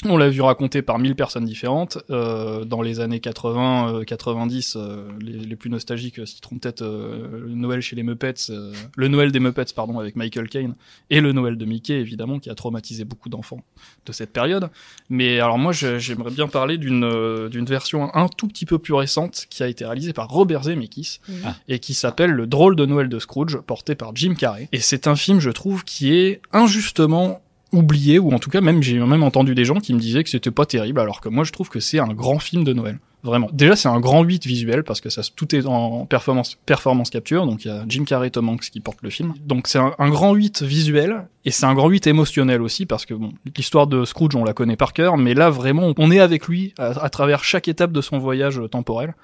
On 0.06 0.18
l'a 0.18 0.28
vu 0.30 0.42
raconter 0.42 0.82
par 0.82 1.00
mille 1.00 1.16
personnes 1.16 1.46
différentes. 1.46 1.98
Euh, 2.10 2.66
dans 2.66 2.82
les 2.82 3.00
années 3.00 3.22
80, 3.22 3.96
euh, 4.00 4.04
90, 4.04 4.76
euh, 4.76 5.08
les, 5.22 5.32
les 5.32 5.56
plus 5.56 5.70
nostalgiques 5.70 6.20
euh, 6.20 6.26
citeront 6.26 6.58
peut-être 6.58 6.82
euh, 6.82 7.40
le 7.48 7.56
Noël 7.56 7.80
chez 7.82 7.96
les 7.96 8.04
Muppets, 8.04 8.34
euh, 8.50 8.74
le 8.98 9.08
Noël 9.08 9.32
des 9.32 9.40
Muppets, 9.40 9.66
pardon, 9.74 10.00
avec 10.00 10.16
Michael 10.18 10.50
Caine, 10.50 10.76
et 11.10 11.22
le 11.22 11.32
Noël 11.32 11.58
de 11.58 11.66
Mickey, 11.66 11.94
évidemment, 11.94 12.40
qui 12.40 12.50
a 12.50 12.56
traumatisé 12.56 13.06
beaucoup 13.06 13.30
d'enfants 13.30 13.64
de 14.06 14.12
cette 14.12 14.34
période. 14.34 14.70
Mais 15.10 15.40
alors 15.40 15.58
moi, 15.58 15.72
j'aimerais 15.72 16.32
bien 16.32 16.48
parler 16.48 16.78
d'une 16.78 17.04
euh, 17.06 17.48
d'une 17.48 17.66
version 17.66 18.14
un 18.14 18.28
tout 18.28 18.48
petit 18.48 18.66
peu 18.66 18.80
plus 18.80 18.94
récente 18.94 19.46
qui 19.50 19.64
a 19.64 19.68
été 19.68 19.86
réalisée 19.86 20.14
par 20.14 20.28
Robert 20.30 20.64
Zemeckis 20.64 21.20
Ah. 21.46 21.56
et 21.68 21.80
qui 21.80 21.94
s'appelle 21.94 22.32
Le 22.32 22.48
drôle 22.48 22.76
de 22.76 22.86
Noël 22.86 23.08
de 23.10 23.20
Scrooge, 23.20 23.58
porté 23.60 23.96
par 23.96 24.16
Jim 24.16 24.34
Carrey. 24.34 24.68
Et 24.72 24.80
c'est 24.80 25.08
un 25.08 25.16
film, 25.16 25.40
je 25.40 25.50
trouve, 25.52 25.84
qui 25.86 26.14
est 26.14 26.42
injustement 26.52 27.42
oublié, 27.74 28.20
ou 28.20 28.32
en 28.32 28.40
tout 28.40 28.50
cas 28.50 28.62
même 28.62 28.82
j'ai 28.82 29.00
même 29.00 29.24
entendu 29.24 29.56
des 29.56 29.66
gens 29.66 29.80
qui 29.80 29.94
me 29.94 30.00
disaient 30.00 30.24
que 30.24 30.30
c'était 30.30 30.52
pas 30.52 30.66
terrible, 30.66 31.00
alors 31.00 31.20
que 31.20 31.30
moi 31.30 31.44
je 31.44 31.52
trouve 31.52 31.70
que 31.70 31.80
c'est 31.80 32.00
un 32.00 32.14
grand 32.14 32.40
film 32.40 32.64
de 32.64 32.74
Noël. 32.74 33.00
Vraiment. 33.24 33.50
Déjà, 33.54 33.78
c'est 33.78 33.88
un 33.88 34.02
grand 34.02 34.22
8 34.22 34.46
visuel 34.46 34.84
parce 34.84 35.00
que 35.00 35.10
ça, 35.10 35.22
tout 35.34 35.56
est 35.56 35.66
en 35.66 36.06
performance, 36.06 36.58
performance 36.66 37.10
capture. 37.10 37.46
Donc, 37.46 37.64
il 37.64 37.70
y 37.70 37.72
a 37.72 37.86
Jim 37.88 38.04
Carrey, 38.04 38.30
Tom 38.30 38.50
Hanks 38.50 38.70
qui 38.70 38.82
porte 38.82 39.02
le 39.02 39.10
film. 39.10 39.34
Donc, 39.46 39.68
c'est 39.68 39.80
un, 39.80 40.10
grand 40.10 40.34
8 40.34 40.62
visuel 40.64 41.26
et 41.46 41.52
c'est 41.52 41.66
un 41.66 41.74
grand 41.74 41.88
8 41.88 42.06
émotionnel 42.08 42.62
aussi 42.62 42.86
parce 42.86 43.06
que 43.06 43.14
bon, 43.14 43.32
l'histoire 43.56 43.88
de 43.88 44.04
Scrooge, 44.04 44.36
on 44.36 44.44
la 44.44 44.52
connaît 44.52 44.76
par 44.76 44.92
cœur, 44.92 45.16
mais 45.16 45.36
là, 45.36 45.50
vraiment, 45.50 45.94
on 45.98 46.12
est 46.12 46.20
avec 46.20 46.50
lui 46.50 46.74
à, 46.78 46.88
à 47.02 47.10
travers 47.10 47.46
chaque 47.46 47.70
étape 47.70 47.94
de 47.94 48.02
son 48.02 48.18
voyage 48.18 48.60
temporel. 48.70 49.16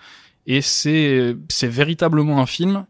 Et 0.48 0.62
c'est, 0.62 1.36
c'est 1.50 1.68
véritablement 1.68 2.40
un 2.40 2.46
film 2.46 2.86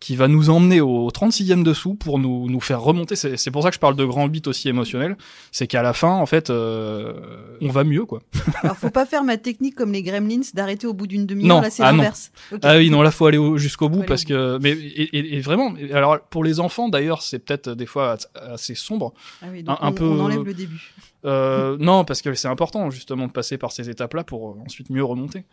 qui 0.00 0.16
va 0.16 0.28
nous 0.28 0.48
emmener 0.48 0.80
au 0.80 1.10
36e 1.10 1.62
dessous 1.62 1.94
pour 1.94 2.18
nous, 2.18 2.48
nous 2.48 2.60
faire 2.60 2.80
remonter. 2.80 3.16
C'est 3.16 3.50
pour 3.50 3.62
ça 3.62 3.68
que 3.68 3.74
je 3.74 3.80
parle 3.80 3.96
de 3.96 4.04
grand 4.06 4.26
beat 4.28 4.46
aussi 4.46 4.70
émotionnel. 4.70 5.14
C'est 5.52 5.66
qu'à 5.66 5.82
la 5.82 5.92
fin, 5.92 6.08
en 6.12 6.24
fait, 6.24 6.48
euh, 6.48 7.12
on 7.60 7.68
va 7.68 7.84
mieux, 7.84 8.06
quoi. 8.06 8.20
Alors, 8.62 8.78
faut 8.78 8.88
pas 8.88 9.04
faire 9.04 9.24
ma 9.24 9.36
technique 9.36 9.74
comme 9.74 9.92
les 9.92 10.02
Gremlins 10.02 10.40
d'arrêter 10.54 10.86
au 10.86 10.94
bout 10.94 11.06
d'une 11.06 11.26
demi-heure. 11.26 11.56
Non, 11.56 11.60
Là, 11.60 11.68
c'est 11.68 11.82
ah 11.82 11.92
l'inverse. 11.92 12.32
Ah 12.62 12.78
oui, 12.78 12.88
non, 12.88 13.02
là, 13.02 13.10
faut 13.10 13.26
aller 13.26 13.36
au- 13.36 13.58
jusqu'au 13.58 13.90
bout 13.90 14.02
parce 14.04 14.24
que, 14.24 14.58
mais, 14.62 14.70
et, 14.70 15.18
et- 15.18 15.36
et 15.36 15.40
vraiment, 15.40 15.74
alors, 15.92 16.18
pour 16.30 16.44
les 16.44 16.60
enfants, 16.60 16.88
d'ailleurs, 16.88 17.20
c'est 17.20 17.38
peut-être 17.38 17.68
des 17.68 17.84
fois 17.86 18.16
assez 18.34 18.74
sombre. 18.74 19.12
Ah 19.42 19.46
oui, 19.52 19.62
donc 19.62 19.76
un- 19.82 19.84
un 19.86 19.90
on, 19.90 19.92
peu- 19.92 20.04
on 20.08 20.20
enlève 20.20 20.42
le 20.44 20.54
début. 20.54 20.94
Euh, 21.26 21.76
non, 21.78 22.06
parce 22.06 22.22
que 22.22 22.32
c'est 22.32 22.48
important, 22.48 22.90
justement, 22.90 23.26
de 23.26 23.32
passer 23.32 23.58
par 23.58 23.72
ces 23.72 23.90
étapes-là 23.90 24.24
pour 24.24 24.52
euh, 24.52 24.54
ensuite 24.64 24.88
mieux 24.88 25.04
remonter. 25.04 25.44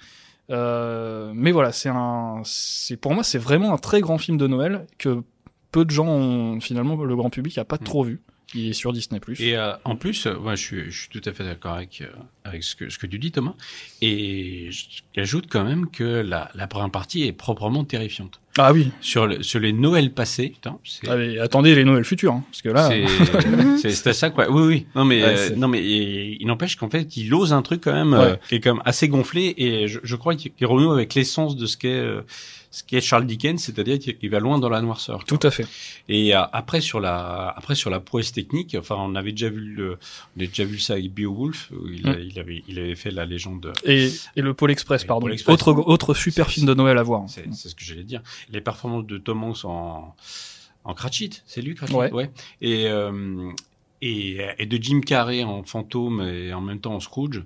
Euh, 0.50 1.32
mais 1.36 1.52
voilà, 1.52 1.72
c'est 1.72 1.90
un, 1.90 2.42
c'est, 2.46 2.98
pour 2.98 3.14
moi, 3.14 3.24
c'est 3.24 3.38
vraiment 3.38 3.74
un 3.74 3.78
très 3.78 4.02
grand 4.02 4.18
film 4.18 4.38
de 4.38 4.48
Noël 4.48 4.86
que 4.98 5.24
peu 5.72 5.84
de 5.86 5.90
gens 5.92 6.08
ont, 6.08 6.60
finalement, 6.62 6.96
le 6.96 7.16
grand 7.16 7.30
public 7.30 7.58
a 7.58 7.66
pas 7.66 7.76
Mm. 7.78 7.84
trop 7.84 8.04
vu. 8.04 8.22
Il 8.54 8.70
est 8.70 8.74
sur 8.74 8.94
Disney+. 8.94 9.20
Et 9.40 9.58
euh, 9.58 9.74
en 9.84 9.98
plus, 9.98 10.26
euh, 10.26 10.40
moi, 10.40 10.56
je 10.56 10.62
suis, 10.64 10.90
je 10.90 10.98
suis 11.02 11.10
tout 11.10 11.22
à 11.26 11.34
fait 11.34 11.44
d'accord 11.44 11.74
avec 11.74 12.00
euh, 12.02 12.08
avec 12.46 12.64
ce 12.64 12.78
que 12.78 12.90
ce 12.90 12.98
que 12.98 13.06
tu 13.06 13.20
dis, 13.20 13.34
Thomas. 13.34 13.56
Et 14.02 14.70
j'ajoute 15.14 15.48
quand 15.50 15.66
même 15.66 15.90
que 15.92 16.06
la 16.22 16.50
la 16.56 16.66
première 16.68 16.90
partie 16.90 17.24
est 17.24 17.34
proprement 17.34 17.84
terrifiante. 17.84 18.40
Ah 18.58 18.74
oui. 18.74 18.90
Sur 19.02 19.28
le, 19.28 19.44
sur 19.44 19.60
les 19.60 19.74
Noëls 19.74 20.12
passés, 20.12 20.50
putain, 20.50 20.78
Ah, 21.08 21.16
mais 21.16 21.38
attendez 21.40 21.76
les 21.76 21.84
Noëls 21.84 22.04
futurs, 22.06 22.34
hein, 22.34 22.44
parce 22.52 22.62
que 22.62 22.70
là, 22.70 22.90
c'est 22.90 23.06
c'est 23.78 23.92
c'était 23.92 24.14
ça 24.14 24.30
quoi. 24.30 24.50
Oui 24.50 24.62
oui. 24.68 24.86
Non 24.96 25.06
mais 25.06 25.24
Ouais, 25.24 25.36
euh, 25.52 25.56
non 25.56 25.68
mais 25.68 25.80
et- 25.84 26.38
il 26.42 26.48
n'empêche 26.48 26.76
qu'en 26.76 26.90
fait 26.90 27.16
il 27.18 27.34
ose 27.34 27.54
un 27.54 27.62
truc 27.62 27.82
quand 27.84 27.94
même 27.94 28.14
euh, 28.14 28.36
qui 28.50 28.56
est 28.56 28.60
quand 28.60 28.74
même 28.76 28.84
assez 28.86 29.08
gonflé 29.08 29.54
et 29.58 29.88
je, 29.88 30.00
je 30.04 30.16
crois 30.16 30.36
qu'il 30.36 30.52
renoue 30.66 30.92
avec 30.92 31.14
l'essence 31.16 31.56
de 31.56 31.66
ce 31.66 31.78
qu'est 31.78 31.88
euh, 31.90 32.22
ce 32.70 32.84
qu'est 32.84 33.00
Charles 33.02 33.26
Dickens, 33.26 33.60
c'est-à-dire 33.64 33.98
qu'il 33.98 34.30
va 34.30 34.40
loin 34.40 34.60
dans 34.60 34.68
la 34.70 34.82
noirceur. 34.82 35.24
tout 35.24 35.40
à 35.42 35.50
fait. 35.52 35.66
Et 36.10 36.34
après 36.34 36.82
sur 36.82 37.00
la 37.00 37.48
après 37.56 37.76
sur 37.76 37.90
la 37.90 38.00
prouesse 38.02 38.32
technique, 38.34 38.76
enfin 38.78 38.96
on 39.00 39.16
avait 39.16 39.32
déjà 39.32 39.50
vu 39.50 39.62
le 39.74 39.98
on 40.38 40.44
a 40.44 40.46
déjà 40.48 40.66
vu 40.66 40.78
ça 40.78 40.94
avec 40.94 41.12
Beowulf 41.14 41.72
où 41.72 41.88
il, 41.88 42.06
a- 42.08 42.12
Mm. 42.14 42.20
il 42.30 42.40
avait 42.40 42.64
il 42.68 42.78
avait 42.80 42.96
fait 42.96 43.10
la 43.12 43.26
légende. 43.26 43.72
Et, 43.86 44.12
et 44.36 44.42
le 44.42 44.54
Pôle 44.54 44.72
Express, 44.72 45.06
pardon. 45.06 45.22
Pôle 45.22 45.34
Express. 45.34 45.54
Autre, 45.54 45.72
autre 45.88 46.14
super 46.14 46.50
film 46.52 46.66
de 46.68 46.74
Noël 46.74 46.98
à 46.98 47.04
voir. 47.04 47.24
C'est 47.28 47.46
c'est 47.54 47.70
ce 47.70 47.76
que 47.76 47.84
j'allais 47.84 48.04
dire. 48.04 48.22
Les 48.50 48.62
performances 48.62 49.06
de 49.06 49.18
Tom 49.18 49.44
Hanks 49.44 49.66
en 49.66 50.16
en 50.84 50.94
Cratchit, 50.94 51.42
c'est 51.46 51.62
lui 51.62 51.76
Cratchit, 51.76 51.96
Ouais. 51.96 52.32
Et 52.62 52.88
euh, 52.88 53.52
et 54.02 54.40
et 54.58 54.66
de 54.66 54.82
Jim 54.82 55.02
Carrey 55.02 55.44
en 55.44 55.64
fantôme 55.64 56.22
et 56.22 56.54
en 56.54 56.62
même 56.62 56.80
temps 56.80 56.96
en 56.96 57.00
Scrooge. 57.00 57.44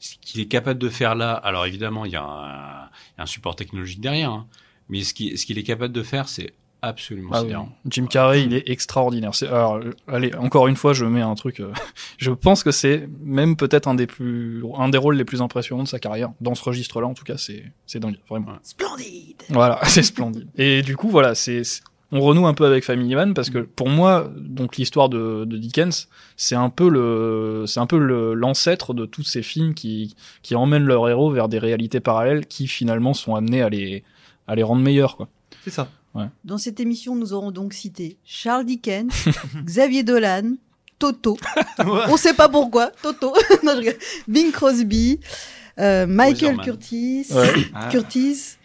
Ce 0.00 0.16
qu'il 0.20 0.40
est 0.40 0.48
capable 0.48 0.78
de 0.78 0.90
faire 0.90 1.14
là, 1.14 1.32
alors 1.32 1.64
évidemment 1.64 2.04
il 2.04 2.12
y 2.12 2.16
a 2.16 2.22
un, 2.22 2.90
un 3.22 3.26
support 3.26 3.56
technologique 3.56 4.00
derrière, 4.00 4.30
hein, 4.30 4.46
mais 4.90 5.02
ce 5.02 5.14
qu'il 5.14 5.38
ce 5.38 5.46
qu'il 5.46 5.56
est 5.58 5.62
capable 5.62 5.94
de 5.94 6.02
faire, 6.02 6.28
c'est 6.28 6.52
absolument 6.88 7.30
Ah 7.32 7.42
oui. 7.44 7.52
Jim 7.86 8.06
Carrey, 8.06 8.44
il 8.44 8.54
est 8.54 8.68
extraordinaire. 8.68 9.34
C'est, 9.34 9.48
alors, 9.48 9.80
allez, 10.08 10.34
encore 10.36 10.68
une 10.68 10.76
fois, 10.76 10.92
je 10.92 11.04
mets 11.04 11.20
un 11.20 11.34
truc. 11.34 11.60
euh, 11.60 11.72
je 12.18 12.30
pense 12.30 12.62
que 12.62 12.70
c'est 12.70 13.08
même 13.22 13.56
peut-être 13.56 13.88
un 13.88 13.94
des 13.94 14.06
plus, 14.06 14.62
un 14.76 14.88
des 14.88 14.98
rôles 14.98 15.16
les 15.16 15.24
plus 15.24 15.42
impressionnants 15.42 15.82
de 15.82 15.88
sa 15.88 15.98
carrière. 15.98 16.30
Dans 16.40 16.54
ce 16.54 16.64
registre-là, 16.64 17.06
en 17.06 17.14
tout 17.14 17.24
cas, 17.24 17.36
c'est, 17.36 17.64
c'est 17.86 18.00
dingue, 18.00 18.18
vraiment. 18.28 18.52
Splendide. 18.62 19.42
Voilà, 19.50 19.78
c'est 19.84 20.02
splendide. 20.02 20.48
Et 20.56 20.82
du 20.82 20.96
coup, 20.96 21.08
voilà, 21.08 21.34
c'est, 21.34 21.62
on 22.12 22.20
renoue 22.20 22.46
un 22.46 22.54
peu 22.54 22.64
avec 22.64 22.84
Family 22.84 23.14
Man 23.14 23.34
parce 23.34 23.50
que 23.50 23.58
pour 23.58 23.88
moi, 23.88 24.30
donc 24.36 24.76
l'histoire 24.76 25.08
de, 25.08 25.44
de 25.44 25.56
Dickens, 25.56 26.08
c'est 26.36 26.54
un 26.54 26.70
peu 26.70 26.88
le, 26.88 27.64
c'est 27.66 27.80
un 27.80 27.86
peu 27.86 27.98
l'ancêtre 28.34 28.94
de 28.94 29.04
tous 29.04 29.24
ces 29.24 29.42
films 29.42 29.74
qui, 29.74 30.14
qui 30.42 30.54
emmènent 30.54 30.84
leurs 30.84 31.08
héros 31.08 31.30
vers 31.30 31.48
des 31.48 31.58
réalités 31.58 32.00
parallèles 32.00 32.46
qui 32.46 32.68
finalement 32.68 33.14
sont 33.14 33.34
amenés 33.34 33.62
à 33.62 33.68
les, 33.68 34.04
à 34.46 34.54
les 34.54 34.62
rendre 34.62 34.82
meilleurs, 34.82 35.16
quoi. 35.16 35.28
C'est 35.64 35.70
ça. 35.70 35.88
Dans 36.44 36.58
cette 36.58 36.80
émission, 36.80 37.14
nous 37.16 37.32
aurons 37.32 37.50
donc 37.50 37.72
cité 37.74 38.18
Charles 38.24 38.64
Dickens, 38.64 39.12
Xavier 39.64 40.02
Dolan, 40.02 40.52
Toto. 40.98 41.36
On 42.08 42.16
sait 42.16 42.34
pas 42.34 42.48
pourquoi, 42.48 42.90
Toto. 43.02 43.34
non, 43.64 43.72
je 43.74 43.78
rigole. 43.78 43.96
Bing 44.28 44.52
Crosby, 44.52 45.18
euh, 45.80 46.06
Michael. 46.06 46.56
Curtis, 46.58 47.26
Ah. 47.74 47.88
Curtis, 47.90 48.56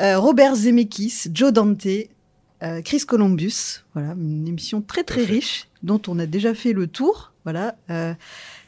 euh, 0.00 0.18
Robert 0.18 0.56
Zemeckis, 0.56 1.28
Joe 1.32 1.52
Dante, 1.52 1.86
euh, 2.62 2.82
Chris 2.82 3.00
Columbus. 3.06 3.84
Voilà, 3.94 4.14
une 4.14 4.48
émission 4.48 4.82
très 4.82 5.04
très 5.04 5.24
riche 5.24 5.68
dont 5.82 6.02
on 6.08 6.18
a 6.18 6.26
déjà 6.26 6.54
fait 6.54 6.72
le 6.72 6.86
tour. 6.88 7.32
Voilà, 7.44 7.76
euh, 7.90 8.12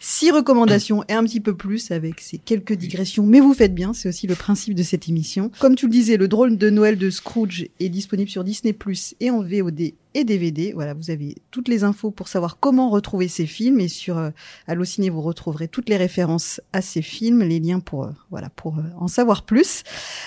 six 0.00 0.30
recommandations 0.30 1.04
et 1.08 1.12
un 1.12 1.24
petit 1.24 1.40
peu 1.40 1.56
plus 1.56 1.90
avec 1.90 2.20
ces 2.20 2.38
quelques 2.38 2.74
digressions. 2.74 3.26
Mais 3.26 3.40
vous 3.40 3.54
faites 3.54 3.74
bien, 3.74 3.92
c'est 3.92 4.08
aussi 4.08 4.26
le 4.26 4.34
principe 4.34 4.74
de 4.74 4.82
cette 4.82 5.08
émission. 5.08 5.50
Comme 5.58 5.74
tu 5.74 5.86
le 5.86 5.92
disais, 5.92 6.16
le 6.16 6.28
drôle 6.28 6.56
de 6.56 6.70
Noël 6.70 6.98
de 6.98 7.10
Scrooge 7.10 7.68
est 7.80 7.88
disponible 7.88 8.30
sur 8.30 8.44
Disney 8.44 8.72
Plus 8.72 9.14
et 9.20 9.30
en 9.30 9.42
VOD 9.42 9.92
et 10.14 10.24
DVD. 10.24 10.72
Voilà, 10.72 10.94
vous 10.94 11.10
avez 11.10 11.36
toutes 11.50 11.68
les 11.68 11.84
infos 11.84 12.10
pour 12.10 12.28
savoir 12.28 12.58
comment 12.58 12.90
retrouver 12.90 13.28
ces 13.28 13.46
films 13.46 13.80
et 13.80 13.88
sur 13.88 14.18
euh, 14.18 14.30
Allociné 14.66 15.10
vous 15.10 15.22
retrouverez 15.22 15.68
toutes 15.68 15.88
les 15.88 15.96
références 15.96 16.60
à 16.72 16.80
ces 16.80 17.02
films, 17.02 17.42
les 17.42 17.60
liens 17.60 17.80
pour 17.80 18.04
euh, 18.04 18.10
voilà 18.30 18.48
pour 18.50 18.78
euh, 18.78 18.82
en 18.98 19.08
savoir 19.08 19.42
plus. 19.42 19.82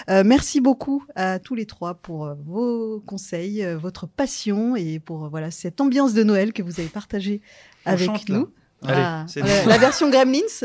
Euh, 0.09 0.23
merci 0.25 0.61
beaucoup 0.61 1.03
à 1.15 1.39
tous 1.39 1.55
les 1.55 1.65
trois 1.65 1.95
pour 1.95 2.33
vos 2.45 3.01
conseils, 3.05 3.65
votre 3.75 4.07
passion 4.07 4.75
et 4.75 4.99
pour 4.99 5.29
voilà 5.29 5.51
cette 5.51 5.81
ambiance 5.81 6.13
de 6.13 6.23
Noël 6.23 6.53
que 6.53 6.63
vous 6.63 6.79
avez 6.79 6.89
partagée 6.89 7.41
avec 7.85 8.05
chante, 8.05 8.29
là. 8.29 8.45
Allez, 8.83 9.01
Ah, 9.03 9.25
c'est 9.27 9.41
la, 9.67 9.77
version 9.77 10.09
Gremlins. 10.09 10.39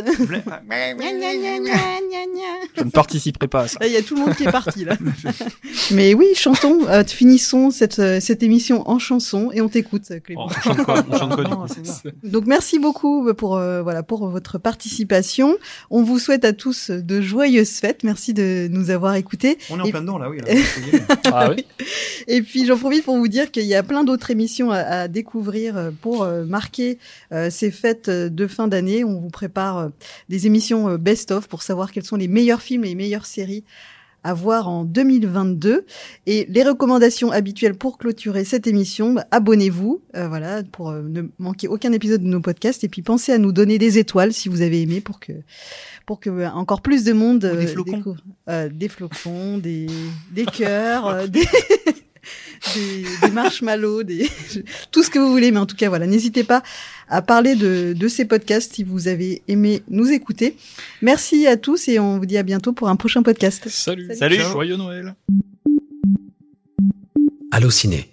Je 2.77 2.83
ne 2.83 2.91
participerai 2.91 3.47
pas 3.49 3.62
à 3.62 3.69
ça. 3.69 3.79
Il 3.85 3.93
y 3.93 3.97
a 3.97 4.03
tout 4.03 4.14
le 4.14 4.23
monde 4.23 4.35
qui 4.35 4.45
est 4.45 4.51
parti 4.53 4.85
là. 4.85 4.97
Mais 5.91 6.14
oui, 6.14 6.27
chantons, 6.35 6.87
euh, 6.89 7.05
finissons 7.05 7.71
cette, 7.71 7.99
euh, 7.99 8.19
cette 8.21 8.43
émission 8.43 8.89
en 8.89 8.99
chanson 8.99 9.51
et 9.53 9.61
on 9.61 9.69
t'écoute, 9.69 10.05
Clément. 10.25 10.47
On 10.47 10.49
chante 10.49 10.83
quoi 10.85 11.05
On 11.11 11.19
chante 11.19 11.35
quoi 11.35 11.45
du 11.45 11.51
Non, 11.51 11.57
coup 11.67 11.75
c'est 11.75 11.83
bien. 11.83 11.93
Donc 12.25 12.47
merci 12.47 12.79
beaucoup 12.79 13.33
pour 13.35 13.57
euh, 13.57 13.83
voilà 13.83 14.03
pour 14.03 14.29
votre 14.29 14.59
participation. 14.59 15.57
On 15.91 16.03
vous 16.03 16.19
souhaite 16.19 16.45
à 16.45 16.53
tous 16.53 16.91
de 16.91 17.21
joyeuses 17.21 17.73
fêtes. 17.79 18.03
Merci 18.03 18.33
de 18.35 18.69
nous 18.71 18.91
avoir 18.91 19.14
écoutés. 19.17 19.59
On 19.71 19.79
est 19.79 19.83
en 19.83 19.85
Et- 19.85 19.91
plein 19.91 20.01
dedans 20.01 20.19
là, 20.19 20.31
oui. 20.31 20.39
Là. 20.39 20.47
Ah 21.33 21.51
oui. 21.51 21.67
Et 22.29 22.41
puis 22.43 22.64
j'en 22.67 22.77
profite 22.79 23.05
pour 23.05 23.17
vous 23.17 23.29
dire 23.29 23.51
qu'il 23.51 23.64
y 23.67 23.75
a 23.75 23.83
plein 23.83 24.05
d'autres 24.05 24.31
émissions 24.31 24.71
à, 24.71 24.79
à 24.79 25.09
découvrir 25.09 25.77
euh, 25.77 25.91
pour 26.01 26.23
euh, 26.23 26.45
marquer 26.45 26.99
euh, 27.33 27.51
ces 27.51 27.71
fêtes 27.71 28.05
euh, 28.09 28.28
de 28.28 28.46
fin 28.46 28.68
d'année. 28.68 29.04
On 29.04 29.20
vous 29.20 29.30
prépare 29.30 29.78
euh, 29.78 29.88
des 30.28 30.46
émissions 30.46 30.88
euh, 30.88 30.98
best-of 30.98 31.48
pour 31.48 31.62
savoir 31.62 31.92
quels 31.92 32.04
sont 32.04 32.16
les 32.16 32.28
meilleurs 32.28 32.62
films 32.62 32.84
et 32.84 32.88
les 32.88 32.94
meilleures 32.94 33.26
séries 33.26 33.64
à 34.26 34.34
voir 34.34 34.68
en 34.68 34.84
2022. 34.84 35.86
Et 36.26 36.46
les 36.48 36.64
recommandations 36.64 37.30
habituelles 37.30 37.76
pour 37.76 37.96
clôturer 37.96 38.44
cette 38.44 38.66
émission, 38.66 39.12
bah, 39.12 39.26
abonnez-vous, 39.30 40.02
euh, 40.16 40.26
voilà, 40.26 40.64
pour 40.64 40.90
euh, 40.90 41.02
ne 41.02 41.22
manquer 41.38 41.68
aucun 41.68 41.92
épisode 41.92 42.22
de 42.22 42.26
nos 42.26 42.40
podcasts. 42.40 42.82
Et 42.82 42.88
puis 42.88 43.02
pensez 43.02 43.32
à 43.32 43.38
nous 43.38 43.52
donner 43.52 43.78
des 43.78 43.98
étoiles 43.98 44.32
si 44.32 44.48
vous 44.48 44.62
avez 44.62 44.82
aimé 44.82 45.00
pour 45.00 45.20
que 45.20 45.32
pour 46.07 46.18
que 46.18 46.30
euh, 46.30 46.50
encore 46.50 46.82
plus 46.82 47.04
de 47.04 47.12
monde 47.12 47.38
des 47.38 47.66
flocons. 47.68 48.16
des 48.48 48.88
flocons, 48.88 49.59
des 49.59 49.86
des 50.32 50.44
cœurs, 50.44 51.28
des 51.28 51.46
des, 52.74 53.05
des 53.22 53.31
marshmallows, 53.33 54.03
des 54.03 54.29
tout 54.91 55.03
ce 55.03 55.11
que 55.11 55.18
vous 55.18 55.31
voulez. 55.31 55.51
Mais 55.51 55.59
en 55.59 55.66
tout 55.66 55.77
cas, 55.77 55.89
voilà, 55.89 56.07
n'hésitez 56.07 56.45
pas 56.45 56.62
à 57.09 57.22
parler 57.22 57.55
de, 57.55 57.95
de 57.97 58.09
ces 58.09 58.24
podcasts 58.24 58.74
si 58.74 58.85
vous 58.85 59.09
avez 59.09 59.43
aimé 59.49 59.83
nous 59.89 60.11
écouter. 60.11 60.57
Merci 61.03 61.47
à 61.47 61.57
tous 61.57 61.89
et 61.89 61.99
on 61.99 62.18
vous 62.18 62.27
dit 62.27 62.39
à 62.39 62.43
bientôt 62.43 62.72
pour 62.72 62.89
un 62.89 62.97
prochain 62.97 63.22
podcast. 63.22 63.68
Salut. 63.68 64.09
Salut. 64.14 64.37
Joyeux 64.41 64.77
Noël. 64.77 65.14
Allociné, 67.53 68.11